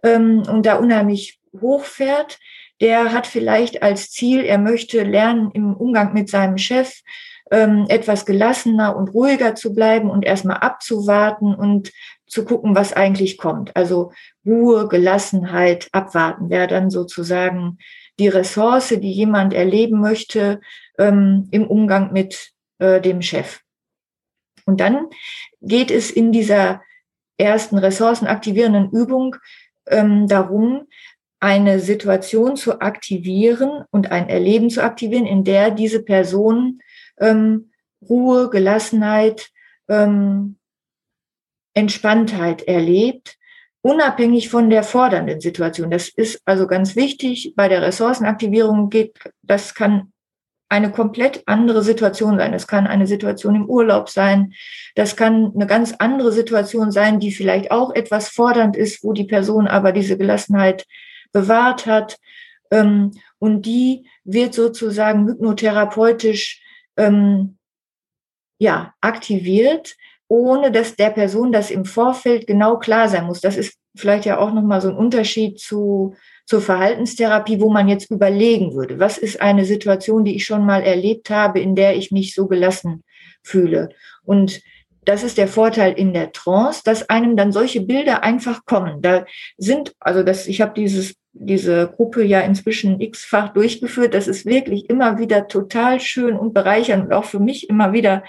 ähm, 0.03 0.43
und 0.51 0.65
da 0.65 0.75
unheimlich 0.75 1.39
hochfährt, 1.61 2.39
der 2.81 3.13
hat 3.13 3.25
vielleicht 3.25 3.83
als 3.83 4.11
Ziel, 4.11 4.43
er 4.43 4.57
möchte 4.57 5.03
lernen 5.03 5.51
im 5.53 5.73
Umgang 5.73 6.11
mit 6.11 6.29
seinem 6.29 6.57
Chef, 6.57 6.91
ähm, 7.51 7.85
etwas 7.87 8.25
gelassener 8.25 8.97
und 8.97 9.13
ruhiger 9.13 9.55
zu 9.55 9.73
bleiben 9.73 10.09
und 10.09 10.25
erstmal 10.25 10.57
abzuwarten 10.57 11.55
und 11.55 11.93
zu 12.32 12.45
gucken, 12.45 12.75
was 12.75 12.93
eigentlich 12.93 13.38
kommt. 13.38 13.75
Also 13.75 14.13
Ruhe, 14.45 14.88
Gelassenheit, 14.88 15.89
abwarten 15.91 16.49
wäre 16.49 16.67
dann 16.67 16.89
sozusagen 16.89 17.77
die 18.19 18.29
Ressource, 18.29 18.89
die 18.89 19.11
jemand 19.11 19.53
erleben 19.53 19.99
möchte 19.99 20.61
ähm, 20.97 21.49
im 21.51 21.67
Umgang 21.67 22.13
mit 22.13 22.51
äh, 22.79 23.01
dem 23.01 23.21
Chef. 23.21 23.59
Und 24.65 24.79
dann 24.79 25.07
geht 25.59 25.91
es 25.91 26.09
in 26.09 26.32
dieser 26.32 26.82
ersten 27.38 27.77
ressourcenaktivierenden 27.77 28.91
Übung 28.91 29.36
ähm, 29.88 30.27
darum, 30.27 30.88
eine 31.41 31.79
Situation 31.79 32.55
zu 32.55 32.79
aktivieren 32.79 33.84
und 33.91 34.11
ein 34.11 34.29
Erleben 34.29 34.69
zu 34.69 34.82
aktivieren, 34.84 35.25
in 35.25 35.43
der 35.43 35.71
diese 35.71 36.01
Person 36.01 36.79
ähm, 37.19 37.71
Ruhe, 38.07 38.49
Gelassenheit, 38.49 39.49
ähm, 39.89 40.57
Entspanntheit 41.74 42.63
erlebt, 42.63 43.38
unabhängig 43.82 44.49
von 44.49 44.69
der 44.69 44.84
fordernden 44.84 45.41
Situation. 45.41 45.91
Das 45.91 46.09
ist 46.09 46.41
also 46.45 46.67
ganz 46.67 46.95
wichtig. 46.95 47.53
Bei 47.55 47.67
der 47.67 47.82
Ressourcenaktivierung 47.82 48.89
geht, 48.89 49.17
das 49.41 49.74
kann 49.74 50.11
eine 50.69 50.91
komplett 50.91 51.43
andere 51.47 51.84
Situation 51.84 52.38
sein. 52.38 52.53
Das 52.53 52.65
kann 52.65 52.88
eine 52.88 53.05
Situation 53.05 53.55
im 53.55 53.69
Urlaub 53.69 54.09
sein. 54.09 54.53
Das 54.95 55.17
kann 55.17 55.51
eine 55.53 55.67
ganz 55.67 55.93
andere 55.99 56.32
Situation 56.32 56.91
sein, 56.91 57.19
die 57.19 57.34
vielleicht 57.34 57.72
auch 57.72 57.93
etwas 57.93 58.30
fordernd 58.30 58.78
ist, 58.78 59.03
wo 59.03 59.11
die 59.11 59.26
Person 59.26 59.67
aber 59.67 59.91
diese 59.91 60.17
Gelassenheit 60.17 60.86
bewahrt 61.34 61.88
hat. 61.88 62.17
Ähm, 62.72 63.11
und 63.38 63.65
die 63.65 64.07
wird 64.24 64.53
sozusagen 64.53 65.28
hypnotherapeutisch 65.28 66.61
ähm, 66.95 67.57
ja, 68.59 68.93
aktiviert, 69.01 69.95
ohne 70.32 70.71
dass 70.71 70.95
der 70.95 71.09
Person 71.09 71.51
das 71.51 71.71
im 71.71 71.84
Vorfeld 71.84 72.47
genau 72.47 72.79
klar 72.79 73.09
sein 73.09 73.25
muss. 73.25 73.41
Das 73.41 73.57
ist 73.57 73.73
vielleicht 73.97 74.23
ja 74.23 74.39
auch 74.39 74.53
nochmal 74.53 74.79
so 74.79 74.88
ein 74.88 74.95
Unterschied 74.95 75.59
zu, 75.59 76.15
zur 76.45 76.61
Verhaltenstherapie, 76.61 77.59
wo 77.59 77.69
man 77.69 77.89
jetzt 77.89 78.09
überlegen 78.09 78.73
würde, 78.73 78.97
was 78.97 79.17
ist 79.17 79.41
eine 79.41 79.65
Situation, 79.65 80.23
die 80.23 80.38
ich 80.38 80.45
schon 80.45 80.65
mal 80.65 80.84
erlebt 80.84 81.29
habe, 81.29 81.59
in 81.59 81.75
der 81.75 81.97
ich 81.97 82.11
mich 82.11 82.34
so 82.34 82.47
gelassen 82.47 83.03
fühle. 83.43 83.89
Und 84.23 84.61
das 85.03 85.23
ist 85.23 85.38
der 85.38 85.49
Vorteil 85.49 85.91
in 85.93 86.13
der 86.13 86.32
Trance, 86.32 86.82
dass 86.86 87.09
einem 87.09 87.36
dann 87.36 87.51
solche 87.51 87.82
Bilder 87.82 88.23
einfach 88.23 88.63
kommen. 88.63 89.01
Da 89.01 89.25
sind, 89.57 89.93
also 89.99 90.23
das, 90.23 90.47
ich 90.47 90.61
habe 90.61 90.73
dieses 90.73 91.15
diese 91.34 91.88
Gruppe 91.95 92.23
ja 92.23 92.41
inzwischen 92.41 92.99
x-fach 92.99 93.49
durchgeführt. 93.49 94.13
Das 94.13 94.27
ist 94.27 94.45
wirklich 94.45 94.89
immer 94.89 95.17
wieder 95.17 95.47
total 95.47 95.99
schön 95.99 96.38
und 96.38 96.53
bereichernd 96.53 97.05
und 97.05 97.13
auch 97.13 97.23
für 97.23 97.39
mich 97.39 97.69
immer 97.69 97.93
wieder 97.93 98.23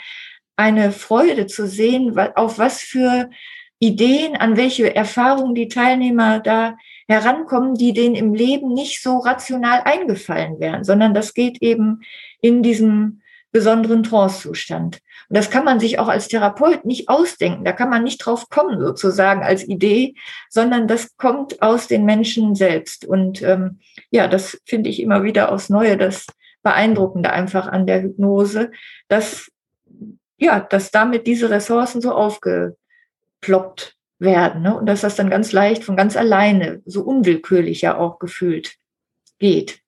eine 0.57 0.93
Freude 0.93 1.47
zu 1.47 1.67
sehen, 1.67 2.19
auf 2.35 2.59
was 2.59 2.81
für 2.81 3.31
Ideen, 3.79 4.37
an 4.37 4.57
welche 4.57 4.95
Erfahrungen 4.95 5.55
die 5.55 5.69
Teilnehmer 5.69 6.39
da 6.39 6.77
herankommen, 7.09 7.75
die 7.75 7.93
denen 7.93 8.15
im 8.15 8.33
Leben 8.33 8.73
nicht 8.73 9.03
so 9.03 9.19
rational 9.19 9.83
eingefallen 9.85 10.61
wären, 10.61 10.85
sondern 10.85 11.15
das 11.15 11.35
geht 11.35 11.61
eben 11.61 12.01
in 12.41 12.63
diesem 12.63 13.23
besonderen 13.51 14.03
Trancezustand. 14.03 15.01
Und 15.29 15.37
das 15.37 15.51
kann 15.51 15.65
man 15.65 15.79
sich 15.79 15.99
auch 15.99 16.09
als 16.09 16.29
Therapeut 16.29 16.85
nicht 16.85 17.09
ausdenken. 17.09 17.65
Da 17.65 17.73
kann 17.73 17.91
man 17.91 18.03
nicht 18.03 18.19
drauf 18.19 18.49
kommen, 18.49 18.81
sozusagen 18.81 19.43
als 19.43 19.67
Idee, 19.67 20.15
sondern 20.49 20.89
das 20.89 21.17
kommt 21.17 21.61
aus 21.61 21.87
den 21.87 22.05
Menschen 22.05 22.55
selbst. 22.55 23.05
Und 23.05 23.43
ähm, 23.43 23.81
ja, 24.11 24.27
das 24.27 24.61
finde 24.65 24.91
ich 24.91 25.01
immer 25.01 25.23
wieder 25.23 25.53
aufs 25.53 25.69
Neue 25.69 25.97
das 25.97 26.27
Beeindruckende 26.63 27.31
einfach 27.31 27.67
an 27.67 27.87
der 27.87 28.03
Hypnose, 28.03 28.71
dass 29.09 29.51
ja, 30.43 30.61
dass 30.61 30.91
damit 30.91 31.27
diese 31.27 31.51
Ressourcen 31.51 32.01
so 32.01 32.13
aufgeploppt 32.13 33.97
werden 34.19 34.63
ne? 34.63 34.77
und 34.77 34.87
dass 34.87 35.03
das 35.03 35.17
dann 35.17 35.31
ganz 35.31 35.53
leicht 35.53 35.85
von 35.85 35.97
ganz 35.97 36.17
alleine, 36.17 36.83
so 36.85 37.03
unwillkürlich 37.03 37.83
ja 37.83 37.97
auch 37.97 38.19
gefühlt 38.19 38.75
geht. 39.39 39.79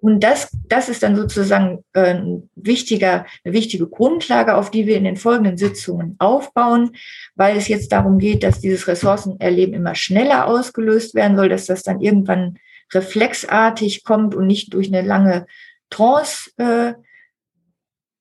Und 0.00 0.22
das, 0.22 0.56
das 0.68 0.88
ist 0.88 1.02
dann 1.02 1.16
sozusagen 1.16 1.84
äh, 1.92 2.14
ein 2.14 2.50
wichtiger, 2.54 3.26
eine 3.44 3.54
wichtige 3.54 3.88
Grundlage, 3.88 4.56
auf 4.56 4.70
die 4.70 4.86
wir 4.86 4.96
in 4.96 5.04
den 5.04 5.16
folgenden 5.16 5.56
Sitzungen 5.56 6.16
aufbauen, 6.18 6.96
weil 7.34 7.56
es 7.56 7.68
jetzt 7.68 7.90
darum 7.92 8.18
geht, 8.18 8.42
dass 8.42 8.60
dieses 8.60 8.86
Ressourcenerleben 8.86 9.74
immer 9.74 9.94
schneller 9.94 10.46
ausgelöst 10.46 11.14
werden 11.14 11.36
soll, 11.36 11.48
dass 11.48 11.66
das 11.66 11.82
dann 11.82 12.00
irgendwann 12.00 12.58
reflexartig 12.92 14.04
kommt 14.04 14.34
und 14.34 14.46
nicht 14.46 14.72
durch 14.74 14.88
eine 14.88 15.02
lange 15.02 15.46
Trance 15.90 16.50
äh, 16.58 16.94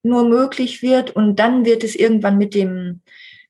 nur 0.08 0.28
möglich 0.28 0.82
wird. 0.82 1.16
Und 1.16 1.38
dann 1.38 1.66
wird 1.66 1.84
es 1.84 1.95
irgendwann 1.95 2.38
mit 2.38 2.55
dem, 2.55 3.01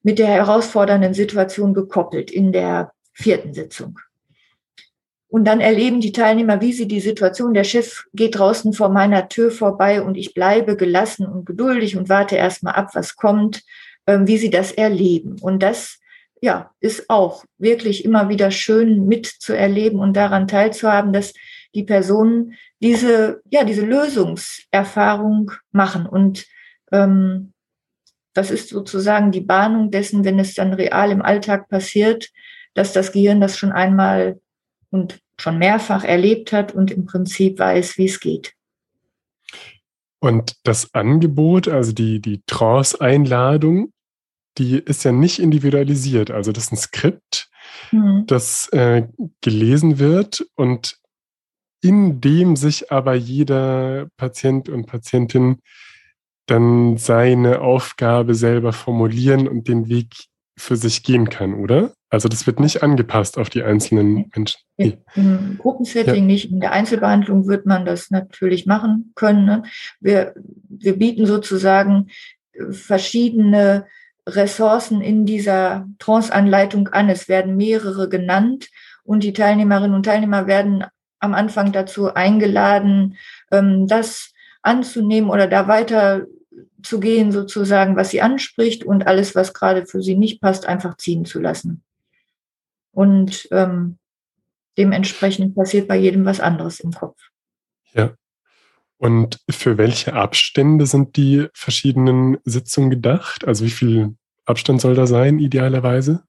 mit 0.04 0.20
der 0.20 0.28
herausfordernden 0.28 1.14
Situation 1.14 1.74
gekoppelt 1.74 2.32
in 2.32 2.52
der 2.52 2.92
vierten 3.14 3.54
Sitzung. 3.54 4.00
Und 5.30 5.46
dann 5.46 5.60
erleben 5.60 6.00
die 6.00 6.14
Teilnehmer, 6.14 6.62
wie 6.62 6.72
sie 6.72 6.88
die 6.88 7.02
Situation, 7.02 7.54
der 7.54 7.66
Chef 7.66 8.06
geht 8.14 8.38
draußen 8.38 8.72
vor 8.74 8.90
meiner 8.90 9.28
Tür 9.28 9.52
vorbei 9.52 10.02
und 10.02 10.16
ich 10.16 10.34
bleibe 10.34 10.78
gelassen 10.78 11.26
und 11.26 11.46
geduldig 11.46 11.98
und 11.98 12.08
warte 12.08 12.38
erstmal 12.38 12.76
ab, 12.76 12.92
was 12.94 13.18
kommt, 13.18 13.64
ähm, 14.08 14.26
wie 14.26 14.38
sie 14.38 14.50
das 14.50 14.72
erleben. 14.72 15.36
Und 15.42 15.62
das, 15.62 16.00
ja, 16.42 16.72
ist 16.80 17.10
auch 17.10 17.44
wirklich 17.58 18.06
immer 18.06 18.30
wieder 18.30 18.52
schön 18.52 19.06
mitzuerleben 19.08 20.00
und 20.00 20.16
daran 20.16 20.48
teilzuhaben, 20.48 21.12
dass 21.12 21.34
die 21.76 21.84
Personen 21.84 22.54
diese, 22.82 23.42
ja, 23.50 23.64
diese 23.64 23.86
Lösungserfahrung 23.86 25.52
machen. 25.72 26.06
Und 26.06 26.46
ähm, 26.92 27.54
das 28.34 28.52
ist 28.52 28.70
sozusagen 28.70 29.32
die 29.32 29.42
Bahnung 29.42 29.92
dessen, 29.92 30.24
wenn 30.24 30.40
es 30.40 30.54
dann 30.54 30.74
real 30.74 31.12
im 31.12 31.22
Alltag 31.22 31.70
passiert, 31.70 32.30
dass 32.74 32.94
das 32.94 33.12
Gehirn 33.12 33.42
das 33.42 33.58
schon 33.58 33.72
einmal 33.72 34.40
und 34.92 35.20
schon 35.40 35.58
mehrfach 35.58 36.04
erlebt 36.04 36.52
hat 36.52 36.74
und 36.74 36.92
im 36.92 37.06
Prinzip 37.06 37.60
weiß, 37.60 37.98
wie 37.98 38.06
es 38.06 38.20
geht. 38.20 38.54
Und 40.20 40.56
das 40.64 40.94
Angebot, 40.94 41.68
also 41.68 41.92
die, 41.92 42.20
die 42.20 42.42
Trance-Einladung, 42.48 43.94
die 44.58 44.80
ist 44.80 45.04
ja 45.04 45.12
nicht 45.12 45.40
individualisiert. 45.40 46.32
Also 46.32 46.52
das 46.52 46.66
ist 46.66 46.72
ein 46.74 46.78
Skript, 46.78 47.50
mhm. 47.92 48.24
das 48.26 48.68
äh, 48.70 49.08
gelesen 49.42 50.00
wird 50.00 50.48
und 50.56 50.98
in 51.82 52.22
dem 52.22 52.56
sich 52.56 52.92
aber 52.92 53.14
jeder 53.14 54.08
Patient 54.18 54.70
und 54.70 54.88
Patientin 54.88 55.60
dann 56.48 56.98
seine 56.98 57.62
Aufgabe 57.62 58.34
selber 58.34 58.74
formulieren 58.74 59.48
und 59.48 59.68
den 59.68 59.90
Weg 59.90 60.16
für 60.58 60.76
sich 60.76 61.04
gehen 61.04 61.30
kann, 61.30 61.54
oder? 61.54 61.94
Also 62.10 62.30
das 62.30 62.48
wird 62.48 62.60
nicht 62.60 62.84
angepasst 62.84 63.38
auf 63.38 63.50
die 63.50 63.64
einzelnen 63.64 64.32
Menschen. 64.34 64.60
Nee. 64.78 64.98
Im 65.16 65.58
Gruppensetting 65.60 66.16
ja. 66.16 66.22
nicht. 66.22 66.52
In 66.52 66.62
der 66.62 66.72
Einzelbehandlung 66.72 67.48
wird 67.48 67.66
man 67.66 67.86
das 67.86 68.10
natürlich 68.10 68.66
machen 68.66 69.12
können. 69.14 69.46
Ne? 69.46 69.64
Wir, 70.00 70.34
wir 70.70 70.98
bieten 70.98 71.26
sozusagen 71.26 72.08
äh, 72.54 72.72
verschiedene 72.72 73.86
Ressourcen 74.26 75.02
in 75.02 75.26
dieser 75.26 75.86
Trance-Anleitung 76.00 76.88
an. 76.90 77.10
Es 77.10 77.28
werden 77.28 77.56
mehrere 77.58 78.10
genannt 78.10 78.70
und 79.04 79.24
die 79.24 79.34
Teilnehmerinnen 79.34 79.96
und 79.96 80.04
Teilnehmer 80.04 80.48
werden 80.48 80.86
am 81.20 81.34
Anfang 81.34 81.72
dazu 81.72 82.14
eingeladen, 82.14 83.18
ähm, 83.52 83.88
das 83.88 84.34
anzunehmen 84.62 85.30
oder 85.30 85.48
da 85.48 85.68
weiter 85.68 86.26
zu 86.84 87.00
gehen, 87.00 87.32
sozusagen, 87.32 87.96
was 87.96 88.10
sie 88.10 88.22
anspricht 88.22 88.84
und 88.84 89.08
alles, 89.08 89.36
was 89.36 89.54
gerade 89.54 89.86
für 89.86 90.02
sie 90.02 90.16
nicht 90.16 90.42
passt, 90.42 90.68
einfach 90.68 90.98
ziehen 90.98 91.26
zu 91.26 91.40
lassen. 91.40 91.84
Und 92.92 93.48
ähm, 93.52 93.98
dementsprechend 94.78 95.56
passiert 95.56 95.88
bei 95.88 95.98
jedem 95.98 96.26
was 96.26 96.40
anderes 96.40 96.80
im 96.80 96.92
Kopf. 96.92 97.20
Ja. 97.94 98.14
Und 98.98 99.40
für 99.50 99.78
welche 99.78 100.14
Abstände 100.14 100.88
sind 100.88 101.18
die 101.18 101.48
verschiedenen 101.54 102.38
Sitzungen 102.46 102.90
gedacht? 102.90 103.46
Also 103.46 103.66
wie 103.66 103.70
viel 103.70 104.16
Abstand 104.46 104.82
soll 104.82 104.96
da 104.96 105.06
sein, 105.06 105.40
idealerweise? 105.40 106.24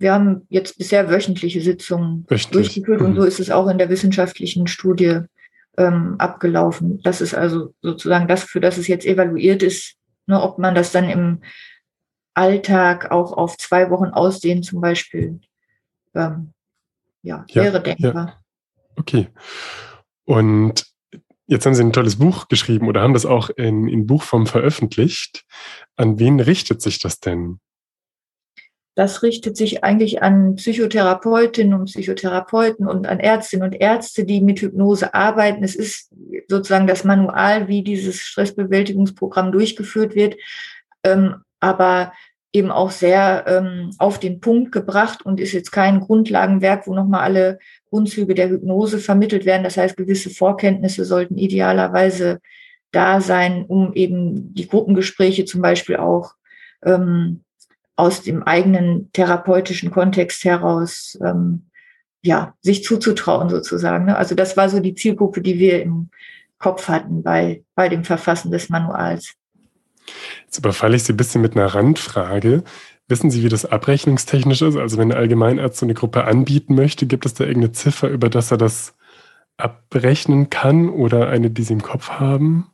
Wir 0.00 0.14
haben 0.14 0.46
jetzt 0.48 0.78
bisher 0.78 1.10
wöchentliche 1.10 1.60
Sitzungen 1.60 2.24
Wöchentlich. 2.28 2.50
durchgeführt 2.50 3.00
mhm. 3.00 3.06
und 3.06 3.16
so 3.16 3.22
ist 3.22 3.38
es 3.38 3.50
auch 3.50 3.68
in 3.68 3.76
der 3.76 3.90
wissenschaftlichen 3.90 4.66
Studie 4.66 5.20
ähm, 5.76 6.16
abgelaufen. 6.18 7.00
Das 7.02 7.20
ist 7.20 7.34
also 7.34 7.74
sozusagen 7.82 8.26
das, 8.26 8.42
für 8.44 8.60
das 8.60 8.78
es 8.78 8.88
jetzt 8.88 9.04
evaluiert 9.04 9.62
ist, 9.62 9.96
ne, 10.26 10.42
ob 10.42 10.58
man 10.58 10.74
das 10.74 10.90
dann 10.90 11.08
im 11.08 11.42
Alltag 12.32 13.10
auch 13.10 13.32
auf 13.34 13.58
zwei 13.58 13.90
Wochen 13.90 14.06
ausdehnt 14.06 14.64
zum 14.64 14.80
Beispiel. 14.80 15.38
Ähm, 16.14 16.54
ja, 17.22 17.44
ja, 17.50 17.62
wäre 17.62 17.82
denkbar. 17.82 18.26
Ja. 18.26 18.40
Okay. 18.96 19.28
Und 20.24 20.86
jetzt 21.46 21.66
haben 21.66 21.74
Sie 21.74 21.84
ein 21.84 21.92
tolles 21.92 22.16
Buch 22.16 22.48
geschrieben 22.48 22.88
oder 22.88 23.02
haben 23.02 23.12
das 23.12 23.26
auch 23.26 23.50
in, 23.50 23.86
in 23.86 24.06
Buchform 24.06 24.46
veröffentlicht. 24.46 25.44
An 25.96 26.18
wen 26.18 26.40
richtet 26.40 26.80
sich 26.80 27.00
das 27.00 27.20
denn? 27.20 27.60
Das 29.00 29.22
richtet 29.22 29.56
sich 29.56 29.82
eigentlich 29.82 30.22
an 30.22 30.56
Psychotherapeutinnen 30.56 31.72
und 31.72 31.86
Psychotherapeuten 31.86 32.86
und 32.86 33.06
an 33.06 33.18
Ärztinnen 33.18 33.64
und 33.64 33.80
Ärzte, 33.80 34.26
die 34.26 34.42
mit 34.42 34.60
Hypnose 34.60 35.14
arbeiten. 35.14 35.64
Es 35.64 35.74
ist 35.74 36.10
sozusagen 36.48 36.86
das 36.86 37.02
Manual, 37.02 37.66
wie 37.66 37.82
dieses 37.82 38.20
Stressbewältigungsprogramm 38.20 39.52
durchgeführt 39.52 40.14
wird, 40.14 40.36
ähm, 41.02 41.36
aber 41.60 42.12
eben 42.52 42.70
auch 42.70 42.90
sehr 42.90 43.46
ähm, 43.46 43.90
auf 43.96 44.20
den 44.20 44.38
Punkt 44.40 44.70
gebracht 44.70 45.24
und 45.24 45.40
ist 45.40 45.52
jetzt 45.52 45.72
kein 45.72 46.00
Grundlagenwerk, 46.00 46.86
wo 46.86 46.92
nochmal 46.92 47.22
alle 47.22 47.58
Grundzüge 47.88 48.34
der 48.34 48.50
Hypnose 48.50 48.98
vermittelt 48.98 49.46
werden. 49.46 49.64
Das 49.64 49.78
heißt, 49.78 49.96
gewisse 49.96 50.28
Vorkenntnisse 50.28 51.06
sollten 51.06 51.38
idealerweise 51.38 52.40
da 52.92 53.22
sein, 53.22 53.64
um 53.64 53.94
eben 53.94 54.52
die 54.52 54.68
Gruppengespräche 54.68 55.46
zum 55.46 55.62
Beispiel 55.62 55.96
auch 55.96 56.34
ähm, 56.84 57.44
aus 58.00 58.22
dem 58.22 58.42
eigenen 58.42 59.12
therapeutischen 59.12 59.90
Kontext 59.90 60.44
heraus 60.44 61.18
ähm, 61.22 61.66
ja, 62.22 62.54
sich 62.62 62.82
zuzutrauen 62.82 63.50
sozusagen. 63.50 64.06
Ne? 64.06 64.16
Also 64.16 64.34
das 64.34 64.56
war 64.56 64.70
so 64.70 64.80
die 64.80 64.94
Zielgruppe, 64.94 65.42
die 65.42 65.58
wir 65.58 65.82
im 65.82 66.08
Kopf 66.58 66.88
hatten 66.88 67.22
bei, 67.22 67.62
bei 67.74 67.90
dem 67.90 68.04
Verfassen 68.04 68.50
des 68.50 68.70
Manuals. 68.70 69.34
Jetzt 70.44 70.58
überfalle 70.58 70.96
ich 70.96 71.04
Sie 71.04 71.12
ein 71.12 71.18
bisschen 71.18 71.42
mit 71.42 71.56
einer 71.56 71.66
Randfrage. 71.66 72.64
Wissen 73.06 73.30
Sie, 73.30 73.42
wie 73.42 73.48
das 73.50 73.66
abrechnungstechnisch 73.66 74.62
ist? 74.62 74.76
Also 74.76 74.96
wenn 74.96 75.12
ein 75.12 75.18
Allgemeinarzt 75.18 75.78
so 75.78 75.86
eine 75.86 75.94
Gruppe 75.94 76.24
anbieten 76.24 76.74
möchte, 76.74 77.06
gibt 77.06 77.26
es 77.26 77.34
da 77.34 77.44
irgendeine 77.44 77.72
Ziffer, 77.72 78.08
über 78.08 78.30
das 78.30 78.50
er 78.50 78.56
das 78.56 78.94
abrechnen 79.58 80.48
kann 80.48 80.88
oder 80.88 81.28
eine, 81.28 81.50
die 81.50 81.62
Sie 81.62 81.74
im 81.74 81.82
Kopf 81.82 82.10
haben? 82.10 82.69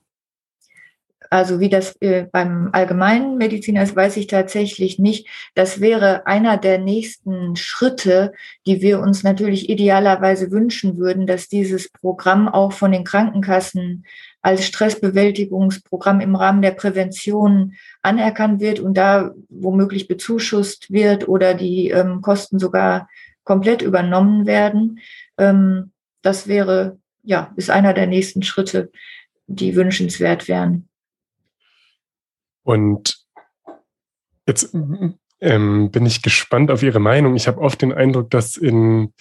Also 1.31 1.61
wie 1.61 1.69
das 1.69 1.97
äh, 2.01 2.27
beim 2.31 2.71
allgemeinen 2.73 3.37
Mediziner 3.37 3.83
ist, 3.83 3.97
weiß 3.97 4.17
ich 4.17 4.27
tatsächlich 4.27 4.99
nicht. 4.99 5.29
Das 5.55 5.81
wäre 5.81 6.27
einer 6.27 6.57
der 6.57 6.79
nächsten 6.79 7.57
Schritte, 7.57 8.33
die 8.67 8.83
wir 8.83 9.01
uns 9.01 9.23
natürlich 9.23 9.69
idealerweise 9.69 10.51
wünschen 10.51 10.97
würden, 10.99 11.27
dass 11.27 11.49
dieses 11.49 11.91
Programm 11.91 12.49
auch 12.49 12.73
von 12.73 12.93
den 12.93 13.05
Krankenkassen 13.05 14.05
als 14.43 14.65
Stressbewältigungsprogramm 14.65 16.21
im 16.21 16.37
Rahmen 16.37 16.63
der 16.63 16.71
Prävention 16.71 17.75
anerkannt 18.03 18.61
wird 18.61 18.79
und 18.79 18.95
da 18.95 19.35
womöglich 19.49 20.07
bezuschusst 20.07 20.93
wird 20.93 21.27
oder 21.27 21.55
die 21.55 21.91
ähm, 21.91 22.21
Kosten 22.23 22.61
sogar 22.61 23.09
komplett 23.43 23.83
übernommen 23.83 24.47
werden. 24.47 25.01
Ähm, 25.37 25.91
das 26.23 26.47
wäre, 26.47 26.99
ja, 27.23 27.53
ist 27.57 27.71
einer 27.71 27.93
der 27.93 28.07
nächsten 28.07 28.43
Schritte, 28.43 28.91
die 29.47 29.75
wünschenswert 29.75 30.49
wären. 30.49 30.89
Und 32.67 33.25
jetzt 34.45 34.75
ähm, 35.41 35.91
bin 35.93 36.05
ich 36.05 36.21
gespannt 36.21 36.73
auf 36.73 36.83
Ihre 36.83 36.99
Meinung. 36.99 37.37
Ich 37.37 37.47
habe 37.47 37.61
oft 37.61 37.81
den 37.81 37.93
Eindruck, 37.93 38.29
dass 38.31 38.57
in, 38.57 39.13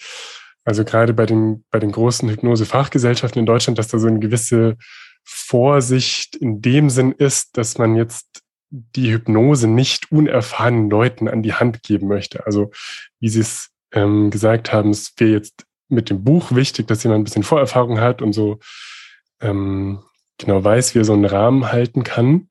also 0.64 0.84
gerade 0.84 1.14
bei 1.14 1.26
den, 1.26 1.64
bei 1.70 1.78
den 1.78 1.92
großen 1.92 2.28
Hypnose-Fachgesellschaften 2.28 3.38
in 3.38 3.46
Deutschland, 3.46 3.78
dass 3.78 3.86
da 3.86 3.98
so 3.98 4.08
eine 4.08 4.18
gewisse 4.18 4.76
Vorsicht 5.22 6.34
in 6.34 6.60
dem 6.60 6.90
Sinn 6.90 7.12
ist, 7.12 7.56
dass 7.56 7.78
man 7.78 7.94
jetzt 7.94 8.42
die 8.70 9.12
Hypnose 9.12 9.68
nicht 9.68 10.10
unerfahrenen 10.10 10.90
Leuten 10.90 11.28
an 11.28 11.44
die 11.44 11.54
Hand 11.54 11.84
geben 11.84 12.08
möchte. 12.08 12.46
Also 12.46 12.72
wie 13.20 13.28
Sie 13.28 13.40
es 13.40 13.70
ähm, 13.92 14.32
gesagt 14.32 14.72
haben, 14.72 14.90
es 14.90 15.14
wäre 15.18 15.30
jetzt 15.30 15.66
mit 15.88 16.10
dem 16.10 16.24
Buch 16.24 16.50
wichtig, 16.50 16.88
dass 16.88 17.04
jemand 17.04 17.20
ein 17.20 17.24
bisschen 17.24 17.44
Vorerfahrung 17.44 18.00
hat 18.00 18.22
und 18.22 18.32
so 18.32 18.58
ähm, 19.40 20.00
genau 20.36 20.64
weiß, 20.64 20.96
wie 20.96 20.98
er 20.98 21.04
so 21.04 21.12
einen 21.12 21.26
Rahmen 21.26 21.70
halten 21.70 22.02
kann. 22.02 22.48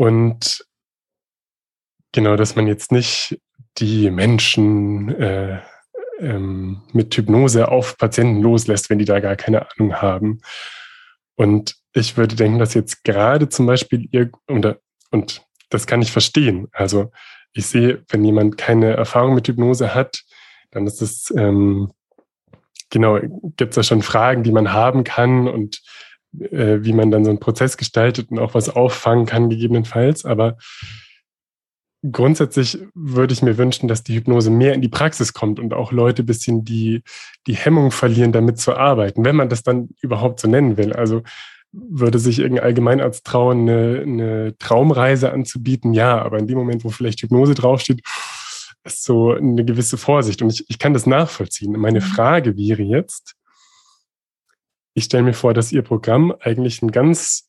Und 0.00 0.64
genau, 2.12 2.34
dass 2.34 2.56
man 2.56 2.66
jetzt 2.66 2.90
nicht 2.90 3.38
die 3.76 4.10
Menschen 4.10 5.14
äh, 5.14 5.60
ähm, 6.20 6.80
mit 6.94 7.14
Hypnose 7.14 7.68
auf 7.68 7.98
Patienten 7.98 8.40
loslässt, 8.40 8.88
wenn 8.88 8.98
die 8.98 9.04
da 9.04 9.20
gar 9.20 9.36
keine 9.36 9.70
Ahnung 9.70 9.96
haben. 9.96 10.40
Und 11.34 11.76
ich 11.92 12.16
würde 12.16 12.34
denken, 12.34 12.58
dass 12.58 12.72
jetzt 12.72 13.04
gerade 13.04 13.50
zum 13.50 13.66
Beispiel 13.66 14.08
ihr, 14.10 14.30
und, 14.46 14.74
und 15.10 15.42
das 15.68 15.86
kann 15.86 16.00
ich 16.00 16.12
verstehen. 16.12 16.68
Also 16.72 17.12
ich 17.52 17.66
sehe, 17.66 18.02
wenn 18.08 18.24
jemand 18.24 18.56
keine 18.56 18.96
Erfahrung 18.96 19.34
mit 19.34 19.48
Hypnose 19.48 19.94
hat, 19.94 20.22
dann 20.70 20.86
ist 20.86 21.02
es, 21.02 21.30
ähm, 21.36 21.92
genau, 22.88 23.18
gibt 23.58 23.72
es 23.72 23.74
da 23.74 23.82
schon 23.82 24.00
Fragen, 24.00 24.44
die 24.44 24.52
man 24.52 24.72
haben 24.72 25.04
kann 25.04 25.46
und 25.46 25.82
äh, 26.38 26.78
wie 26.82 26.92
man 26.92 27.10
dann 27.10 27.24
so 27.24 27.30
einen 27.30 27.40
Prozess 27.40 27.76
gestaltet 27.76 28.30
und 28.30 28.38
auch 28.38 28.54
was 28.54 28.68
auffangen 28.68 29.26
kann, 29.26 29.50
gegebenenfalls. 29.50 30.24
Aber 30.24 30.56
grundsätzlich 32.10 32.78
würde 32.94 33.32
ich 33.32 33.42
mir 33.42 33.58
wünschen, 33.58 33.88
dass 33.88 34.02
die 34.02 34.14
Hypnose 34.14 34.50
mehr 34.50 34.74
in 34.74 34.82
die 34.82 34.88
Praxis 34.88 35.32
kommt 35.32 35.58
und 35.58 35.74
auch 35.74 35.92
Leute 35.92 36.22
ein 36.22 36.26
bisschen 36.26 36.64
die, 36.64 37.02
die 37.46 37.56
Hemmung 37.56 37.90
verlieren, 37.90 38.32
damit 38.32 38.58
zu 38.58 38.76
arbeiten, 38.76 39.24
wenn 39.24 39.36
man 39.36 39.48
das 39.48 39.62
dann 39.62 39.90
überhaupt 40.00 40.40
so 40.40 40.48
nennen 40.48 40.76
will. 40.76 40.92
Also 40.92 41.22
würde 41.72 42.18
sich 42.18 42.38
irgendein 42.38 42.64
Allgemeinarzt 42.64 43.24
trauen, 43.24 43.68
eine, 43.68 44.00
eine 44.00 44.58
Traumreise 44.58 45.32
anzubieten? 45.32 45.92
Ja, 45.92 46.20
aber 46.20 46.38
in 46.38 46.46
dem 46.46 46.58
Moment, 46.58 46.84
wo 46.84 46.90
vielleicht 46.90 47.22
Hypnose 47.22 47.54
draufsteht, 47.54 48.02
ist 48.84 49.04
so 49.04 49.32
eine 49.32 49.64
gewisse 49.64 49.96
Vorsicht. 49.96 50.42
Und 50.42 50.52
ich, 50.52 50.64
ich 50.68 50.78
kann 50.78 50.94
das 50.94 51.06
nachvollziehen. 51.06 51.72
Meine 51.72 52.00
mhm. 52.00 52.04
Frage 52.04 52.56
wäre 52.56 52.82
jetzt, 52.82 53.34
ich 54.94 55.04
stelle 55.04 55.22
mir 55.22 55.34
vor, 55.34 55.54
dass 55.54 55.72
Ihr 55.72 55.82
Programm 55.82 56.34
eigentlich 56.40 56.82
ein 56.82 56.90
ganz 56.90 57.48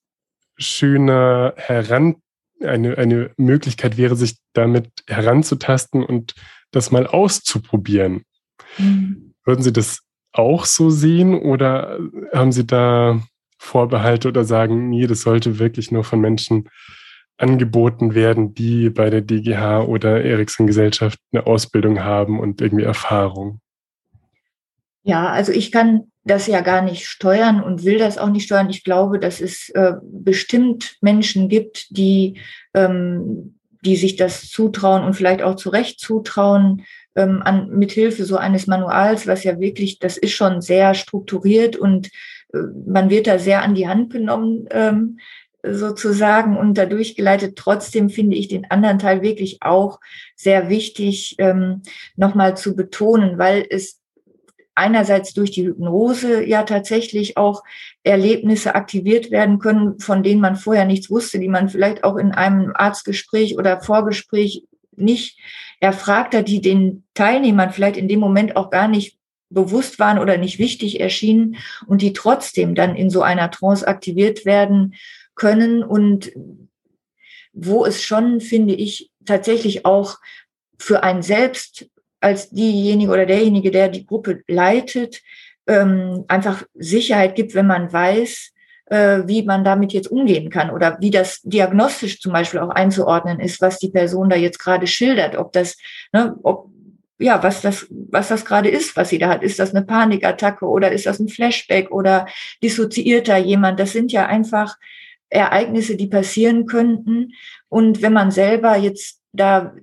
schöner 0.57 1.53
Heran, 1.57 2.17
eine, 2.61 2.97
eine 2.97 3.31
Möglichkeit 3.37 3.97
wäre, 3.97 4.15
sich 4.15 4.37
damit 4.53 4.89
heranzutasten 5.07 6.03
und 6.03 6.35
das 6.71 6.91
mal 6.91 7.07
auszuprobieren. 7.07 8.23
Mhm. 8.77 9.33
Würden 9.43 9.63
Sie 9.63 9.73
das 9.73 10.01
auch 10.33 10.65
so 10.65 10.89
sehen 10.89 11.33
oder 11.35 11.99
haben 12.33 12.51
Sie 12.51 12.65
da 12.65 13.21
Vorbehalte 13.57 14.27
oder 14.27 14.43
sagen, 14.43 14.89
nee, 14.89 15.07
das 15.07 15.21
sollte 15.21 15.59
wirklich 15.59 15.91
nur 15.91 16.03
von 16.03 16.19
Menschen 16.19 16.69
angeboten 17.37 18.13
werden, 18.13 18.53
die 18.53 18.89
bei 18.89 19.09
der 19.09 19.21
DGH 19.21 19.81
oder 19.81 20.23
Ericsson 20.23 20.67
Gesellschaft 20.67 21.19
eine 21.31 21.47
Ausbildung 21.47 22.03
haben 22.03 22.39
und 22.39 22.61
irgendwie 22.61 22.83
Erfahrung? 22.83 23.59
Ja, 25.03 25.27
also 25.27 25.51
ich 25.51 25.71
kann 25.71 26.10
das 26.23 26.47
ja 26.47 26.61
gar 26.61 26.81
nicht 26.81 27.07
steuern 27.07 27.63
und 27.63 27.83
will 27.83 27.97
das 27.97 28.17
auch 28.17 28.29
nicht 28.29 28.45
steuern. 28.45 28.69
Ich 28.69 28.83
glaube, 28.83 29.19
dass 29.19 29.41
es 29.41 29.69
äh, 29.69 29.93
bestimmt 30.03 30.97
Menschen 31.01 31.49
gibt, 31.49 31.97
die, 31.97 32.39
ähm, 32.73 33.55
die 33.83 33.95
sich 33.95 34.15
das 34.15 34.49
zutrauen 34.49 35.03
und 35.03 35.15
vielleicht 35.15 35.41
auch 35.41 35.55
zu 35.55 35.69
Recht 35.69 35.99
zutrauen, 35.99 36.83
ähm, 37.15 37.41
an, 37.43 37.69
mithilfe 37.69 38.25
so 38.25 38.37
eines 38.37 38.67
Manuals, 38.67 39.27
was 39.27 39.43
ja 39.43 39.59
wirklich, 39.59 39.99
das 39.99 40.17
ist 40.17 40.33
schon 40.33 40.61
sehr 40.61 40.93
strukturiert 40.93 41.75
und 41.75 42.07
äh, 42.53 42.59
man 42.85 43.09
wird 43.09 43.27
da 43.27 43.39
sehr 43.39 43.63
an 43.63 43.75
die 43.75 43.87
Hand 43.87 44.13
genommen, 44.13 44.67
ähm, 44.69 45.17
sozusagen 45.63 46.57
und 46.57 46.77
dadurch 46.77 47.15
geleitet. 47.15 47.55
Trotzdem 47.55 48.09
finde 48.09 48.35
ich 48.35 48.47
den 48.47 48.69
anderen 48.71 48.97
Teil 48.97 49.21
wirklich 49.21 49.59
auch 49.61 49.99
sehr 50.35 50.69
wichtig, 50.69 51.35
ähm, 51.37 51.83
nochmal 52.15 52.57
zu 52.57 52.75
betonen, 52.75 53.37
weil 53.37 53.65
es 53.69 54.00
einerseits 54.75 55.33
durch 55.33 55.51
die 55.51 55.65
Hypnose 55.65 56.43
ja 56.45 56.63
tatsächlich 56.63 57.37
auch 57.37 57.63
Erlebnisse 58.03 58.75
aktiviert 58.75 59.31
werden 59.31 59.59
können, 59.59 59.99
von 59.99 60.23
denen 60.23 60.41
man 60.41 60.55
vorher 60.55 60.85
nichts 60.85 61.09
wusste, 61.09 61.39
die 61.39 61.49
man 61.49 61.69
vielleicht 61.69 62.03
auch 62.03 62.17
in 62.17 62.31
einem 62.31 62.71
Arztgespräch 62.73 63.57
oder 63.57 63.81
Vorgespräch 63.81 64.63
nicht 64.95 65.39
erfragt 65.79 66.35
hat, 66.35 66.47
die 66.47 66.61
den 66.61 67.03
Teilnehmern 67.13 67.71
vielleicht 67.71 67.97
in 67.97 68.07
dem 68.07 68.19
Moment 68.19 68.55
auch 68.55 68.69
gar 68.69 68.87
nicht 68.87 69.17
bewusst 69.49 69.99
waren 69.99 70.17
oder 70.17 70.37
nicht 70.37 70.59
wichtig 70.59 70.99
erschienen 70.99 71.57
und 71.85 72.01
die 72.01 72.13
trotzdem 72.13 72.73
dann 72.75 72.95
in 72.95 73.09
so 73.09 73.21
einer 73.21 73.51
Trance 73.51 73.87
aktiviert 73.87 74.45
werden 74.45 74.95
können. 75.35 75.83
Und 75.83 76.31
wo 77.53 77.85
es 77.85 78.01
schon, 78.01 78.39
finde 78.39 78.73
ich, 78.73 79.11
tatsächlich 79.25 79.85
auch 79.85 80.19
für 80.79 81.03
einen 81.03 81.21
selbst 81.21 81.90
als 82.21 82.49
diejenige 82.49 83.11
oder 83.11 83.25
derjenige, 83.25 83.71
der 83.71 83.89
die 83.89 84.05
Gruppe 84.05 84.43
leitet, 84.47 85.21
ähm, 85.67 86.25
einfach 86.27 86.63
Sicherheit 86.75 87.35
gibt, 87.35 87.53
wenn 87.55 87.67
man 87.67 87.91
weiß, 87.91 88.51
äh, 88.85 89.23
wie 89.25 89.43
man 89.43 89.63
damit 89.63 89.93
jetzt 89.93 90.11
umgehen 90.11 90.49
kann 90.49 90.69
oder 90.69 90.97
wie 90.99 91.11
das 91.11 91.41
diagnostisch 91.43 92.19
zum 92.19 92.33
Beispiel 92.33 92.59
auch 92.59 92.69
einzuordnen 92.69 93.39
ist, 93.39 93.61
was 93.61 93.79
die 93.79 93.89
Person 93.89 94.29
da 94.29 94.35
jetzt 94.35 94.59
gerade 94.59 94.87
schildert, 94.87 95.35
ob 95.35 95.53
das, 95.53 95.77
ne, 96.13 96.35
ob, 96.43 96.69
ja, 97.17 97.41
was 97.43 97.61
das, 97.61 97.87
was 97.89 98.29
das 98.29 98.45
gerade 98.45 98.69
ist, 98.69 98.95
was 98.97 99.09
sie 99.09 99.19
da 99.19 99.29
hat. 99.29 99.43
Ist 99.43 99.59
das 99.59 99.73
eine 99.73 99.85
Panikattacke 99.85 100.65
oder 100.65 100.91
ist 100.91 101.05
das 101.05 101.19
ein 101.19 101.29
Flashback 101.29 101.91
oder 101.91 102.27
dissoziiert 102.63 103.27
da 103.27 103.37
jemand? 103.37 103.79
Das 103.79 103.91
sind 103.91 104.11
ja 104.11 104.25
einfach 104.25 104.75
Ereignisse, 105.29 105.95
die 105.95 106.07
passieren 106.07 106.65
könnten. 106.65 107.33
Und 107.69 108.01
wenn 108.01 108.13
man 108.13 108.31
selber 108.31 108.75
jetzt 108.75 109.21
da 109.33 109.73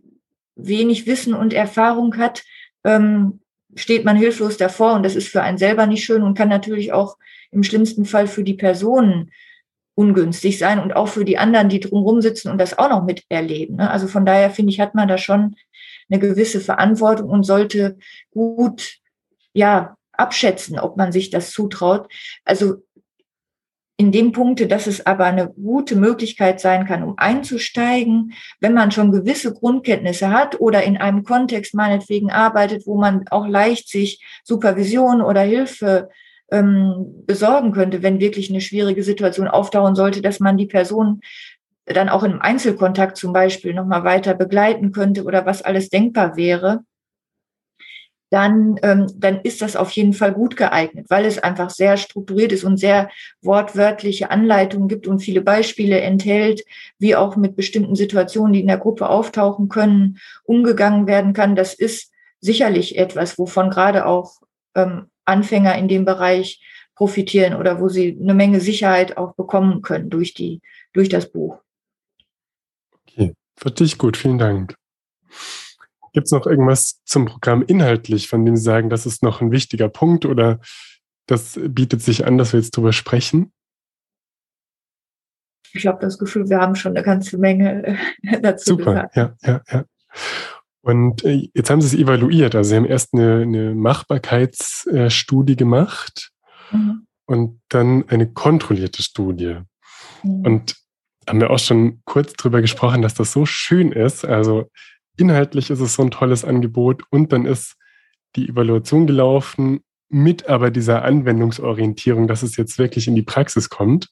wenig 0.58 1.06
Wissen 1.06 1.32
und 1.32 1.54
Erfahrung 1.54 2.16
hat, 2.18 2.44
ähm, 2.84 3.40
steht 3.74 4.04
man 4.04 4.16
hilflos 4.16 4.56
davor 4.56 4.94
und 4.94 5.02
das 5.02 5.16
ist 5.16 5.28
für 5.28 5.42
einen 5.42 5.58
selber 5.58 5.86
nicht 5.86 6.04
schön 6.04 6.22
und 6.22 6.36
kann 6.36 6.48
natürlich 6.48 6.92
auch 6.92 7.16
im 7.50 7.62
schlimmsten 7.62 8.04
Fall 8.04 8.26
für 8.26 8.44
die 8.44 8.54
Personen 8.54 9.30
ungünstig 9.94 10.58
sein 10.58 10.78
und 10.78 10.94
auch 10.94 11.08
für 11.08 11.24
die 11.24 11.38
anderen, 11.38 11.68
die 11.68 11.80
drumherum 11.80 12.20
sitzen 12.20 12.50
und 12.50 12.58
das 12.58 12.78
auch 12.78 12.88
noch 12.88 13.04
miterleben. 13.04 13.76
Ne? 13.76 13.90
Also 13.90 14.06
von 14.06 14.24
daher 14.24 14.50
finde 14.50 14.72
ich, 14.72 14.80
hat 14.80 14.94
man 14.94 15.08
da 15.08 15.18
schon 15.18 15.56
eine 16.10 16.20
gewisse 16.20 16.60
Verantwortung 16.60 17.28
und 17.28 17.44
sollte 17.44 17.98
gut, 18.30 18.98
ja, 19.52 19.96
abschätzen, 20.12 20.78
ob 20.78 20.96
man 20.96 21.12
sich 21.12 21.30
das 21.30 21.52
zutraut. 21.52 22.12
Also 22.44 22.82
in 24.00 24.12
dem 24.12 24.30
Punkte, 24.30 24.68
dass 24.68 24.86
es 24.86 25.04
aber 25.06 25.24
eine 25.24 25.48
gute 25.48 25.96
Möglichkeit 25.96 26.60
sein 26.60 26.86
kann, 26.86 27.02
um 27.02 27.18
einzusteigen, 27.18 28.32
wenn 28.60 28.72
man 28.72 28.92
schon 28.92 29.10
gewisse 29.10 29.52
Grundkenntnisse 29.52 30.30
hat 30.30 30.60
oder 30.60 30.84
in 30.84 30.96
einem 30.96 31.24
Kontext 31.24 31.74
meinetwegen 31.74 32.30
arbeitet, 32.30 32.86
wo 32.86 32.96
man 32.96 33.26
auch 33.30 33.48
leicht 33.48 33.88
sich 33.88 34.24
Supervision 34.44 35.20
oder 35.20 35.40
Hilfe 35.40 36.10
ähm, 36.52 37.24
besorgen 37.26 37.72
könnte, 37.72 38.00
wenn 38.04 38.20
wirklich 38.20 38.50
eine 38.50 38.60
schwierige 38.60 39.02
Situation 39.02 39.48
auftauchen 39.48 39.96
sollte, 39.96 40.22
dass 40.22 40.38
man 40.38 40.56
die 40.56 40.66
Person 40.66 41.20
dann 41.84 42.08
auch 42.08 42.22
im 42.22 42.40
Einzelkontakt 42.40 43.16
zum 43.16 43.32
Beispiel 43.32 43.74
nochmal 43.74 44.04
weiter 44.04 44.34
begleiten 44.34 44.92
könnte 44.92 45.24
oder 45.24 45.44
was 45.44 45.62
alles 45.62 45.88
denkbar 45.88 46.36
wäre, 46.36 46.84
dann, 48.30 48.78
ähm, 48.82 49.06
dann 49.16 49.40
ist 49.40 49.62
das 49.62 49.76
auf 49.76 49.90
jeden 49.92 50.12
Fall 50.12 50.32
gut 50.32 50.56
geeignet, 50.56 51.06
weil 51.08 51.24
es 51.24 51.38
einfach 51.38 51.70
sehr 51.70 51.96
strukturiert 51.96 52.52
ist 52.52 52.64
und 52.64 52.76
sehr 52.76 53.10
wortwörtliche 53.42 54.30
Anleitungen 54.30 54.88
gibt 54.88 55.06
und 55.06 55.20
viele 55.20 55.40
Beispiele 55.40 56.00
enthält, 56.00 56.62
wie 56.98 57.16
auch 57.16 57.36
mit 57.36 57.56
bestimmten 57.56 57.96
Situationen, 57.96 58.52
die 58.52 58.60
in 58.60 58.66
der 58.66 58.78
Gruppe 58.78 59.08
auftauchen 59.08 59.68
können, 59.68 60.18
umgegangen 60.44 61.06
werden 61.06 61.32
kann. 61.32 61.56
Das 61.56 61.74
ist 61.74 62.12
sicherlich 62.40 62.98
etwas, 62.98 63.38
wovon 63.38 63.70
gerade 63.70 64.06
auch 64.06 64.40
ähm, 64.74 65.06
Anfänger 65.24 65.76
in 65.76 65.88
dem 65.88 66.04
Bereich 66.04 66.60
profitieren 66.94 67.54
oder 67.54 67.80
wo 67.80 67.88
sie 67.88 68.18
eine 68.20 68.34
Menge 68.34 68.60
Sicherheit 68.60 69.16
auch 69.16 69.34
bekommen 69.34 69.82
können 69.82 70.10
durch 70.10 70.34
die, 70.34 70.60
durch 70.92 71.08
das 71.08 71.30
Buch. 71.30 71.58
Okay, 72.92 73.34
für 73.56 73.70
dich 73.70 73.98
gut, 73.98 74.16
vielen 74.16 74.38
Dank. 74.38 74.74
Gibt 76.12 76.26
es 76.26 76.32
noch 76.32 76.46
irgendwas 76.46 77.00
zum 77.04 77.26
Programm 77.26 77.62
inhaltlich, 77.62 78.28
von 78.28 78.44
dem 78.44 78.56
Sie 78.56 78.62
sagen, 78.62 78.90
das 78.90 79.06
ist 79.06 79.22
noch 79.22 79.40
ein 79.40 79.50
wichtiger 79.50 79.88
Punkt 79.88 80.24
oder 80.24 80.60
das 81.26 81.58
bietet 81.62 82.02
sich 82.02 82.26
an, 82.26 82.38
dass 82.38 82.52
wir 82.52 82.60
jetzt 82.60 82.76
drüber 82.76 82.92
sprechen? 82.92 83.52
Ich 85.72 85.86
habe 85.86 86.00
das 86.00 86.18
Gefühl, 86.18 86.48
wir 86.48 86.60
haben 86.60 86.74
schon 86.74 86.96
eine 86.96 87.04
ganze 87.04 87.38
Menge 87.38 87.98
äh, 88.22 88.40
dazu 88.42 88.70
Super, 88.70 88.84
gesagt. 88.84 89.16
ja, 89.16 89.36
ja, 89.42 89.62
ja. 89.70 89.84
Und 90.80 91.24
äh, 91.24 91.50
jetzt 91.54 91.70
haben 91.70 91.82
Sie 91.82 91.88
es 91.88 92.02
evaluiert. 92.02 92.54
Also 92.54 92.70
Sie 92.70 92.76
haben 92.76 92.86
erst 92.86 93.12
eine, 93.12 93.42
eine 93.42 93.74
Machbarkeitsstudie 93.74 95.56
gemacht 95.56 96.30
mhm. 96.70 97.06
und 97.26 97.60
dann 97.68 98.08
eine 98.08 98.32
kontrollierte 98.32 99.02
Studie. 99.02 99.58
Mhm. 100.22 100.46
Und 100.46 100.76
haben 101.28 101.40
wir 101.40 101.50
auch 101.50 101.58
schon 101.58 102.00
kurz 102.04 102.32
drüber 102.32 102.62
gesprochen, 102.62 103.02
dass 103.02 103.14
das 103.14 103.32
so 103.32 103.44
schön 103.44 103.92
ist. 103.92 104.24
Also 104.24 104.70
inhaltlich 105.18 105.70
ist 105.70 105.80
es 105.80 105.94
so 105.94 106.02
ein 106.02 106.10
tolles 106.10 106.44
Angebot 106.44 107.02
und 107.10 107.32
dann 107.32 107.44
ist 107.44 107.76
die 108.36 108.48
Evaluation 108.48 109.06
gelaufen 109.06 109.80
mit 110.08 110.48
aber 110.48 110.70
dieser 110.70 111.04
Anwendungsorientierung, 111.04 112.28
dass 112.28 112.42
es 112.42 112.56
jetzt 112.56 112.78
wirklich 112.78 113.08
in 113.08 113.14
die 113.14 113.22
Praxis 113.22 113.68
kommt. 113.68 114.08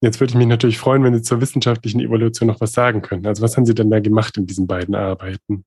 Jetzt 0.00 0.20
würde 0.20 0.32
ich 0.32 0.36
mich 0.36 0.46
natürlich 0.46 0.78
freuen, 0.78 1.02
wenn 1.02 1.14
Sie 1.14 1.22
zur 1.22 1.40
wissenschaftlichen 1.40 2.00
Evaluation 2.00 2.46
noch 2.46 2.60
was 2.60 2.72
sagen 2.72 3.02
können. 3.02 3.26
Also 3.26 3.42
was 3.42 3.56
haben 3.56 3.66
Sie 3.66 3.74
denn 3.74 3.90
da 3.90 4.00
gemacht 4.00 4.36
in 4.36 4.46
diesen 4.46 4.66
beiden 4.66 4.94
Arbeiten? 4.94 5.64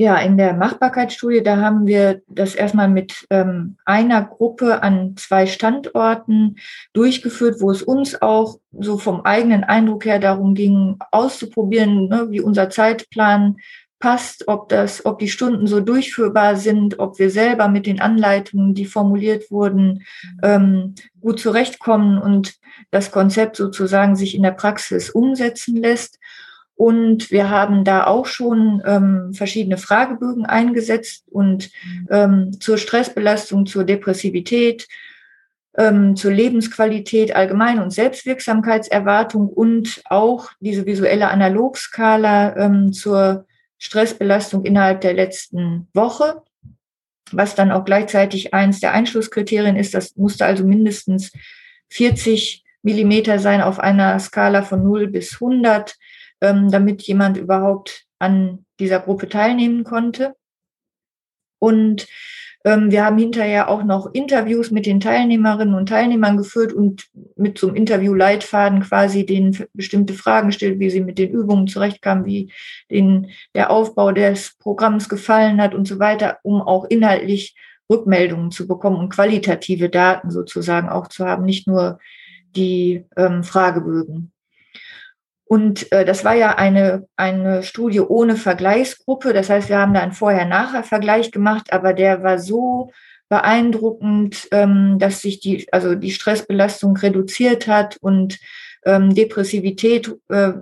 Ja, 0.00 0.16
in 0.18 0.36
der 0.36 0.54
Machbarkeitsstudie, 0.54 1.42
da 1.42 1.56
haben 1.56 1.88
wir 1.88 2.22
das 2.28 2.54
erstmal 2.54 2.88
mit 2.88 3.26
ähm, 3.30 3.78
einer 3.84 4.22
Gruppe 4.22 4.80
an 4.84 5.16
zwei 5.16 5.48
Standorten 5.48 6.58
durchgeführt, 6.92 7.60
wo 7.60 7.72
es 7.72 7.82
uns 7.82 8.22
auch 8.22 8.60
so 8.70 8.96
vom 8.96 9.22
eigenen 9.22 9.64
Eindruck 9.64 10.04
her 10.04 10.20
darum 10.20 10.54
ging, 10.54 10.98
auszuprobieren, 11.10 12.06
ne, 12.06 12.28
wie 12.30 12.40
unser 12.40 12.70
Zeitplan 12.70 13.56
passt, 13.98 14.46
ob 14.46 14.68
das, 14.68 15.04
ob 15.04 15.18
die 15.18 15.28
Stunden 15.28 15.66
so 15.66 15.80
durchführbar 15.80 16.54
sind, 16.54 17.00
ob 17.00 17.18
wir 17.18 17.30
selber 17.30 17.66
mit 17.66 17.84
den 17.84 18.00
Anleitungen, 18.00 18.74
die 18.74 18.86
formuliert 18.86 19.50
wurden, 19.50 20.04
ähm, 20.44 20.94
gut 21.20 21.40
zurechtkommen 21.40 22.18
und 22.22 22.54
das 22.92 23.10
Konzept 23.10 23.56
sozusagen 23.56 24.14
sich 24.14 24.36
in 24.36 24.44
der 24.44 24.52
Praxis 24.52 25.10
umsetzen 25.10 25.76
lässt. 25.76 26.20
Und 26.78 27.32
wir 27.32 27.50
haben 27.50 27.82
da 27.82 28.06
auch 28.06 28.26
schon 28.26 28.80
ähm, 28.86 29.34
verschiedene 29.34 29.78
Fragebögen 29.78 30.46
eingesetzt 30.46 31.24
und 31.28 31.72
ähm, 32.08 32.60
zur 32.60 32.78
Stressbelastung, 32.78 33.66
zur 33.66 33.82
Depressivität, 33.82 34.86
ähm, 35.76 36.14
zur 36.14 36.30
Lebensqualität 36.30 37.34
allgemein 37.34 37.80
und 37.80 37.90
Selbstwirksamkeitserwartung 37.90 39.48
und 39.48 40.02
auch 40.04 40.50
diese 40.60 40.86
visuelle 40.86 41.30
Analogskala 41.30 42.56
ähm, 42.56 42.92
zur 42.92 43.46
Stressbelastung 43.78 44.64
innerhalb 44.64 45.00
der 45.00 45.14
letzten 45.14 45.88
Woche, 45.94 46.42
was 47.32 47.56
dann 47.56 47.72
auch 47.72 47.84
gleichzeitig 47.84 48.54
eins 48.54 48.78
der 48.78 48.92
Einschlusskriterien 48.92 49.74
ist. 49.74 49.94
Das 49.94 50.14
musste 50.14 50.46
also 50.46 50.64
mindestens 50.64 51.32
40 51.88 52.64
Millimeter 52.82 53.40
sein 53.40 53.62
auf 53.62 53.80
einer 53.80 54.16
Skala 54.20 54.62
von 54.62 54.84
0 54.84 55.08
bis 55.08 55.34
100, 55.34 55.96
ähm, 56.40 56.70
damit 56.70 57.02
jemand 57.02 57.36
überhaupt 57.36 58.04
an 58.18 58.64
dieser 58.80 59.00
Gruppe 59.00 59.28
teilnehmen 59.28 59.84
konnte. 59.84 60.34
Und 61.58 62.06
ähm, 62.64 62.90
wir 62.90 63.04
haben 63.04 63.18
hinterher 63.18 63.68
auch 63.68 63.84
noch 63.84 64.12
Interviews 64.12 64.70
mit 64.70 64.86
den 64.86 65.00
Teilnehmerinnen 65.00 65.74
und 65.74 65.88
Teilnehmern 65.88 66.36
geführt 66.36 66.72
und 66.72 67.06
mit 67.36 67.58
so 67.58 67.68
einem 67.68 67.76
Interview-Leitfaden 67.76 68.82
quasi 68.82 69.24
denen 69.24 69.56
bestimmte 69.72 70.14
Fragen 70.14 70.48
gestellt, 70.48 70.78
wie 70.78 70.90
sie 70.90 71.00
mit 71.00 71.18
den 71.18 71.30
Übungen 71.30 71.68
zurechtkamen, 71.68 72.24
wie 72.24 72.52
denen 72.90 73.28
der 73.54 73.70
Aufbau 73.70 74.12
des 74.12 74.56
Programms 74.58 75.08
gefallen 75.08 75.60
hat 75.60 75.74
und 75.74 75.86
so 75.86 75.98
weiter, 75.98 76.38
um 76.42 76.60
auch 76.60 76.84
inhaltlich 76.84 77.56
Rückmeldungen 77.90 78.50
zu 78.50 78.66
bekommen 78.66 78.96
und 78.96 79.08
qualitative 79.10 79.88
Daten 79.88 80.30
sozusagen 80.30 80.88
auch 80.88 81.08
zu 81.08 81.24
haben, 81.24 81.44
nicht 81.44 81.66
nur 81.66 81.98
die 82.54 83.06
ähm, 83.16 83.44
Fragebögen. 83.44 84.32
Und 85.48 85.90
äh, 85.92 86.04
das 86.04 86.24
war 86.24 86.34
ja 86.34 86.56
eine, 86.56 87.06
eine 87.16 87.62
Studie 87.62 88.00
ohne 88.00 88.36
Vergleichsgruppe. 88.36 89.32
Das 89.32 89.48
heißt, 89.48 89.70
wir 89.70 89.78
haben 89.78 89.94
da 89.94 90.00
einen 90.00 90.12
Vorher-Nachher-Vergleich 90.12 91.32
gemacht, 91.32 91.72
aber 91.72 91.94
der 91.94 92.22
war 92.22 92.38
so 92.38 92.90
beeindruckend, 93.30 94.48
ähm, 94.52 94.98
dass 94.98 95.22
sich 95.22 95.40
die, 95.40 95.66
also 95.72 95.94
die 95.94 96.10
Stressbelastung 96.10 96.96
reduziert 96.98 97.66
hat 97.66 97.96
und 98.00 98.38
ähm, 98.84 99.14
Depressivität 99.14 100.14
äh, 100.28 100.52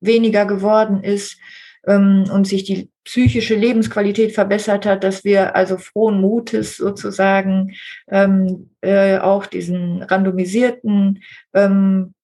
weniger 0.00 0.46
geworden 0.46 1.02
ist 1.02 1.38
ähm, 1.86 2.24
und 2.32 2.46
sich 2.46 2.64
die 2.64 2.90
psychische 3.04 3.54
Lebensqualität 3.54 4.32
verbessert 4.32 4.86
hat, 4.86 5.04
dass 5.04 5.22
wir 5.22 5.54
also 5.54 5.76
frohen 5.78 6.20
Mutes 6.20 6.76
sozusagen 6.76 7.74
ähm, 8.08 8.70
äh, 8.80 9.18
auch 9.18 9.46
diesen 9.46 10.02
randomisierten 10.02 11.22
ähm, 11.54 12.14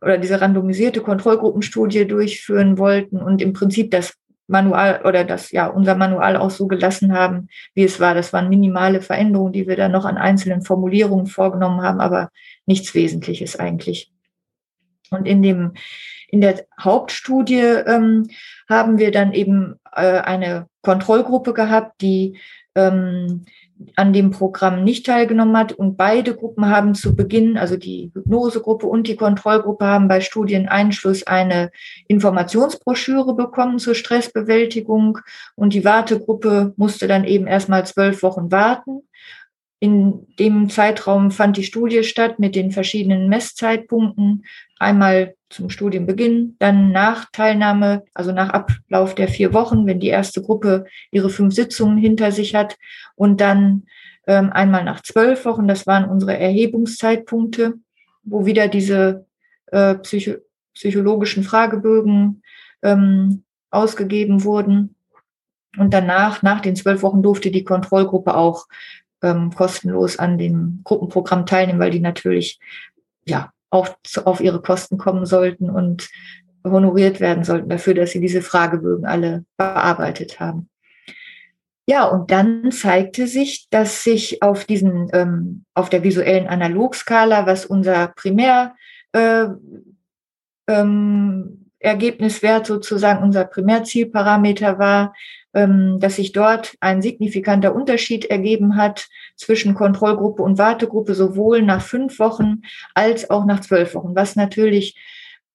oder 0.00 0.18
diese 0.18 0.40
randomisierte 0.40 1.00
Kontrollgruppenstudie 1.00 2.06
durchführen 2.06 2.78
wollten 2.78 3.18
und 3.18 3.42
im 3.42 3.52
Prinzip 3.52 3.90
das 3.90 4.14
Manual 4.48 5.02
oder 5.04 5.24
das 5.24 5.50
ja 5.50 5.66
unser 5.66 5.96
Manual 5.96 6.36
auch 6.36 6.50
so 6.50 6.66
gelassen 6.68 7.12
haben, 7.12 7.48
wie 7.74 7.84
es 7.84 7.98
war. 7.98 8.14
Das 8.14 8.32
waren 8.32 8.48
minimale 8.48 9.00
Veränderungen, 9.00 9.52
die 9.52 9.66
wir 9.66 9.76
dann 9.76 9.92
noch 9.92 10.04
an 10.04 10.16
einzelnen 10.16 10.62
Formulierungen 10.62 11.26
vorgenommen 11.26 11.82
haben, 11.82 12.00
aber 12.00 12.30
nichts 12.64 12.94
Wesentliches 12.94 13.58
eigentlich. 13.58 14.12
Und 15.10 15.26
in 15.26 15.42
dem 15.42 15.72
in 16.28 16.40
der 16.40 16.66
Hauptstudie 16.80 17.60
ähm, 17.60 18.28
haben 18.68 18.98
wir 18.98 19.12
dann 19.12 19.32
eben 19.32 19.76
äh, 19.94 20.20
eine 20.20 20.66
Kontrollgruppe 20.82 21.52
gehabt, 21.52 22.00
die 22.00 22.38
ähm, 22.74 23.46
an 23.94 24.12
dem 24.12 24.30
Programm 24.30 24.84
nicht 24.84 25.06
teilgenommen 25.06 25.56
hat. 25.56 25.72
Und 25.72 25.96
beide 25.96 26.34
Gruppen 26.34 26.68
haben 26.68 26.94
zu 26.94 27.14
Beginn, 27.14 27.58
also 27.58 27.76
die 27.76 28.10
Hypnosegruppe 28.14 28.86
und 28.86 29.06
die 29.06 29.16
Kontrollgruppe, 29.16 29.84
haben 29.84 30.08
bei 30.08 30.20
Studieneinschluss 30.20 31.26
eine 31.26 31.70
Informationsbroschüre 32.08 33.34
bekommen 33.34 33.78
zur 33.78 33.94
Stressbewältigung. 33.94 35.18
Und 35.54 35.74
die 35.74 35.84
Wartegruppe 35.84 36.72
musste 36.76 37.06
dann 37.06 37.24
eben 37.24 37.46
erstmal 37.46 37.86
zwölf 37.86 38.22
Wochen 38.22 38.50
warten. 38.50 39.02
In 39.78 40.26
dem 40.38 40.70
Zeitraum 40.70 41.30
fand 41.30 41.56
die 41.56 41.64
Studie 41.64 42.02
statt 42.02 42.38
mit 42.38 42.56
den 42.56 42.72
verschiedenen 42.72 43.28
Messzeitpunkten. 43.28 44.44
Einmal 44.78 45.35
zum 45.48 45.70
Studienbeginn, 45.70 46.56
dann 46.58 46.90
nach 46.90 47.30
Teilnahme, 47.30 48.04
also 48.14 48.32
nach 48.32 48.50
Ablauf 48.50 49.14
der 49.14 49.28
vier 49.28 49.52
Wochen, 49.52 49.86
wenn 49.86 50.00
die 50.00 50.08
erste 50.08 50.42
Gruppe 50.42 50.86
ihre 51.10 51.30
fünf 51.30 51.54
Sitzungen 51.54 51.98
hinter 51.98 52.32
sich 52.32 52.54
hat 52.54 52.76
und 53.14 53.40
dann 53.40 53.84
ähm, 54.26 54.50
einmal 54.52 54.84
nach 54.84 55.02
zwölf 55.02 55.44
Wochen, 55.44 55.68
das 55.68 55.86
waren 55.86 56.04
unsere 56.04 56.36
Erhebungszeitpunkte, 56.36 57.74
wo 58.24 58.44
wieder 58.44 58.68
diese 58.68 59.26
äh, 59.66 59.94
psycho 59.96 60.36
psychologischen 60.74 61.42
Fragebögen 61.42 62.42
ähm, 62.82 63.44
ausgegeben 63.70 64.44
wurden. 64.44 64.94
Und 65.78 65.94
danach, 65.94 66.42
nach 66.42 66.60
den 66.60 66.76
zwölf 66.76 67.02
Wochen, 67.02 67.22
durfte 67.22 67.50
die 67.50 67.64
Kontrollgruppe 67.64 68.34
auch 68.34 68.66
ähm, 69.22 69.54
kostenlos 69.54 70.18
an 70.18 70.36
dem 70.36 70.82
Gruppenprogramm 70.84 71.46
teilnehmen, 71.46 71.78
weil 71.78 71.92
die 71.92 72.00
natürlich 72.00 72.60
ja 73.24 73.52
zu, 74.04 74.26
auf 74.26 74.40
ihre 74.40 74.62
Kosten 74.62 74.98
kommen 74.98 75.26
sollten 75.26 75.70
und 75.70 76.08
honoriert 76.64 77.20
werden 77.20 77.44
sollten 77.44 77.68
dafür, 77.68 77.94
dass 77.94 78.10
sie 78.10 78.20
diese 78.20 78.42
Fragebögen 78.42 79.06
alle 79.06 79.44
bearbeitet 79.56 80.40
haben. 80.40 80.68
Ja, 81.88 82.04
und 82.04 82.32
dann 82.32 82.72
zeigte 82.72 83.28
sich, 83.28 83.68
dass 83.70 84.02
sich 84.02 84.42
auf 84.42 84.64
diesen, 84.64 85.08
ähm, 85.12 85.64
auf 85.74 85.88
der 85.88 86.02
visuellen 86.02 86.48
Analogskala, 86.48 87.46
was 87.46 87.64
unser 87.64 88.08
Primär 88.08 88.74
äh, 89.12 89.46
ähm, 90.68 91.70
sozusagen 92.64 93.22
unser 93.22 93.44
Primärzielparameter 93.44 94.80
war, 94.80 95.14
dass 95.56 96.16
sich 96.16 96.32
dort 96.32 96.74
ein 96.80 97.00
signifikanter 97.00 97.74
Unterschied 97.74 98.26
ergeben 98.26 98.76
hat 98.76 99.08
zwischen 99.36 99.74
Kontrollgruppe 99.74 100.42
und 100.42 100.58
Wartegruppe, 100.58 101.14
sowohl 101.14 101.62
nach 101.62 101.80
fünf 101.80 102.18
Wochen 102.18 102.62
als 102.94 103.30
auch 103.30 103.46
nach 103.46 103.60
zwölf 103.60 103.94
Wochen, 103.94 104.14
was 104.14 104.36
natürlich 104.36 104.96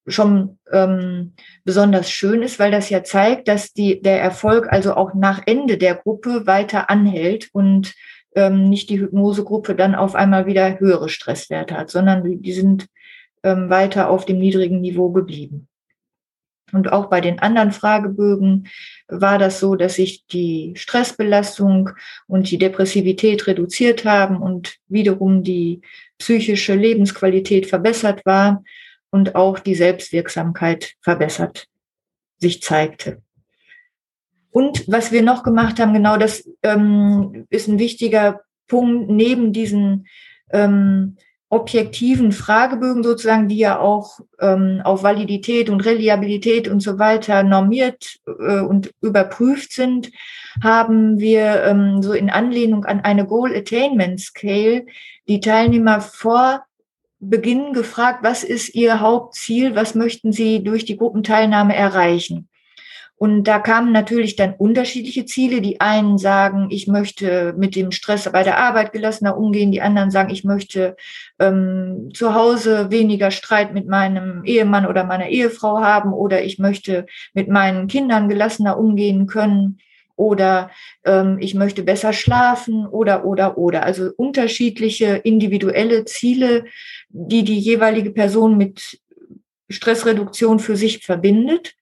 schon 0.06 0.58
ähm, 0.72 1.34
besonders 1.64 2.10
schön 2.10 2.42
ist, 2.42 2.58
weil 2.58 2.72
das 2.72 2.90
ja 2.90 3.04
zeigt, 3.04 3.46
dass 3.46 3.72
die, 3.72 4.02
der 4.02 4.20
Erfolg 4.20 4.72
also 4.72 4.94
auch 4.94 5.14
nach 5.14 5.42
Ende 5.46 5.78
der 5.78 5.94
Gruppe 5.94 6.46
weiter 6.46 6.90
anhält 6.90 7.50
und 7.52 7.94
ähm, 8.34 8.68
nicht 8.68 8.90
die 8.90 8.98
Hypnosegruppe 8.98 9.74
dann 9.74 9.94
auf 9.94 10.14
einmal 10.14 10.46
wieder 10.46 10.80
höhere 10.80 11.08
Stresswerte 11.08 11.76
hat, 11.76 11.90
sondern 11.90 12.24
die, 12.24 12.36
die 12.40 12.52
sind 12.52 12.86
ähm, 13.42 13.70
weiter 13.70 14.10
auf 14.10 14.24
dem 14.24 14.38
niedrigen 14.38 14.80
Niveau 14.80 15.10
geblieben. 15.10 15.68
Und 16.72 16.90
auch 16.90 17.06
bei 17.06 17.20
den 17.20 17.38
anderen 17.38 17.70
Fragebögen 17.70 18.68
war 19.08 19.38
das 19.38 19.60
so, 19.60 19.74
dass 19.74 19.94
sich 19.94 20.26
die 20.26 20.72
Stressbelastung 20.74 21.90
und 22.26 22.50
die 22.50 22.58
Depressivität 22.58 23.46
reduziert 23.46 24.04
haben 24.04 24.38
und 24.38 24.76
wiederum 24.88 25.42
die 25.42 25.82
psychische 26.18 26.74
Lebensqualität 26.74 27.66
verbessert 27.66 28.24
war 28.24 28.64
und 29.10 29.34
auch 29.34 29.58
die 29.58 29.74
Selbstwirksamkeit 29.74 30.94
verbessert 31.00 31.68
sich 32.38 32.62
zeigte. 32.62 33.22
Und 34.50 34.84
was 34.86 35.12
wir 35.12 35.22
noch 35.22 35.42
gemacht 35.42 35.78
haben, 35.78 35.94
genau 35.94 36.16
das 36.16 36.48
ähm, 36.62 37.46
ist 37.48 37.68
ein 37.68 37.78
wichtiger 37.78 38.42
Punkt 38.66 39.10
neben 39.10 39.52
diesen 39.52 40.06
ähm, 40.50 41.16
objektiven 41.52 42.32
Fragebögen 42.32 43.02
sozusagen, 43.02 43.46
die 43.46 43.58
ja 43.58 43.78
auch 43.78 44.20
ähm, 44.40 44.80
auf 44.84 45.02
Validität 45.02 45.68
und 45.68 45.84
Reliabilität 45.84 46.66
und 46.66 46.80
so 46.80 46.98
weiter 46.98 47.42
normiert 47.42 48.20
äh, 48.26 48.60
und 48.60 48.90
überprüft 49.02 49.72
sind, 49.74 50.10
haben 50.62 51.20
wir 51.20 51.62
ähm, 51.64 52.02
so 52.02 52.14
in 52.14 52.30
Anlehnung 52.30 52.86
an 52.86 53.00
eine 53.00 53.26
Goal 53.26 53.54
Attainment 53.54 54.18
Scale 54.18 54.86
die 55.28 55.40
Teilnehmer 55.40 56.00
vor 56.00 56.64
Beginn 57.20 57.74
gefragt, 57.74 58.20
was 58.22 58.44
ist 58.44 58.74
ihr 58.74 59.00
Hauptziel, 59.00 59.74
was 59.74 59.94
möchten 59.94 60.32
sie 60.32 60.64
durch 60.64 60.86
die 60.86 60.96
Gruppenteilnahme 60.96 61.76
erreichen. 61.76 62.48
Und 63.22 63.44
da 63.44 63.60
kamen 63.60 63.92
natürlich 63.92 64.34
dann 64.34 64.54
unterschiedliche 64.54 65.24
Ziele. 65.26 65.60
Die 65.60 65.80
einen 65.80 66.18
sagen, 66.18 66.66
ich 66.70 66.88
möchte 66.88 67.54
mit 67.56 67.76
dem 67.76 67.92
Stress 67.92 68.28
bei 68.32 68.42
der 68.42 68.58
Arbeit 68.58 68.92
gelassener 68.92 69.38
umgehen. 69.38 69.70
Die 69.70 69.80
anderen 69.80 70.10
sagen, 70.10 70.32
ich 70.32 70.42
möchte 70.42 70.96
ähm, 71.38 72.10
zu 72.14 72.34
Hause 72.34 72.90
weniger 72.90 73.30
Streit 73.30 73.74
mit 73.74 73.86
meinem 73.86 74.42
Ehemann 74.44 74.86
oder 74.86 75.04
meiner 75.04 75.28
Ehefrau 75.28 75.80
haben. 75.80 76.12
Oder 76.12 76.42
ich 76.42 76.58
möchte 76.58 77.06
mit 77.32 77.46
meinen 77.46 77.86
Kindern 77.86 78.28
gelassener 78.28 78.76
umgehen 78.76 79.28
können. 79.28 79.78
Oder 80.16 80.72
ähm, 81.04 81.36
ich 81.38 81.54
möchte 81.54 81.84
besser 81.84 82.12
schlafen. 82.12 82.88
Oder, 82.88 83.24
oder, 83.24 83.56
oder. 83.56 83.84
Also 83.84 84.10
unterschiedliche 84.16 85.14
individuelle 85.14 86.06
Ziele, 86.06 86.64
die 87.08 87.44
die 87.44 87.60
jeweilige 87.60 88.10
Person 88.10 88.58
mit 88.58 88.98
Stressreduktion 89.68 90.58
für 90.58 90.74
sich 90.74 91.06
verbindet. 91.06 91.76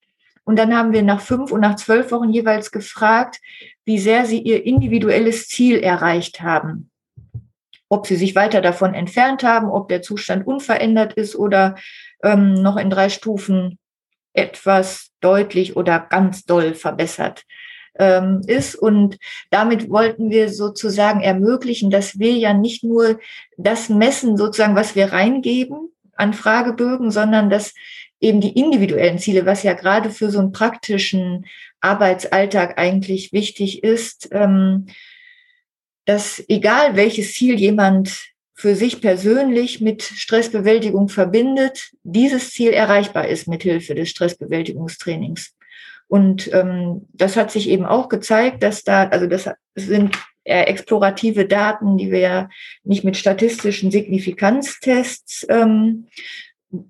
Und 0.51 0.57
dann 0.57 0.76
haben 0.76 0.92
wir 0.92 1.05
nach 1.05 1.20
fünf 1.20 1.53
und 1.53 1.61
nach 1.61 1.76
zwölf 1.76 2.11
Wochen 2.11 2.30
jeweils 2.30 2.72
gefragt, 2.72 3.38
wie 3.84 4.01
sehr 4.01 4.26
sie 4.26 4.40
ihr 4.40 4.66
individuelles 4.66 5.46
Ziel 5.46 5.78
erreicht 5.78 6.42
haben. 6.42 6.90
Ob 7.88 8.09
sie 8.09 8.16
sich 8.16 8.34
weiter 8.34 8.61
davon 8.61 8.92
entfernt 8.92 9.44
haben, 9.44 9.70
ob 9.70 9.88
der 9.88 10.03
Zustand 10.03 10.44
unverändert 10.44 11.12
ist 11.12 11.36
oder 11.36 11.76
ähm, 12.24 12.55
noch 12.55 12.78
in 12.78 12.90
drei 12.90 13.11
Stufen 13.11 13.78
etwas 14.32 15.12
deutlich 15.20 15.76
oder 15.76 16.01
ganz 16.01 16.44
doll 16.46 16.74
verbessert 16.74 17.44
ähm, 18.01 18.42
ist. 18.44 18.74
Und 18.74 19.18
damit 19.51 19.88
wollten 19.88 20.30
wir 20.30 20.48
sozusagen 20.48 21.20
ermöglichen, 21.20 21.92
dass 21.92 22.18
wir 22.18 22.32
ja 22.32 22.55
nicht 22.55 22.82
nur 22.82 23.20
das 23.57 23.88
messen, 23.88 24.36
sozusagen, 24.36 24.74
was 24.74 24.96
wir 24.96 25.12
reingeben 25.12 25.92
an 26.16 26.34
Fragebögen, 26.34 27.12
sondern 27.12 27.51
dass 27.51 27.72
eben 28.21 28.41
die 28.41 28.59
individuellen 28.59 29.18
Ziele, 29.18 29.47
was 29.47 29.62
ja 29.62 29.73
gerade 29.73 30.11
für 30.11 30.31
so 30.31 30.39
einen 30.39 30.53
praktischen 30.53 31.47
Arbeitsalltag 31.81 32.79
eigentlich 32.79 33.33
wichtig 33.33 33.83
ist, 33.83 34.29
ähm, 34.33 34.87
dass 36.05 36.43
egal 36.49 36.97
welches 36.97 37.35
Ziel 37.35 37.59
jemand 37.59 38.31
für 38.55 38.75
sich 38.75 39.01
persönlich 39.01 39.81
mit 39.81 40.03
Stressbewältigung 40.03 41.09
verbindet, 41.09 41.93
dieses 42.03 42.51
Ziel 42.51 42.73
erreichbar 42.73 43.27
ist 43.27 43.49
mit 43.49 43.62
Hilfe 43.62 43.95
des 43.95 44.11
Stressbewältigungstrainings. 44.11 45.55
Und 46.09 46.53
ähm, 46.53 47.07
das 47.12 47.37
hat 47.37 47.51
sich 47.51 47.68
eben 47.68 47.87
auch 47.87 48.09
gezeigt, 48.09 48.62
dass 48.62 48.83
da, 48.83 49.09
also 49.09 49.27
das 49.27 49.49
sind 49.77 50.18
eher 50.45 50.68
explorative 50.68 51.47
Daten, 51.47 51.97
die 51.97 52.11
wir 52.11 52.18
ja 52.18 52.49
nicht 52.83 53.05
mit 53.05 53.16
statistischen 53.16 53.91
Signifikanztests 53.91 55.47
ähm, 55.49 56.09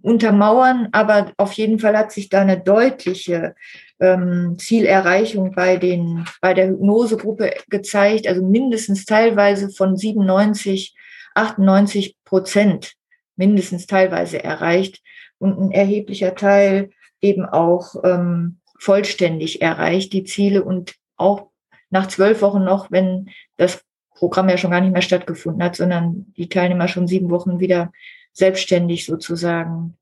untermauern, 0.03 0.89
aber 0.93 1.33
auf 1.37 1.53
jeden 1.55 1.78
Fall 1.78 1.97
hat 1.97 2.12
sich 2.12 2.28
da 2.28 2.43
eine 2.43 2.61
deutliche 2.61 3.55
ähm, 3.99 4.57
Zielerreichung 4.59 5.53
bei 5.53 5.76
den 5.76 6.26
bei 6.41 6.55
der 6.55 6.68
Hypnosegruppe 6.68 7.55
gezeigt, 7.68 8.26
also 8.26 8.43
mindestens 8.43 9.07
teilweise 9.07 9.70
von 9.70 9.97
97, 9.97 10.95
98 11.35 12.16
Prozent 12.24 12.95
mindestens 13.37 13.87
teilweise 13.87 14.43
erreicht 14.45 15.01
und 15.39 15.59
ein 15.59 15.70
erheblicher 15.70 16.35
Teil 16.35 16.91
eben 17.22 17.47
auch 17.47 17.95
ähm, 18.05 18.59
vollständig 18.78 19.62
erreicht 19.62 20.12
die 20.12 20.24
Ziele 20.24 20.62
und 20.62 20.95
auch 21.16 21.49
nach 21.91 22.07
zwölf 22.09 22.43
Wochen 22.43 22.64
noch, 22.64 22.91
wenn 22.91 23.31
das 23.57 23.83
Programm 24.14 24.49
ja 24.49 24.59
schon 24.59 24.70
gar 24.70 24.81
nicht 24.81 24.93
mehr 24.93 25.03
stattgefunden 25.03 25.62
hat, 25.62 25.76
sondern 25.76 26.33
die 26.37 26.49
Teilnehmer 26.49 26.89
schon 26.89 27.07
sieben 27.07 27.31
Wochen 27.31 27.61
wieder 27.61 27.91
selbstständig 28.33 29.07
sozusagen 29.07 29.97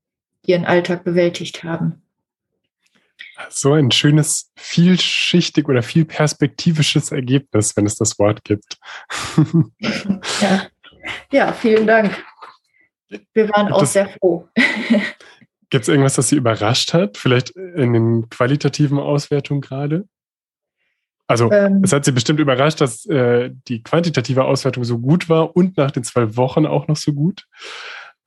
ihren 0.44 0.64
Alltag 0.64 1.04
bewältigt 1.04 1.64
haben. 1.64 2.02
So 3.50 3.72
ein 3.72 3.90
schönes, 3.90 4.50
vielschichtig 4.56 5.68
oder 5.68 5.82
viel 5.82 6.04
perspektivisches 6.04 7.12
Ergebnis, 7.12 7.76
wenn 7.76 7.86
es 7.86 7.94
das 7.94 8.18
Wort 8.18 8.44
gibt. 8.44 8.78
ja. 10.40 10.66
ja, 11.30 11.52
vielen 11.52 11.86
Dank. 11.86 12.24
Wir 13.32 13.48
waren 13.50 13.72
auch 13.72 13.86
sehr 13.86 14.08
froh. 14.08 14.48
Gibt 15.70 15.82
es 15.82 15.88
irgendwas, 15.88 16.14
das 16.14 16.28
Sie 16.28 16.36
überrascht 16.36 16.94
hat? 16.94 17.16
Vielleicht 17.16 17.50
in 17.50 17.92
den 17.92 18.28
qualitativen 18.30 18.98
Auswertungen 18.98 19.60
gerade? 19.60 20.08
Also 21.26 21.52
ähm, 21.52 21.82
es 21.84 21.92
hat 21.92 22.06
Sie 22.06 22.12
bestimmt 22.12 22.40
überrascht, 22.40 22.80
dass 22.80 23.04
äh, 23.06 23.50
die 23.68 23.82
quantitative 23.82 24.44
Auswertung 24.44 24.84
so 24.84 24.98
gut 24.98 25.28
war 25.28 25.54
und 25.54 25.76
nach 25.76 25.90
den 25.90 26.04
zwölf 26.04 26.36
Wochen 26.36 26.64
auch 26.64 26.88
noch 26.88 26.96
so 26.96 27.12
gut. 27.12 27.46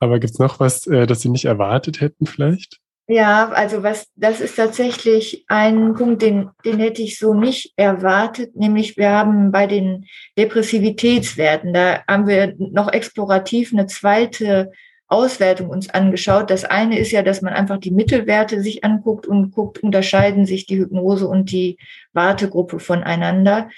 Aber 0.02 0.18
gibt 0.18 0.32
es 0.32 0.40
noch 0.40 0.58
was, 0.58 0.88
äh, 0.88 1.06
das 1.06 1.20
Sie 1.20 1.28
nicht 1.28 1.44
erwartet 1.44 2.00
hätten 2.00 2.26
vielleicht? 2.26 2.80
Ja, 3.06 3.50
also 3.50 3.84
was, 3.84 4.08
das 4.16 4.40
ist 4.40 4.56
tatsächlich 4.56 5.44
ein 5.46 5.94
Punkt, 5.94 6.22
den, 6.22 6.50
den 6.64 6.80
hätte 6.80 7.02
ich 7.02 7.20
so 7.20 7.34
nicht 7.34 7.72
erwartet, 7.76 8.56
nämlich 8.56 8.96
wir 8.96 9.10
haben 9.10 9.52
bei 9.52 9.68
den 9.68 10.06
Depressivitätswerten, 10.36 11.72
da 11.72 12.02
haben 12.08 12.26
wir 12.26 12.54
noch 12.58 12.92
explorativ 12.92 13.72
eine 13.72 13.86
zweite 13.86 14.72
Auswertung 15.06 15.68
uns 15.68 15.88
angeschaut. 15.88 16.50
Das 16.50 16.64
eine 16.64 16.98
ist 16.98 17.12
ja, 17.12 17.22
dass 17.22 17.40
man 17.40 17.52
einfach 17.52 17.78
die 17.78 17.92
Mittelwerte 17.92 18.60
sich 18.60 18.82
anguckt 18.82 19.28
und 19.28 19.52
guckt, 19.52 19.84
unterscheiden 19.84 20.46
sich 20.46 20.66
die 20.66 20.78
Hypnose 20.78 21.28
und 21.28 21.52
die 21.52 21.78
Wartegruppe 22.12 22.80
voneinander. 22.80 23.68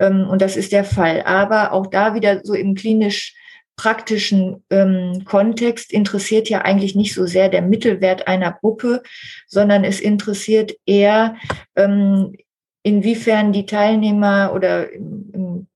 Ähm, 0.00 0.26
und 0.30 0.40
das 0.40 0.56
ist 0.56 0.72
der 0.72 0.84
Fall. 0.84 1.24
Aber 1.26 1.72
auch 1.72 1.88
da 1.88 2.14
wieder 2.14 2.40
so 2.42 2.54
im 2.54 2.74
klinisch 2.74 3.34
praktischen 3.76 4.64
ähm, 4.70 5.24
Kontext 5.24 5.92
interessiert 5.92 6.48
ja 6.48 6.62
eigentlich 6.62 6.94
nicht 6.94 7.14
so 7.14 7.26
sehr 7.26 7.48
der 7.48 7.62
Mittelwert 7.62 8.28
einer 8.28 8.52
Gruppe, 8.52 9.02
sondern 9.46 9.84
es 9.84 10.00
interessiert 10.00 10.72
eher, 10.86 11.36
ähm, 11.76 12.34
inwiefern 12.82 13.52
die 13.52 13.66
Teilnehmer 13.66 14.52
oder 14.54 14.92
im, 14.92 15.30
im 15.32 15.66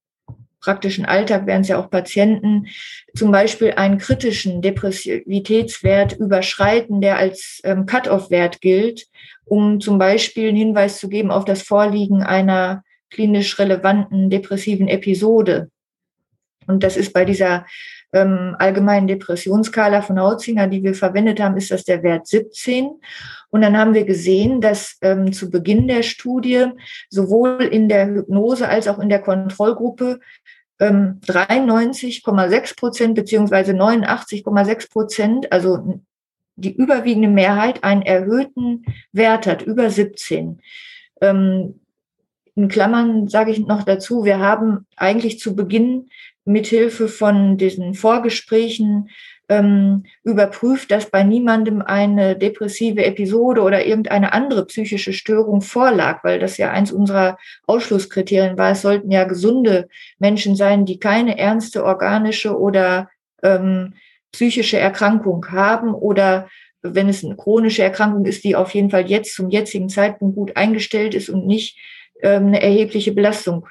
praktischen 0.61 1.07
Alltag 1.07 1.47
wären 1.47 1.63
es 1.63 1.69
ja 1.69 1.79
auch 1.79 1.91
Patienten, 1.91 2.67
zum 3.15 3.31
Beispiel 3.31 3.73
einen 3.73 3.99
kritischen 3.99 4.61
Depressivitätswert 4.61 6.15
überschreiten, 6.15 7.01
der 7.01 7.17
als 7.17 7.61
ähm, 7.65 7.87
Cut-off-Wert 7.87 8.61
gilt, 8.61 9.07
um 9.45 9.81
zum 9.81 9.99
Beispiel 9.99 10.49
einen 10.49 10.57
Hinweis 10.57 10.99
zu 10.99 11.09
geben 11.09 11.31
auf 11.31 11.45
das 11.45 11.63
Vorliegen 11.63 12.23
einer 12.23 12.83
klinisch 13.11 13.59
relevanten 13.59 14.31
depressiven 14.31 14.89
Episode. 14.89 15.71
Und 16.69 16.85
das 16.85 16.97
ist 16.97 17.13
bei 17.13 17.25
dieser 17.25 17.67
ähm, 18.13 18.55
allgemeinen 18.59 19.07
Depressionskala 19.07 20.03
von 20.03 20.21
Hautzinger, 20.21 20.69
die 20.69 20.83
wir 20.83 20.95
verwendet 20.95 21.41
haben, 21.41 21.57
ist 21.57 21.71
das 21.71 21.85
der 21.85 22.03
Wert 22.03 22.27
17. 22.27 22.89
Und 23.51 23.63
dann 23.63 23.77
haben 23.77 23.95
wir 23.95 24.05
gesehen, 24.05 24.61
dass 24.61 24.97
ähm, 25.03 25.33
zu 25.33 25.51
Beginn 25.51 25.89
der 25.89 26.03
Studie 26.03 26.67
sowohl 27.11 27.63
in 27.65 27.89
der 27.89 28.07
Hypnose 28.07 28.69
als 28.69 28.89
auch 28.89 28.99
in 28.99 29.09
der 29.09 29.21
Kontrollgruppe 29.21 30.21
ähm, 30.79 31.21
93,6 31.27 32.77
Prozent 32.77 33.15
beziehungsweise 33.15 33.73
89,6 33.73 34.91
Prozent, 34.91 35.53
also 35.53 36.01
die 36.57 36.75
überwiegende 36.75 37.29
Mehrheit, 37.29 37.85
einen 37.85 38.03
erhöhten 38.03 38.85
Wert 39.13 39.47
hat, 39.47 39.63
über 39.63 39.91
17. 39.91 40.61
Ähm, 41.21 41.81
in 42.59 42.67
Klammern 42.67 43.29
sage 43.29 43.53
ich 43.53 43.61
noch 43.61 43.85
dazu, 43.85 44.25
wir 44.25 44.41
haben 44.41 44.85
eigentlich 44.97 45.39
zu 45.39 45.55
Beginn 45.55 46.09
mithilfe 46.49 47.09
von 47.09 47.57
diesen 47.59 47.95
Vorgesprächen 47.95 49.11
ähm, 49.49 50.05
überprüft, 50.25 50.91
dass 50.91 51.11
bei 51.11 51.23
niemandem 51.23 51.81
eine 51.81 52.37
depressive 52.37 53.05
Episode 53.05 53.63
oder 53.63 53.87
irgendeine 53.87 54.33
andere 54.33 54.67
psychische 54.67 55.13
Störung 55.13 55.63
vorlag, 55.63 56.23
weil 56.23 56.39
das 56.39 56.59
ja 56.59 56.71
eins 56.71 56.93
unserer 56.93 57.39
Ausschlusskriterien 57.67 58.59
war. 58.59 58.73
Es 58.73 58.83
sollten 58.83 59.11
ja 59.11 59.25
gesunde 59.25 59.89
Menschen 60.19 60.55
sein, 60.55 60.85
die 60.85 60.99
keine 60.99 61.39
ernste 61.39 61.85
organische 61.85 62.59
oder 62.59 63.09
ähm, 63.43 63.95
psychische 64.33 64.79
Erkrankung 64.79 65.47
haben 65.51 65.95
oder 65.95 66.49
wenn 66.83 67.09
es 67.09 67.25
eine 67.25 67.37
chronische 67.37 67.83
Erkrankung 67.83 68.25
ist, 68.27 68.45
die 68.45 68.55
auf 68.55 68.75
jeden 68.75 68.91
Fall 68.91 69.09
jetzt 69.09 69.35
zum 69.35 69.49
jetzigen 69.49 69.89
Zeitpunkt 69.89 70.37
gut 70.37 70.57
eingestellt 70.57 71.15
ist 71.15 71.29
und 71.29 71.47
nicht 71.47 71.79
ähm, 72.23 72.49
eine 72.49 72.63
erhebliche 72.63 73.13
Belastung 73.13 73.67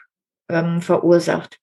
ähm, 0.50 0.82
verursacht 0.82 1.60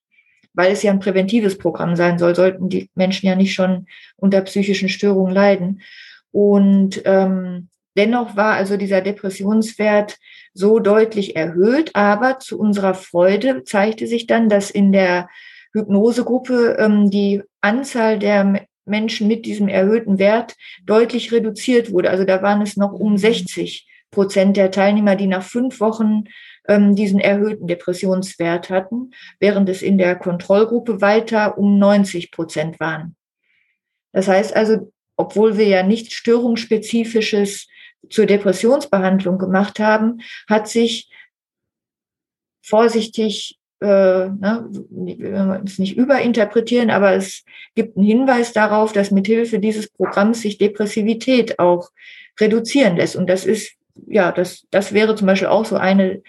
weil 0.54 0.72
es 0.72 0.82
ja 0.82 0.92
ein 0.92 1.00
präventives 1.00 1.58
Programm 1.58 1.96
sein 1.96 2.18
soll, 2.18 2.34
sollten 2.34 2.68
die 2.68 2.88
Menschen 2.94 3.26
ja 3.26 3.34
nicht 3.34 3.54
schon 3.54 3.86
unter 4.16 4.40
psychischen 4.42 4.88
Störungen 4.88 5.34
leiden. 5.34 5.82
Und 6.30 7.02
ähm, 7.04 7.68
dennoch 7.96 8.36
war 8.36 8.54
also 8.54 8.76
dieser 8.76 9.00
Depressionswert 9.00 10.18
so 10.54 10.78
deutlich 10.78 11.36
erhöht, 11.36 11.90
aber 11.94 12.38
zu 12.38 12.58
unserer 12.58 12.94
Freude 12.94 13.64
zeigte 13.64 14.06
sich 14.06 14.26
dann, 14.26 14.48
dass 14.48 14.70
in 14.70 14.92
der 14.92 15.28
Hypnosegruppe 15.72 16.76
ähm, 16.78 17.10
die 17.10 17.42
Anzahl 17.60 18.18
der 18.18 18.66
Menschen 18.86 19.28
mit 19.28 19.46
diesem 19.46 19.68
erhöhten 19.68 20.18
Wert 20.18 20.54
deutlich 20.84 21.32
reduziert 21.32 21.90
wurde. 21.90 22.10
Also 22.10 22.24
da 22.24 22.42
waren 22.42 22.62
es 22.62 22.76
noch 22.76 22.92
um 22.92 23.18
60 23.18 23.86
Prozent 24.10 24.56
der 24.56 24.70
Teilnehmer, 24.70 25.16
die 25.16 25.26
nach 25.26 25.42
fünf 25.42 25.80
Wochen 25.80 26.24
ähm, 26.68 26.94
diesen 26.94 27.20
erhöhten 27.20 27.66
Depressionswert 27.66 28.70
hatten, 28.70 29.10
während 29.38 29.68
es 29.68 29.82
in 29.82 29.98
der 29.98 30.16
Kontrollgruppe 30.16 31.00
weiter 31.00 31.58
um 31.58 31.78
90 31.78 32.30
Prozent 32.30 32.80
waren. 32.80 33.16
Das 34.12 34.28
heißt 34.28 34.54
also, 34.54 34.92
obwohl 35.16 35.56
wir 35.58 35.66
ja 35.66 35.82
nichts 35.82 36.14
Störungsspezifisches 36.14 37.68
zur 38.10 38.26
Depressionsbehandlung 38.26 39.38
gemacht 39.38 39.78
haben, 39.78 40.20
hat 40.48 40.68
sich 40.68 41.10
vorsichtig, 42.62 43.58
äh, 43.80 43.86
ne, 43.86 44.68
wir 44.70 45.62
es 45.64 45.78
nicht 45.78 45.96
überinterpretieren, 45.96 46.90
aber 46.90 47.12
es 47.12 47.44
gibt 47.74 47.96
einen 47.96 48.06
Hinweis 48.06 48.52
darauf, 48.52 48.92
dass 48.92 49.10
mithilfe 49.10 49.58
dieses 49.58 49.90
Programms 49.90 50.40
sich 50.40 50.58
Depressivität 50.58 51.58
auch 51.58 51.90
reduzieren 52.40 52.96
lässt. 52.96 53.16
Und 53.16 53.28
das 53.28 53.44
ist, 53.44 53.74
ja, 54.06 54.32
das, 54.32 54.66
das 54.70 54.92
wäre 54.92 55.14
zum 55.14 55.26
Beispiel 55.26 55.48
auch 55.48 55.64
so 55.64 55.76
eine 55.76 56.22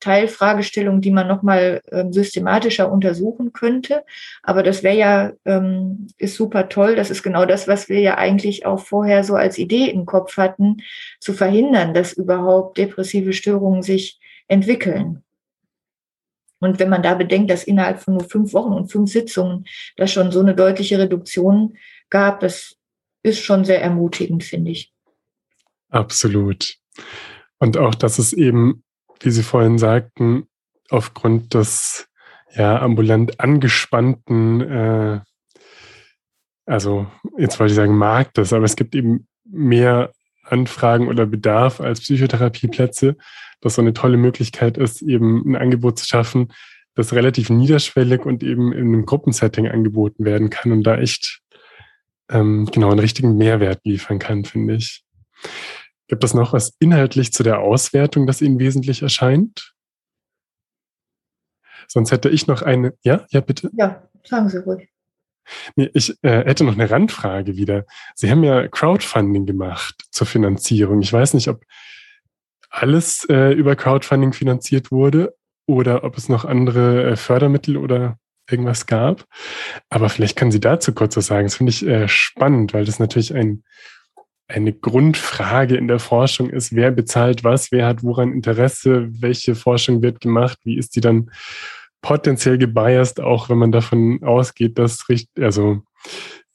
Teilfragestellung, 0.00 1.00
die 1.00 1.10
man 1.10 1.28
nochmal 1.28 1.82
ähm, 1.90 2.12
systematischer 2.12 2.90
untersuchen 2.90 3.52
könnte. 3.52 4.04
Aber 4.42 4.62
das 4.62 4.82
wäre 4.82 4.96
ja, 4.96 5.32
ähm, 5.44 6.08
ist 6.18 6.36
super 6.36 6.68
toll. 6.68 6.96
Das 6.96 7.10
ist 7.10 7.22
genau 7.22 7.44
das, 7.46 7.68
was 7.68 7.88
wir 7.88 8.00
ja 8.00 8.18
eigentlich 8.18 8.66
auch 8.66 8.80
vorher 8.80 9.24
so 9.24 9.34
als 9.34 9.58
Idee 9.58 9.90
im 9.90 10.06
Kopf 10.06 10.36
hatten, 10.36 10.78
zu 11.20 11.32
verhindern, 11.32 11.94
dass 11.94 12.12
überhaupt 12.12 12.78
depressive 12.78 13.32
Störungen 13.32 13.82
sich 13.82 14.20
entwickeln. 14.48 15.22
Und 16.60 16.78
wenn 16.78 16.88
man 16.88 17.02
da 17.02 17.14
bedenkt, 17.14 17.50
dass 17.50 17.64
innerhalb 17.64 17.98
von 17.98 18.14
nur 18.14 18.24
fünf 18.24 18.52
Wochen 18.52 18.72
und 18.72 18.92
fünf 18.92 19.10
Sitzungen 19.10 19.64
da 19.96 20.06
schon 20.06 20.30
so 20.30 20.40
eine 20.40 20.54
deutliche 20.54 20.96
Reduktion 20.96 21.76
gab, 22.08 22.38
das 22.38 22.76
ist 23.24 23.40
schon 23.40 23.64
sehr 23.64 23.82
ermutigend, 23.82 24.44
finde 24.44 24.70
ich. 24.70 24.92
Absolut. 25.88 26.76
Und 27.58 27.76
auch, 27.76 27.94
dass 27.94 28.18
es 28.18 28.32
eben 28.32 28.84
wie 29.24 29.30
Sie 29.30 29.42
vorhin 29.42 29.78
sagten, 29.78 30.46
aufgrund 30.90 31.54
des 31.54 32.08
ja 32.54 32.80
ambulant 32.80 33.40
angespannten, 33.40 34.60
äh, 34.60 35.20
also 36.66 37.06
jetzt 37.38 37.58
wollte 37.58 37.72
ich 37.72 37.76
sagen 37.76 37.96
Marktes, 37.96 38.52
aber 38.52 38.64
es 38.64 38.76
gibt 38.76 38.94
eben 38.94 39.26
mehr 39.44 40.12
Anfragen 40.44 41.08
oder 41.08 41.26
Bedarf 41.26 41.80
als 41.80 42.00
Psychotherapieplätze, 42.00 43.16
dass 43.60 43.76
so 43.76 43.82
eine 43.82 43.94
tolle 43.94 44.16
Möglichkeit 44.16 44.76
ist, 44.76 45.02
eben 45.02 45.44
ein 45.46 45.56
Angebot 45.56 45.98
zu 45.98 46.06
schaffen, 46.06 46.52
das 46.94 47.14
relativ 47.14 47.48
niederschwellig 47.48 48.26
und 48.26 48.42
eben 48.42 48.72
in 48.72 48.88
einem 48.88 49.06
Gruppensetting 49.06 49.68
angeboten 49.68 50.24
werden 50.24 50.50
kann 50.50 50.72
und 50.72 50.82
da 50.82 50.98
echt 50.98 51.40
ähm, 52.30 52.66
genau 52.70 52.90
einen 52.90 52.98
richtigen 52.98 53.36
Mehrwert 53.36 53.80
liefern 53.84 54.18
kann, 54.18 54.44
finde 54.44 54.74
ich. 54.74 55.04
Gibt 56.12 56.24
es 56.24 56.34
noch 56.34 56.52
was 56.52 56.76
inhaltlich 56.78 57.32
zu 57.32 57.42
der 57.42 57.60
Auswertung, 57.60 58.26
das 58.26 58.42
Ihnen 58.42 58.58
wesentlich 58.58 59.00
erscheint? 59.00 59.72
Sonst 61.88 62.12
hätte 62.12 62.28
ich 62.28 62.46
noch 62.46 62.60
eine. 62.60 62.92
Ja, 63.02 63.24
ja, 63.30 63.40
bitte. 63.40 63.70
Ja, 63.78 64.06
sagen 64.22 64.50
Sie 64.50 64.58
ruhig. 64.58 64.90
Nee, 65.74 65.88
ich 65.94 66.22
äh, 66.22 66.44
hätte 66.44 66.64
noch 66.64 66.74
eine 66.74 66.90
Randfrage 66.90 67.56
wieder. 67.56 67.86
Sie 68.14 68.30
haben 68.30 68.44
ja 68.44 68.68
Crowdfunding 68.68 69.46
gemacht 69.46 70.04
zur 70.10 70.26
Finanzierung. 70.26 71.00
Ich 71.00 71.10
weiß 71.10 71.32
nicht, 71.32 71.48
ob 71.48 71.64
alles 72.68 73.24
äh, 73.30 73.52
über 73.54 73.74
Crowdfunding 73.74 74.34
finanziert 74.34 74.90
wurde 74.90 75.34
oder 75.64 76.04
ob 76.04 76.18
es 76.18 76.28
noch 76.28 76.44
andere 76.44 77.12
äh, 77.12 77.16
Fördermittel 77.16 77.78
oder 77.78 78.18
irgendwas 78.50 78.84
gab. 78.84 79.24
Aber 79.88 80.10
vielleicht 80.10 80.36
können 80.36 80.52
Sie 80.52 80.60
dazu 80.60 80.92
kurz 80.92 81.16
was 81.16 81.28
sagen. 81.28 81.46
Das 81.46 81.54
finde 81.54 81.70
ich 81.70 81.86
äh, 81.86 82.06
spannend, 82.06 82.74
weil 82.74 82.84
das 82.84 82.98
natürlich 82.98 83.34
ein 83.34 83.64
eine 84.52 84.72
Grundfrage 84.72 85.76
in 85.76 85.88
der 85.88 85.98
Forschung 85.98 86.50
ist, 86.50 86.74
wer 86.74 86.90
bezahlt 86.90 87.44
was, 87.44 87.72
wer 87.72 87.86
hat 87.86 88.02
woran 88.02 88.32
Interesse, 88.32 89.08
welche 89.20 89.54
Forschung 89.54 90.02
wird 90.02 90.20
gemacht, 90.20 90.58
wie 90.64 90.76
ist 90.76 90.96
die 90.96 91.00
dann 91.00 91.30
potenziell 92.02 92.58
gebiased, 92.58 93.20
auch 93.20 93.48
wenn 93.48 93.58
man 93.58 93.72
davon 93.72 94.22
ausgeht, 94.22 94.78
dass 94.78 95.04
also 95.38 95.82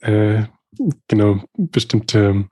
äh, 0.01 0.43
genau 1.07 1.43
bestimmte 1.57 2.45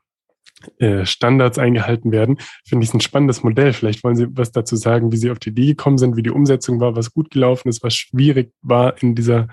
äh, 0.79 1.05
Standards 1.05 1.59
eingehalten 1.59 2.11
werden, 2.11 2.37
finde 2.65 2.85
ich 2.85 2.93
ein 2.93 3.01
spannendes 3.01 3.43
Modell. 3.43 3.73
Vielleicht 3.73 4.03
wollen 4.03 4.15
Sie 4.15 4.27
was 4.31 4.51
dazu 4.51 4.75
sagen, 4.75 5.11
wie 5.11 5.17
Sie 5.17 5.29
auf 5.29 5.39
die 5.39 5.49
Idee 5.49 5.67
gekommen 5.67 5.97
sind, 5.97 6.15
wie 6.15 6.23
die 6.23 6.31
Umsetzung 6.31 6.79
war, 6.79 6.95
was 6.95 7.13
gut 7.13 7.29
gelaufen 7.31 7.67
ist, 7.67 7.83
was 7.83 7.95
schwierig 7.95 8.53
war 8.61 9.01
in 9.03 9.13
dieser 9.13 9.47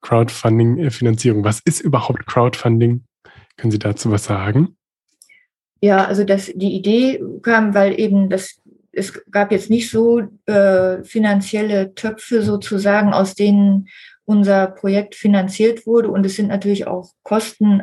Crowdfunding-Finanzierung. 0.00 1.44
Was 1.44 1.60
ist 1.64 1.80
überhaupt 1.80 2.26
Crowdfunding? 2.26 3.04
Können 3.56 3.70
Sie 3.70 3.78
dazu 3.78 4.10
was 4.10 4.24
sagen? 4.24 4.75
Ja, 5.80 6.04
also 6.04 6.24
das, 6.24 6.46
die 6.54 6.74
Idee 6.74 7.22
kam, 7.42 7.74
weil 7.74 7.98
eben 8.00 8.30
das, 8.30 8.60
es 8.92 9.22
gab 9.30 9.52
jetzt 9.52 9.70
nicht 9.70 9.90
so 9.90 10.22
äh, 10.46 11.04
finanzielle 11.04 11.94
Töpfe 11.94 12.42
sozusagen, 12.42 13.12
aus 13.12 13.34
denen 13.34 13.88
unser 14.24 14.66
Projekt 14.68 15.14
finanziert 15.14 15.86
wurde. 15.86 16.08
Und 16.10 16.24
es 16.24 16.36
sind 16.36 16.48
natürlich 16.48 16.86
auch 16.86 17.10
Kosten 17.22 17.82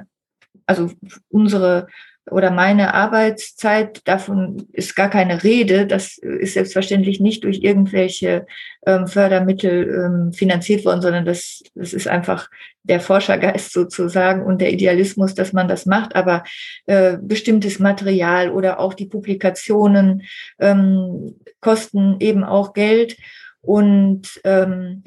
also 0.65 0.91
unsere 1.29 1.87
oder 2.31 2.51
meine 2.51 2.93
Arbeitszeit, 2.93 4.01
davon 4.05 4.67
ist 4.71 4.95
gar 4.95 5.09
keine 5.09 5.43
Rede. 5.43 5.85
Das 5.85 6.17
ist 6.17 6.53
selbstverständlich 6.53 7.19
nicht 7.19 7.43
durch 7.43 7.59
irgendwelche 7.63 8.45
ähm, 8.85 9.07
Fördermittel 9.07 9.89
ähm, 9.89 10.33
finanziert 10.33 10.85
worden, 10.85 11.01
sondern 11.01 11.25
das, 11.25 11.63
das 11.75 11.93
ist 11.93 12.07
einfach 12.07 12.49
der 12.83 13.01
Forschergeist 13.01 13.73
sozusagen 13.73 14.45
und 14.45 14.61
der 14.61 14.71
Idealismus, 14.71 15.33
dass 15.33 15.51
man 15.51 15.67
das 15.67 15.85
macht. 15.85 16.15
Aber 16.15 16.43
äh, 16.85 17.17
bestimmtes 17.21 17.79
Material 17.79 18.51
oder 18.51 18.79
auch 18.79 18.93
die 18.93 19.07
Publikationen 19.07 20.23
ähm, 20.59 21.35
kosten 21.59 22.17
eben 22.19 22.43
auch 22.45 22.73
Geld. 22.73 23.17
Und 23.61 24.39
ähm, 24.45 25.03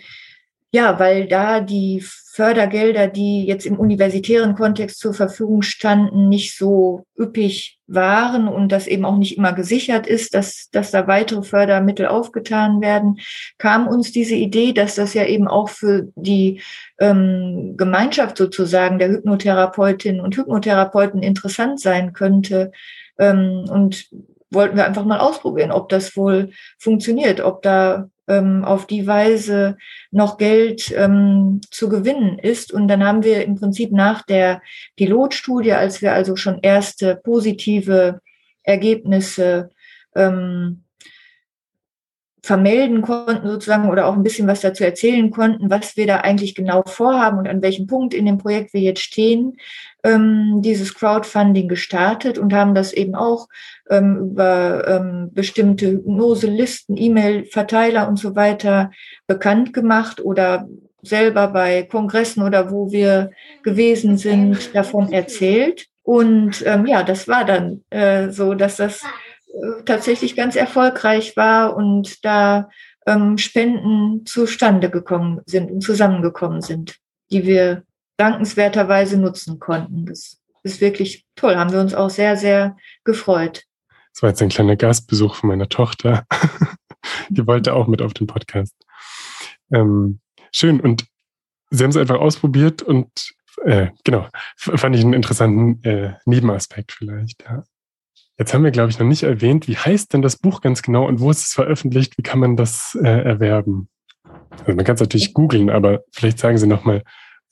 ja, 0.71 0.99
weil 0.99 1.29
da 1.29 1.61
die 1.61 2.05
Fördergelder, 2.37 3.09
die 3.09 3.47
jetzt 3.47 3.65
im 3.65 3.79
universitären 3.79 4.55
Kontext 4.55 4.99
zur 4.99 5.15
Verfügung 5.15 5.63
standen, 5.63 6.29
nicht 6.29 6.55
so 6.55 7.07
üppig 7.19 7.79
waren 7.87 8.47
und 8.47 8.73
das 8.73 8.87
eben 8.87 9.07
auch 9.07 9.17
nicht 9.17 9.39
immer 9.39 9.55
gesichert 9.55 10.07
ist, 10.07 10.35
dass, 10.35 10.69
dass 10.71 10.91
da 10.91 11.07
weitere 11.07 11.43
Fördermittel 11.43 12.09
aufgetan 12.09 12.83
werden, 12.83 13.21
kam 13.57 13.89
uns 13.89 14.13
diese 14.13 14.35
Idee, 14.35 14.75
dass 14.75 14.97
das 14.97 15.15
ja 15.15 15.25
eben 15.25 15.49
auch 15.49 15.71
für 15.71 16.09
die 16.15 16.61
ähm, 16.99 17.73
Gemeinschaft 17.79 18.37
sozusagen 18.37 18.99
der 18.99 19.09
Hypnotherapeutinnen 19.09 20.21
und 20.21 20.37
Hypnotherapeuten 20.37 21.23
interessant 21.23 21.81
sein 21.81 22.13
könnte. 22.13 22.71
Ähm, 23.19 23.65
und 23.71 24.11
wollten 24.51 24.77
wir 24.77 24.85
einfach 24.85 25.07
mal 25.07 25.21
ausprobieren, 25.21 25.73
ob 25.73 25.89
das 25.89 26.19
wohl 26.19 26.51
funktioniert, 26.79 27.41
ob 27.41 27.63
da 27.63 28.11
ähm, 28.29 28.65
auf 28.65 28.87
die 28.87 29.07
Weise 29.07 29.77
noch 30.11 30.39
Geld 30.39 30.93
ähm, 30.97 31.61
zu 31.71 31.89
gewinnen 31.89 32.39
ist. 32.39 32.73
Und 32.73 32.89
dann 32.89 33.05
haben 33.05 33.25
wir 33.25 33.45
im 33.45 33.57
Prinzip 33.57 33.93
nach 33.93 34.23
der 34.23 34.63
Pilotstudie, 34.97 35.73
als 35.73 36.03
wir 36.03 36.13
also 36.13 36.37
schon 36.37 36.59
erste 36.63 37.17
positive 37.17 38.21
Ergebnisse 38.63 39.71
ähm, 40.15 40.83
vermelden 42.47 43.03
konnten 43.03 43.49
sozusagen 43.49 43.91
oder 43.91 44.07
auch 44.07 44.15
ein 44.15 44.23
bisschen 44.23 44.47
was 44.47 44.61
dazu 44.61 44.85
erzählen 44.85 45.31
konnten, 45.31 45.69
was 45.69 45.97
wir 45.97 46.07
da 46.07 46.19
eigentlich 46.19 46.55
genau 46.55 46.83
vorhaben 46.87 47.39
und 47.39 47.49
an 47.49 47.61
welchem 47.61 47.89
Punkt 47.89 48.15
in 48.15 48.25
dem 48.25 48.39
Projekt 48.39 48.73
wir 48.73 48.81
jetzt 48.81 49.03
stehen, 49.03 49.57
ähm, 50.07 50.63
dieses 50.63 50.95
Crowdfunding 50.95 51.67
gestartet 51.67 52.39
und 52.39 52.53
haben 52.53 52.75
das 52.75 52.93
eben 52.93 53.17
auch 53.17 53.49
ähm, 53.91 54.31
über 54.31 54.87
ähm, 54.87 55.31
bestimmte 55.33 55.91
Hypnoselisten, 55.91 56.97
E-Mail-Verteiler 56.97 58.09
und 58.09 58.17
so 58.19 58.37
weiter 58.37 58.93
bekannt 59.27 59.73
gemacht 59.73 60.25
oder 60.25 60.69
selber 61.03 61.49
bei 61.49 61.83
Kongressen 61.83 62.43
oder 62.43 62.71
wo 62.71 62.93
wir 62.93 63.31
gewesen 63.65 64.17
sind, 64.17 64.75
davon 64.75 65.13
erzählt. 65.13 65.87
Und 66.03 66.63
ähm, 66.65 66.87
ja, 66.87 67.03
das 67.03 67.27
war 67.27 67.45
dann 67.45 67.83
äh, 67.91 68.31
so, 68.31 68.55
dass 68.55 68.77
das 68.77 69.03
äh, 69.03 69.83
tatsächlich 69.85 70.37
ganz 70.37 70.55
erfolgreich 70.55 71.37
war 71.37 71.77
und 71.77 72.25
da 72.25 72.69
ähm, 73.07 73.39
Spenden 73.39 74.25
zustande 74.25 74.89
gekommen 74.89 75.41
sind 75.47 75.71
und 75.71 75.81
zusammengekommen 75.81 76.61
sind, 76.61 76.97
die 77.33 77.45
wir 77.45 77.83
dankenswerterweise 78.17 79.19
nutzen 79.19 79.59
konnten. 79.59 80.07
Das 80.07 80.39
ist 80.63 80.81
wirklich 80.81 81.27
toll, 81.37 81.57
haben 81.57 81.73
wir 81.73 81.81
uns 81.81 81.95
auch 81.95 82.11
sehr, 82.11 82.37
sehr 82.37 82.77
gefreut. 83.05 83.65
Das 84.13 84.23
war 84.23 84.31
jetzt 84.31 84.43
ein 84.43 84.49
kleiner 84.49 84.77
Gastbesuch 84.77 85.35
von 85.35 85.49
meiner 85.49 85.69
Tochter. 85.69 86.25
Die 87.29 87.47
wollte 87.47 87.75
auch 87.75 87.87
mit 87.87 88.03
auf 88.03 88.15
den 88.15 88.27
Podcast. 88.27 88.75
Ähm, 89.71 90.21
schön. 90.53 90.81
Und 90.81 91.07
Sie 91.71 91.83
haben 91.83 91.91
es 91.91 91.97
einfach 91.97 92.19
ausprobiert 92.19 92.83
und 92.83 93.35
äh, 93.65 93.89
genau, 94.05 94.29
fand 94.57 94.95
ich 94.95 95.03
einen 95.03 95.15
interessanten 95.15 95.83
äh, 95.85 96.15
Nebenaspekt 96.25 96.93
vielleicht. 96.93 97.43
Ja. 97.45 97.65
Jetzt 98.39 98.53
haben 98.53 98.65
wir, 98.65 98.71
glaube 98.71 98.91
ich, 98.91 98.99
noch 98.99 99.07
nicht 99.07 99.23
erwähnt, 99.23 99.67
wie 99.67 99.77
heißt 99.77 100.13
denn 100.13 100.23
das 100.23 100.37
Buch 100.37 100.61
ganz 100.61 100.83
genau 100.83 101.07
und 101.07 101.21
wo 101.21 101.31
ist 101.31 101.47
es 101.47 101.53
veröffentlicht? 101.55 102.19
Wie 102.19 102.23
kann 102.23 102.39
man 102.39 102.57
das 102.57 102.97
äh, 103.03 103.09
erwerben? 103.09 103.89
Also 104.51 104.75
man 104.75 104.85
kann 104.85 104.95
es 104.95 105.01
natürlich 105.01 105.35
googeln, 105.35 105.71
aber 105.71 106.05
vielleicht 106.13 106.39
sagen 106.39 106.59
Sie 106.59 106.67
nochmal, 106.67 107.03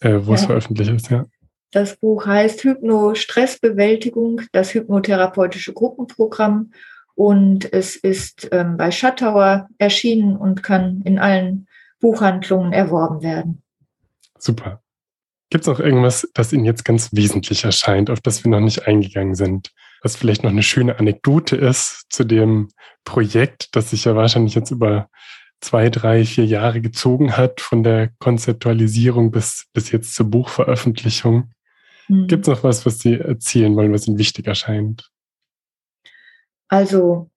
äh, 0.00 0.20
wo 0.22 0.30
ja. 0.30 0.34
es 0.34 0.44
veröffentlicht 0.44 0.90
ist, 0.90 1.10
ja. 1.10 1.24
Das 1.70 1.96
Buch 1.96 2.26
heißt 2.26 2.62
Hypno-Stressbewältigung, 2.62 4.42
das 4.52 4.74
hypnotherapeutische 4.74 5.72
Gruppenprogramm. 5.72 6.70
Und 7.16 7.72
es 7.72 7.96
ist 7.96 8.48
ähm, 8.52 8.76
bei 8.76 8.90
Schattauer 8.92 9.68
erschienen 9.78 10.36
und 10.36 10.62
kann 10.62 11.02
in 11.04 11.18
allen 11.18 11.66
Buchhandlungen 12.00 12.72
erworben 12.72 13.22
werden. 13.22 13.62
Super. 14.38 14.82
Gibt 15.50 15.62
es 15.62 15.68
noch 15.68 15.80
irgendwas, 15.80 16.28
das 16.34 16.52
Ihnen 16.52 16.64
jetzt 16.64 16.84
ganz 16.84 17.10
wesentlich 17.12 17.64
erscheint, 17.64 18.10
auf 18.10 18.20
das 18.20 18.44
wir 18.44 18.50
noch 18.50 18.60
nicht 18.60 18.86
eingegangen 18.86 19.34
sind? 19.34 19.72
Was 20.02 20.16
vielleicht 20.16 20.42
noch 20.42 20.50
eine 20.50 20.62
schöne 20.62 20.98
Anekdote 20.98 21.56
ist 21.56 22.06
zu 22.08 22.24
dem 22.24 22.68
Projekt, 23.04 23.74
das 23.74 23.90
sich 23.90 24.04
ja 24.04 24.16
wahrscheinlich 24.16 24.54
jetzt 24.54 24.70
über 24.70 25.08
zwei, 25.60 25.88
drei, 25.90 26.24
vier 26.24 26.44
Jahre 26.44 26.80
gezogen 26.80 27.36
hat, 27.36 27.60
von 27.60 27.82
der 27.82 28.10
Konzeptualisierung 28.18 29.30
bis, 29.30 29.66
bis 29.72 29.90
jetzt 29.90 30.14
zur 30.14 30.30
Buchveröffentlichung. 30.30 31.50
Mhm. 32.08 32.26
Gibt 32.26 32.42
es 32.42 32.48
noch 32.48 32.64
was, 32.64 32.84
was 32.84 32.98
Sie 32.98 33.14
erzählen 33.14 33.74
wollen, 33.76 33.92
was 33.92 34.06
Ihnen 34.06 34.18
wichtig 34.18 34.46
erscheint? 34.46 35.10
Also 36.68 37.30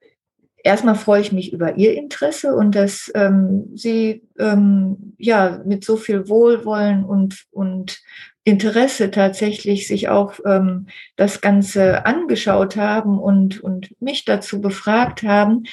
erstmal 0.64 0.96
freue 0.96 1.22
ich 1.22 1.32
mich 1.32 1.54
über 1.54 1.78
Ihr 1.78 1.96
Interesse 1.96 2.56
und 2.56 2.76
dass 2.76 3.12
ähm, 3.16 3.72
Sie 3.76 4.24
ähm, 4.38 5.16
ja 5.18 5.62
mit 5.66 5.86
so 5.86 5.96
viel 5.96 6.28
Wohlwollen 6.28 7.06
und, 7.06 7.46
und 7.52 8.02
Interesse 8.44 9.12
tatsächlich 9.12 9.88
sich 9.88 10.10
auch 10.10 10.40
ähm, 10.46 10.88
das 11.16 11.42
Ganze 11.42 12.06
angeschaut 12.06 12.78
haben 12.78 13.20
und, 13.20 13.62
und 13.62 13.94
mich 14.02 14.26
dazu 14.26 14.62
befragt 14.62 15.24
haben, 15.24 15.64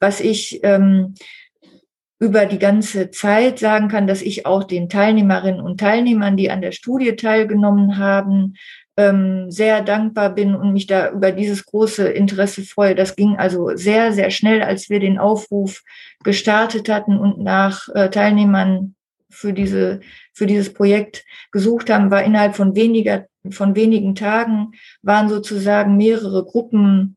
was 0.00 0.20
ich 0.20 0.60
ähm, 0.64 1.14
über 2.24 2.46
die 2.46 2.58
ganze 2.58 3.10
Zeit 3.10 3.58
sagen 3.58 3.88
kann, 3.88 4.06
dass 4.06 4.22
ich 4.22 4.46
auch 4.46 4.64
den 4.64 4.88
Teilnehmerinnen 4.88 5.60
und 5.60 5.78
Teilnehmern, 5.78 6.38
die 6.38 6.50
an 6.50 6.62
der 6.62 6.72
Studie 6.72 7.16
teilgenommen 7.16 7.98
haben, 7.98 8.54
ähm, 8.96 9.50
sehr 9.50 9.82
dankbar 9.82 10.34
bin 10.34 10.54
und 10.54 10.72
mich 10.72 10.86
da 10.86 11.10
über 11.10 11.32
dieses 11.32 11.66
große 11.66 12.08
Interesse 12.08 12.62
freue. 12.62 12.94
Das 12.94 13.14
ging 13.14 13.36
also 13.36 13.76
sehr, 13.76 14.12
sehr 14.12 14.30
schnell, 14.30 14.62
als 14.62 14.88
wir 14.88 15.00
den 15.00 15.18
Aufruf 15.18 15.82
gestartet 16.22 16.88
hatten 16.88 17.18
und 17.18 17.40
nach 17.40 17.88
äh, 17.94 18.08
Teilnehmern 18.08 18.94
für 19.28 19.52
diese, 19.52 20.00
für 20.32 20.46
dieses 20.46 20.72
Projekt 20.72 21.24
gesucht 21.52 21.90
haben, 21.90 22.10
war 22.10 22.22
innerhalb 22.22 22.56
von 22.56 22.74
weniger, 22.74 23.26
von 23.50 23.76
wenigen 23.76 24.14
Tagen 24.14 24.72
waren 25.02 25.28
sozusagen 25.28 25.96
mehrere 25.96 26.44
Gruppen 26.44 27.16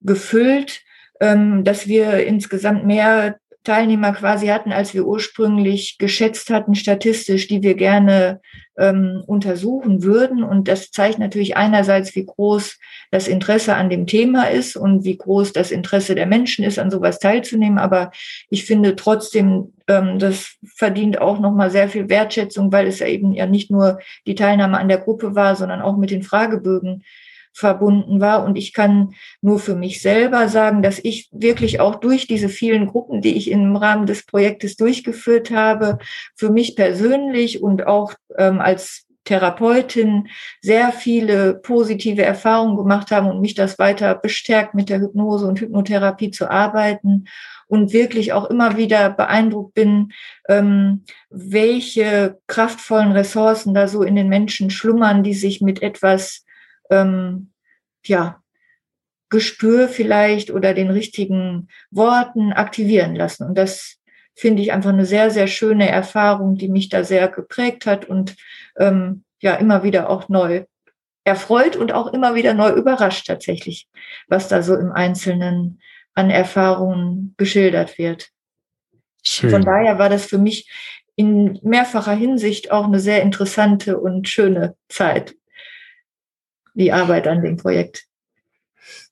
gefüllt, 0.00 0.80
ähm, 1.20 1.62
dass 1.62 1.86
wir 1.86 2.26
insgesamt 2.26 2.86
mehr 2.86 3.39
Teilnehmer 3.62 4.12
quasi 4.12 4.46
hatten, 4.46 4.72
als 4.72 4.94
wir 4.94 5.06
ursprünglich 5.06 5.98
geschätzt 5.98 6.48
hatten, 6.48 6.74
statistisch, 6.74 7.46
die 7.46 7.62
wir 7.62 7.74
gerne 7.74 8.40
ähm, 8.78 9.22
untersuchen 9.26 10.02
würden. 10.02 10.42
Und 10.42 10.66
das 10.66 10.90
zeigt 10.90 11.18
natürlich 11.18 11.56
einerseits, 11.58 12.16
wie 12.16 12.24
groß 12.24 12.78
das 13.10 13.28
Interesse 13.28 13.74
an 13.74 13.90
dem 13.90 14.06
Thema 14.06 14.44
ist 14.44 14.76
und 14.76 15.04
wie 15.04 15.18
groß 15.18 15.52
das 15.52 15.70
Interesse 15.70 16.14
der 16.14 16.26
Menschen 16.26 16.64
ist, 16.64 16.78
an 16.78 16.90
sowas 16.90 17.18
teilzunehmen. 17.18 17.78
Aber 17.78 18.10
ich 18.48 18.64
finde 18.64 18.96
trotzdem, 18.96 19.74
ähm, 19.88 20.18
das 20.18 20.56
verdient 20.64 21.20
auch 21.20 21.38
nochmal 21.38 21.70
sehr 21.70 21.90
viel 21.90 22.08
Wertschätzung, 22.08 22.72
weil 22.72 22.86
es 22.86 23.00
ja 23.00 23.08
eben 23.08 23.34
ja 23.34 23.44
nicht 23.44 23.70
nur 23.70 23.98
die 24.26 24.34
Teilnahme 24.34 24.78
an 24.78 24.88
der 24.88 24.98
Gruppe 24.98 25.34
war, 25.34 25.54
sondern 25.54 25.82
auch 25.82 25.98
mit 25.98 26.10
den 26.10 26.22
Fragebögen 26.22 27.04
verbunden 27.52 28.20
war. 28.20 28.44
Und 28.44 28.56
ich 28.56 28.72
kann 28.72 29.14
nur 29.40 29.58
für 29.58 29.74
mich 29.74 30.02
selber 30.02 30.48
sagen, 30.48 30.82
dass 30.82 30.98
ich 30.98 31.28
wirklich 31.32 31.80
auch 31.80 31.96
durch 31.96 32.26
diese 32.26 32.48
vielen 32.48 32.86
Gruppen, 32.86 33.20
die 33.20 33.36
ich 33.36 33.50
im 33.50 33.76
Rahmen 33.76 34.06
des 34.06 34.26
Projektes 34.26 34.76
durchgeführt 34.76 35.50
habe, 35.50 35.98
für 36.36 36.50
mich 36.50 36.76
persönlich 36.76 37.62
und 37.62 37.86
auch 37.86 38.14
ähm, 38.38 38.60
als 38.60 39.06
Therapeutin 39.24 40.28
sehr 40.60 40.92
viele 40.92 41.54
positive 41.54 42.22
Erfahrungen 42.22 42.76
gemacht 42.76 43.10
haben 43.10 43.28
und 43.28 43.40
mich 43.40 43.54
das 43.54 43.78
weiter 43.78 44.14
bestärkt, 44.14 44.74
mit 44.74 44.88
der 44.88 45.00
Hypnose 45.00 45.46
und 45.46 45.60
Hypnotherapie 45.60 46.30
zu 46.30 46.50
arbeiten 46.50 47.26
und 47.68 47.92
wirklich 47.92 48.32
auch 48.32 48.50
immer 48.50 48.76
wieder 48.76 49.10
beeindruckt 49.10 49.74
bin, 49.74 50.12
ähm, 50.48 51.04
welche 51.28 52.38
kraftvollen 52.48 53.12
Ressourcen 53.12 53.74
da 53.74 53.86
so 53.86 54.02
in 54.02 54.16
den 54.16 54.28
Menschen 54.28 54.70
schlummern, 54.70 55.22
die 55.22 55.34
sich 55.34 55.60
mit 55.60 55.80
etwas 55.82 56.44
ähm, 56.90 57.52
ja, 58.04 58.42
Gespür 59.28 59.88
vielleicht 59.88 60.50
oder 60.50 60.74
den 60.74 60.90
richtigen 60.90 61.68
Worten 61.90 62.52
aktivieren 62.52 63.14
lassen. 63.14 63.44
Und 63.44 63.56
das 63.56 63.96
finde 64.34 64.62
ich 64.62 64.72
einfach 64.72 64.90
eine 64.90 65.06
sehr, 65.06 65.30
sehr 65.30 65.46
schöne 65.46 65.88
Erfahrung, 65.88 66.56
die 66.56 66.68
mich 66.68 66.88
da 66.88 67.04
sehr 67.04 67.28
geprägt 67.28 67.86
hat 67.86 68.06
und 68.06 68.36
ähm, 68.78 69.24
ja 69.40 69.54
immer 69.54 69.82
wieder 69.82 70.10
auch 70.10 70.28
neu 70.28 70.64
erfreut 71.24 71.76
und 71.76 71.92
auch 71.92 72.12
immer 72.12 72.34
wieder 72.34 72.54
neu 72.54 72.70
überrascht 72.70 73.26
tatsächlich, 73.26 73.88
was 74.26 74.48
da 74.48 74.62
so 74.62 74.74
im 74.74 74.92
Einzelnen 74.92 75.80
an 76.14 76.30
Erfahrungen 76.30 77.34
geschildert 77.36 77.98
wird. 77.98 78.30
Schön. 79.22 79.50
Von 79.50 79.62
daher 79.62 79.98
war 79.98 80.08
das 80.08 80.24
für 80.24 80.38
mich 80.38 80.70
in 81.14 81.58
mehrfacher 81.62 82.14
Hinsicht 82.14 82.70
auch 82.70 82.84
eine 82.84 82.98
sehr 82.98 83.22
interessante 83.22 84.00
und 84.00 84.28
schöne 84.28 84.74
Zeit. 84.88 85.34
Die 86.74 86.92
Arbeit 86.92 87.26
an 87.26 87.42
dem 87.42 87.56
Projekt. 87.56 88.04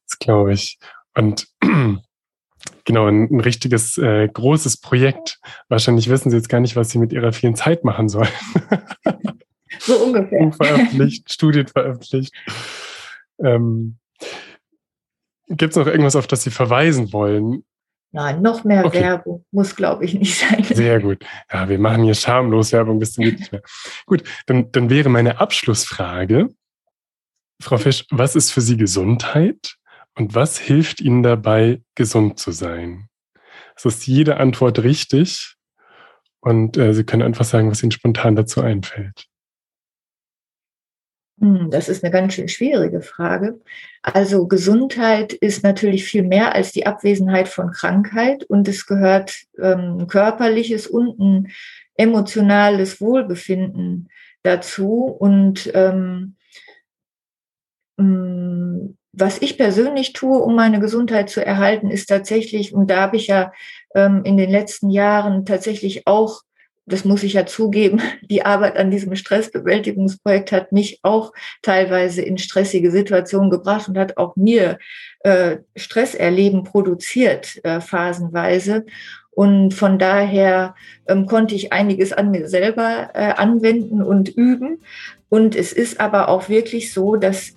Das 0.07 0.19
glaube 0.19 0.53
ich. 0.53 0.79
Und 1.15 1.49
genau, 2.85 3.07
ein, 3.07 3.29
ein 3.31 3.41
richtiges 3.41 3.99
äh, 3.99 4.29
großes 4.29 4.79
Projekt. 4.79 5.41
Wahrscheinlich 5.69 6.09
wissen 6.09 6.31
Sie 6.31 6.37
jetzt 6.37 6.49
gar 6.49 6.61
nicht, 6.61 6.77
was 6.77 6.91
Sie 6.91 6.99
mit 6.99 7.13
Ihrer 7.13 7.33
vielen 7.33 7.57
Zeit 7.57 7.85
machen 7.85 8.09
sollen. 8.09 8.29
so 9.81 9.97
ungefähr. 9.97 10.41
Buch 10.47 10.57
veröffentlicht, 10.57 11.33
Studien 11.33 11.67
veröffentlicht. 11.67 12.35
Ähm, 13.41 13.99
Gibt 15.49 15.73
es 15.73 15.77
noch 15.77 15.87
irgendwas, 15.87 16.17
auf 16.17 16.27
das 16.27 16.43
Sie 16.43 16.51
verweisen 16.51 17.13
wollen? 17.13 17.65
Nein, 18.11 18.41
noch 18.41 18.65
mehr 18.65 18.87
okay. 18.87 19.03
Werbung 19.03 19.45
muss, 19.51 19.77
glaube 19.77 20.05
ich, 20.05 20.15
nicht 20.15 20.39
sein. 20.39 20.65
Sehr 20.65 21.01
gut. 21.01 21.25
Ja, 21.53 21.69
wir 21.69 21.79
machen 21.79 22.05
hier 22.05 22.15
schamlos 22.15 22.73
Werbung 22.73 22.99
bis 22.99 23.13
zum 23.13 23.25
nicht 23.25 23.53
mehr. 23.53 23.63
Gut, 24.07 24.25
dann, 24.47 24.73
dann 24.73 24.89
wäre 24.89 25.11
meine 25.11 25.41
Abschlussfrage, 25.41 26.49
Frau 27.61 27.77
Fisch, 27.77 28.05
was 28.11 28.37
ist 28.37 28.53
für 28.53 28.61
Sie 28.61 28.77
Gesundheit 28.77 29.77
und 30.15 30.35
was 30.35 30.59
hilft 30.59 31.01
Ihnen 31.01 31.23
dabei, 31.23 31.83
gesund 31.95 32.39
zu 32.39 32.53
sein? 32.53 33.09
Es 33.77 33.85
ist 33.85 34.07
jede 34.07 34.37
Antwort 34.37 34.83
richtig 34.83 35.57
und 36.41 36.77
äh, 36.77 36.95
Sie 36.95 37.05
können 37.05 37.23
einfach 37.23 37.45
sagen, 37.45 37.71
was 37.71 37.83
Ihnen 37.83 37.93
spontan 37.93 38.37
dazu 38.37 38.61
einfällt. 38.61 39.27
Hm, 41.41 41.71
das 41.71 41.89
ist 41.89 42.03
eine 42.03 42.13
ganz 42.13 42.35
schön 42.35 42.49
schwierige 42.49 43.01
Frage. 43.01 43.61
Also 44.03 44.49
Gesundheit 44.49 45.33
ist 45.33 45.63
natürlich 45.63 46.05
viel 46.05 46.25
mehr 46.25 46.55
als 46.55 46.73
die 46.73 46.87
Abwesenheit 46.87 47.49
von 47.49 47.71
Krankheit 47.71 48.45
und 48.45 48.67
es 48.67 48.87
gehört 48.87 49.37
ähm, 49.61 50.07
körperliches 50.09 50.87
und 50.87 51.19
ein 51.19 51.53
emotionales 51.95 53.01
Wohlbefinden 53.01 54.09
dazu. 54.43 55.05
Und 55.05 55.71
ähm, 55.75 55.95
hm, 55.95 56.37
was 57.99 59.43
ich 59.43 59.59
persönlich 59.59 60.13
tue, 60.13 60.39
um 60.39 60.55
meine 60.55 60.79
Gesundheit 60.81 61.29
zu 61.29 61.45
erhalten, 61.45 61.91
ist 61.91 62.07
tatsächlich, 62.07 62.73
und 62.73 62.89
da 62.91 63.01
habe 63.03 63.17
ich 63.17 63.27
ja 63.27 63.53
ähm, 63.95 64.23
in 64.25 64.37
den 64.37 64.51
letzten 64.51 64.91
Jahren 64.91 65.45
tatsächlich 65.45 66.07
auch 66.07 66.43
das 66.89 67.05
muss 67.05 67.23
ich 67.23 67.35
ja 67.35 67.47
zugeben, 67.47 68.01
die 68.23 68.45
Arbeit 68.45 68.77
an 68.77 68.91
diesem 68.91 69.15
Stressbewältigungsprojekt 69.15 70.53
hat 70.53 70.73
mich 70.73 71.01
auch 71.03 71.33
teilweise 71.63 72.23
in 72.23 72.39
stressige 72.39 72.91
Situationen 72.91 73.51
gebracht 73.51 73.89
und 73.89 73.99
hat 73.99 74.17
auch 74.17 74.37
mir 74.37 74.79
äh, 75.21 75.59
Stresserleben 75.77 76.65
produziert, 76.65 77.61
äh, 77.65 77.81
phasenweise. 77.81 78.87
Und 79.31 79.73
von 79.73 79.99
daher 79.99 80.75
ähm, 81.07 81.27
konnte 81.27 81.55
ich 81.55 81.73
einiges 81.73 82.13
an 82.13 82.31
mir 82.31 82.49
selber 82.49 83.11
äh, 83.15 83.35
anwenden 83.35 84.03
und 84.03 84.29
üben. 84.29 84.83
Und 85.29 85.55
es 85.55 85.73
ist 85.73 86.01
aber 86.01 86.29
auch 86.29 86.49
wirklich 86.49 86.93
so, 86.93 87.15
dass 87.17 87.53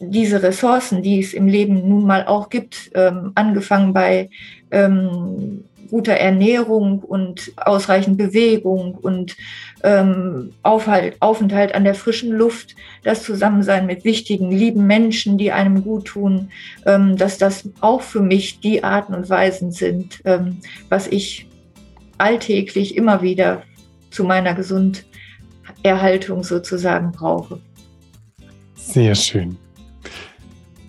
diese 0.00 0.42
Ressourcen, 0.42 1.02
die 1.02 1.20
es 1.20 1.34
im 1.34 1.46
Leben 1.46 1.88
nun 1.88 2.06
mal 2.06 2.26
auch 2.26 2.48
gibt, 2.48 2.90
ähm, 2.94 3.32
angefangen 3.34 3.92
bei 3.92 4.30
ähm, 4.70 5.64
guter 5.88 6.14
Ernährung 6.14 7.00
und 7.00 7.52
ausreichend 7.56 8.18
Bewegung 8.18 8.94
und 8.94 9.36
ähm, 9.82 10.52
Aufhalt, 10.62 11.16
Aufenthalt 11.20 11.74
an 11.74 11.84
der 11.84 11.94
frischen 11.94 12.32
Luft, 12.32 12.74
das 13.02 13.22
Zusammensein 13.22 13.86
mit 13.86 14.04
wichtigen, 14.04 14.50
lieben 14.50 14.86
Menschen, 14.86 15.38
die 15.38 15.52
einem 15.52 15.84
gut 15.84 16.06
tun, 16.06 16.50
ähm, 16.86 17.16
dass 17.16 17.38
das 17.38 17.68
auch 17.80 18.02
für 18.02 18.22
mich 18.22 18.60
die 18.60 18.82
Arten 18.82 19.14
und 19.14 19.30
Weisen 19.30 19.70
sind, 19.70 20.20
ähm, 20.24 20.58
was 20.88 21.06
ich 21.06 21.48
alltäglich 22.18 22.96
immer 22.96 23.22
wieder 23.22 23.62
zu 24.10 24.24
meiner 24.24 24.54
Gesunderhaltung 24.54 26.42
sozusagen 26.42 27.12
brauche. 27.12 27.60
Sehr 28.74 29.14
schön. 29.14 29.56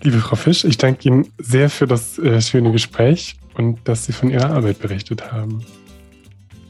Liebe 0.06 0.18
Frau 0.18 0.36
Fisch, 0.36 0.62
ich 0.62 0.78
danke 0.78 1.08
Ihnen 1.08 1.32
sehr 1.36 1.68
für 1.68 1.88
das 1.88 2.16
äh, 2.16 2.40
schöne 2.40 2.70
Gespräch 2.70 3.34
und 3.54 3.80
dass 3.88 4.04
Sie 4.04 4.12
von 4.12 4.30
Ihrer 4.30 4.50
Arbeit 4.50 4.78
berichtet 4.78 5.32
haben. 5.32 5.64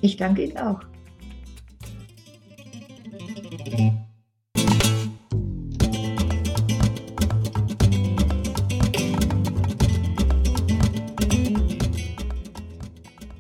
Ich 0.01 0.17
danke 0.17 0.45
Ihnen 0.45 0.57
auch. 0.57 0.81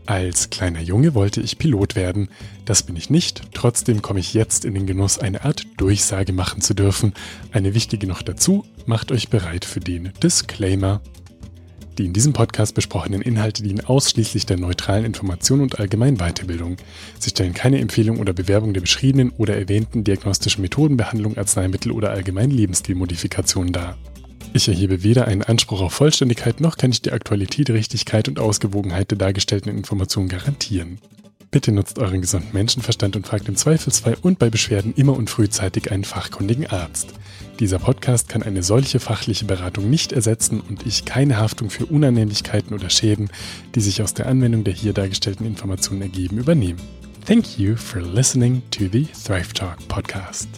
Als 0.05 0.51
kleiner 0.51 0.82
Junge 0.82 1.14
wollte 1.14 1.40
ich 1.40 1.56
Pilot 1.56 1.97
werden. 1.97 2.28
Das 2.66 2.82
bin 2.82 2.97
ich 2.97 3.10
nicht. 3.10 3.43
Trotzdem 3.55 4.02
komme 4.02 4.18
ich 4.18 4.34
jetzt 4.34 4.64
in 4.64 4.74
den 4.74 4.86
Genuss, 4.86 5.18
eine 5.18 5.44
Art 5.44 5.64
Durchsage 5.76 6.32
machen 6.32 6.60
zu 6.60 6.74
dürfen. 6.74 7.14
Eine 7.52 7.74
wichtige 7.74 8.09
noch 8.09 8.22
dazu. 8.22 8.66
Macht 8.86 9.12
euch 9.12 9.28
bereit 9.28 9.64
für 9.64 9.78
den 9.78 10.12
Disclaimer. 10.20 11.01
Die 11.97 12.05
in 12.05 12.12
diesem 12.12 12.32
Podcast 12.32 12.74
besprochenen 12.74 13.22
Inhalte 13.22 13.62
dienen 13.62 13.86
ausschließlich 13.86 14.47
der 14.47 14.59
neutralen 14.59 15.05
Information 15.05 15.60
und 15.60 15.78
allgemeinen 15.78 16.18
Weiterbildung. 16.18 16.76
Sie 17.20 17.30
stellen 17.30 17.55
keine 17.55 17.78
Empfehlung 17.78 18.18
oder 18.18 18.32
Bewerbung 18.32 18.74
der 18.74 18.80
beschriebenen 18.80 19.30
oder 19.38 19.56
erwähnten 19.56 20.02
diagnostischen 20.02 20.60
Methoden, 20.60 20.97
Behandlung, 20.97 21.38
Arzneimittel 21.38 21.93
oder 21.93 22.10
allgemeinen 22.10 22.51
Lebensstilmodifikationen 22.51 23.72
dar. 23.72 23.97
Ich 24.52 24.66
erhebe 24.68 25.05
weder 25.05 25.28
einen 25.28 25.43
Anspruch 25.43 25.80
auf 25.80 25.93
Vollständigkeit 25.93 26.60
noch 26.60 26.76
kann 26.76 26.90
ich 26.90 27.01
die 27.01 27.12
Aktualität, 27.12 27.70
Richtigkeit 27.70 28.28
und 28.28 28.40
Ausgewogenheit 28.40 29.10
der 29.12 29.18
dargestellten 29.18 29.70
Informationen 29.70 30.28
garantieren. 30.28 30.98
Bitte 31.51 31.73
nutzt 31.73 31.98
euren 31.98 32.20
gesunden 32.20 32.51
Menschenverstand 32.52 33.16
und 33.16 33.27
fragt 33.27 33.48
im 33.48 33.56
Zweifelsfall 33.56 34.16
und 34.20 34.39
bei 34.39 34.51
Beschwerden 34.51 34.93
immer 34.94 35.14
und 35.14 35.31
frühzeitig 35.31 35.90
einen 35.90 36.05
fachkundigen 36.05 36.66
Arzt. 36.66 37.09
Dieser 37.60 37.78
Podcast 37.78 38.28
kann 38.28 38.43
eine 38.43 38.62
solche 38.62 39.01
fachliche 39.01 39.47
Beratung 39.47 39.89
nicht 39.89 40.12
ersetzen 40.12 40.60
und 40.60 40.86
ich 40.86 41.05
keine 41.05 41.39
Haftung 41.39 41.70
für 41.70 41.86
Unannehmlichkeiten 41.86 42.74
oder 42.74 42.90
Schäden, 42.90 43.31
die 43.74 43.81
sich 43.81 44.02
aus 44.02 44.12
der 44.12 44.27
Anwendung 44.27 44.64
der 44.64 44.74
hier 44.74 44.93
dargestellten 44.93 45.47
Informationen 45.47 46.02
ergeben, 46.02 46.39
übernehmen. 46.39 46.81
Thank 47.27 47.59
you 47.59 47.77
for 47.77 48.02
listening 48.02 48.62
to 48.70 48.85
the 48.93 49.06
Thrive 49.24 49.52
Talk 49.52 49.78
podcast. 49.89 50.48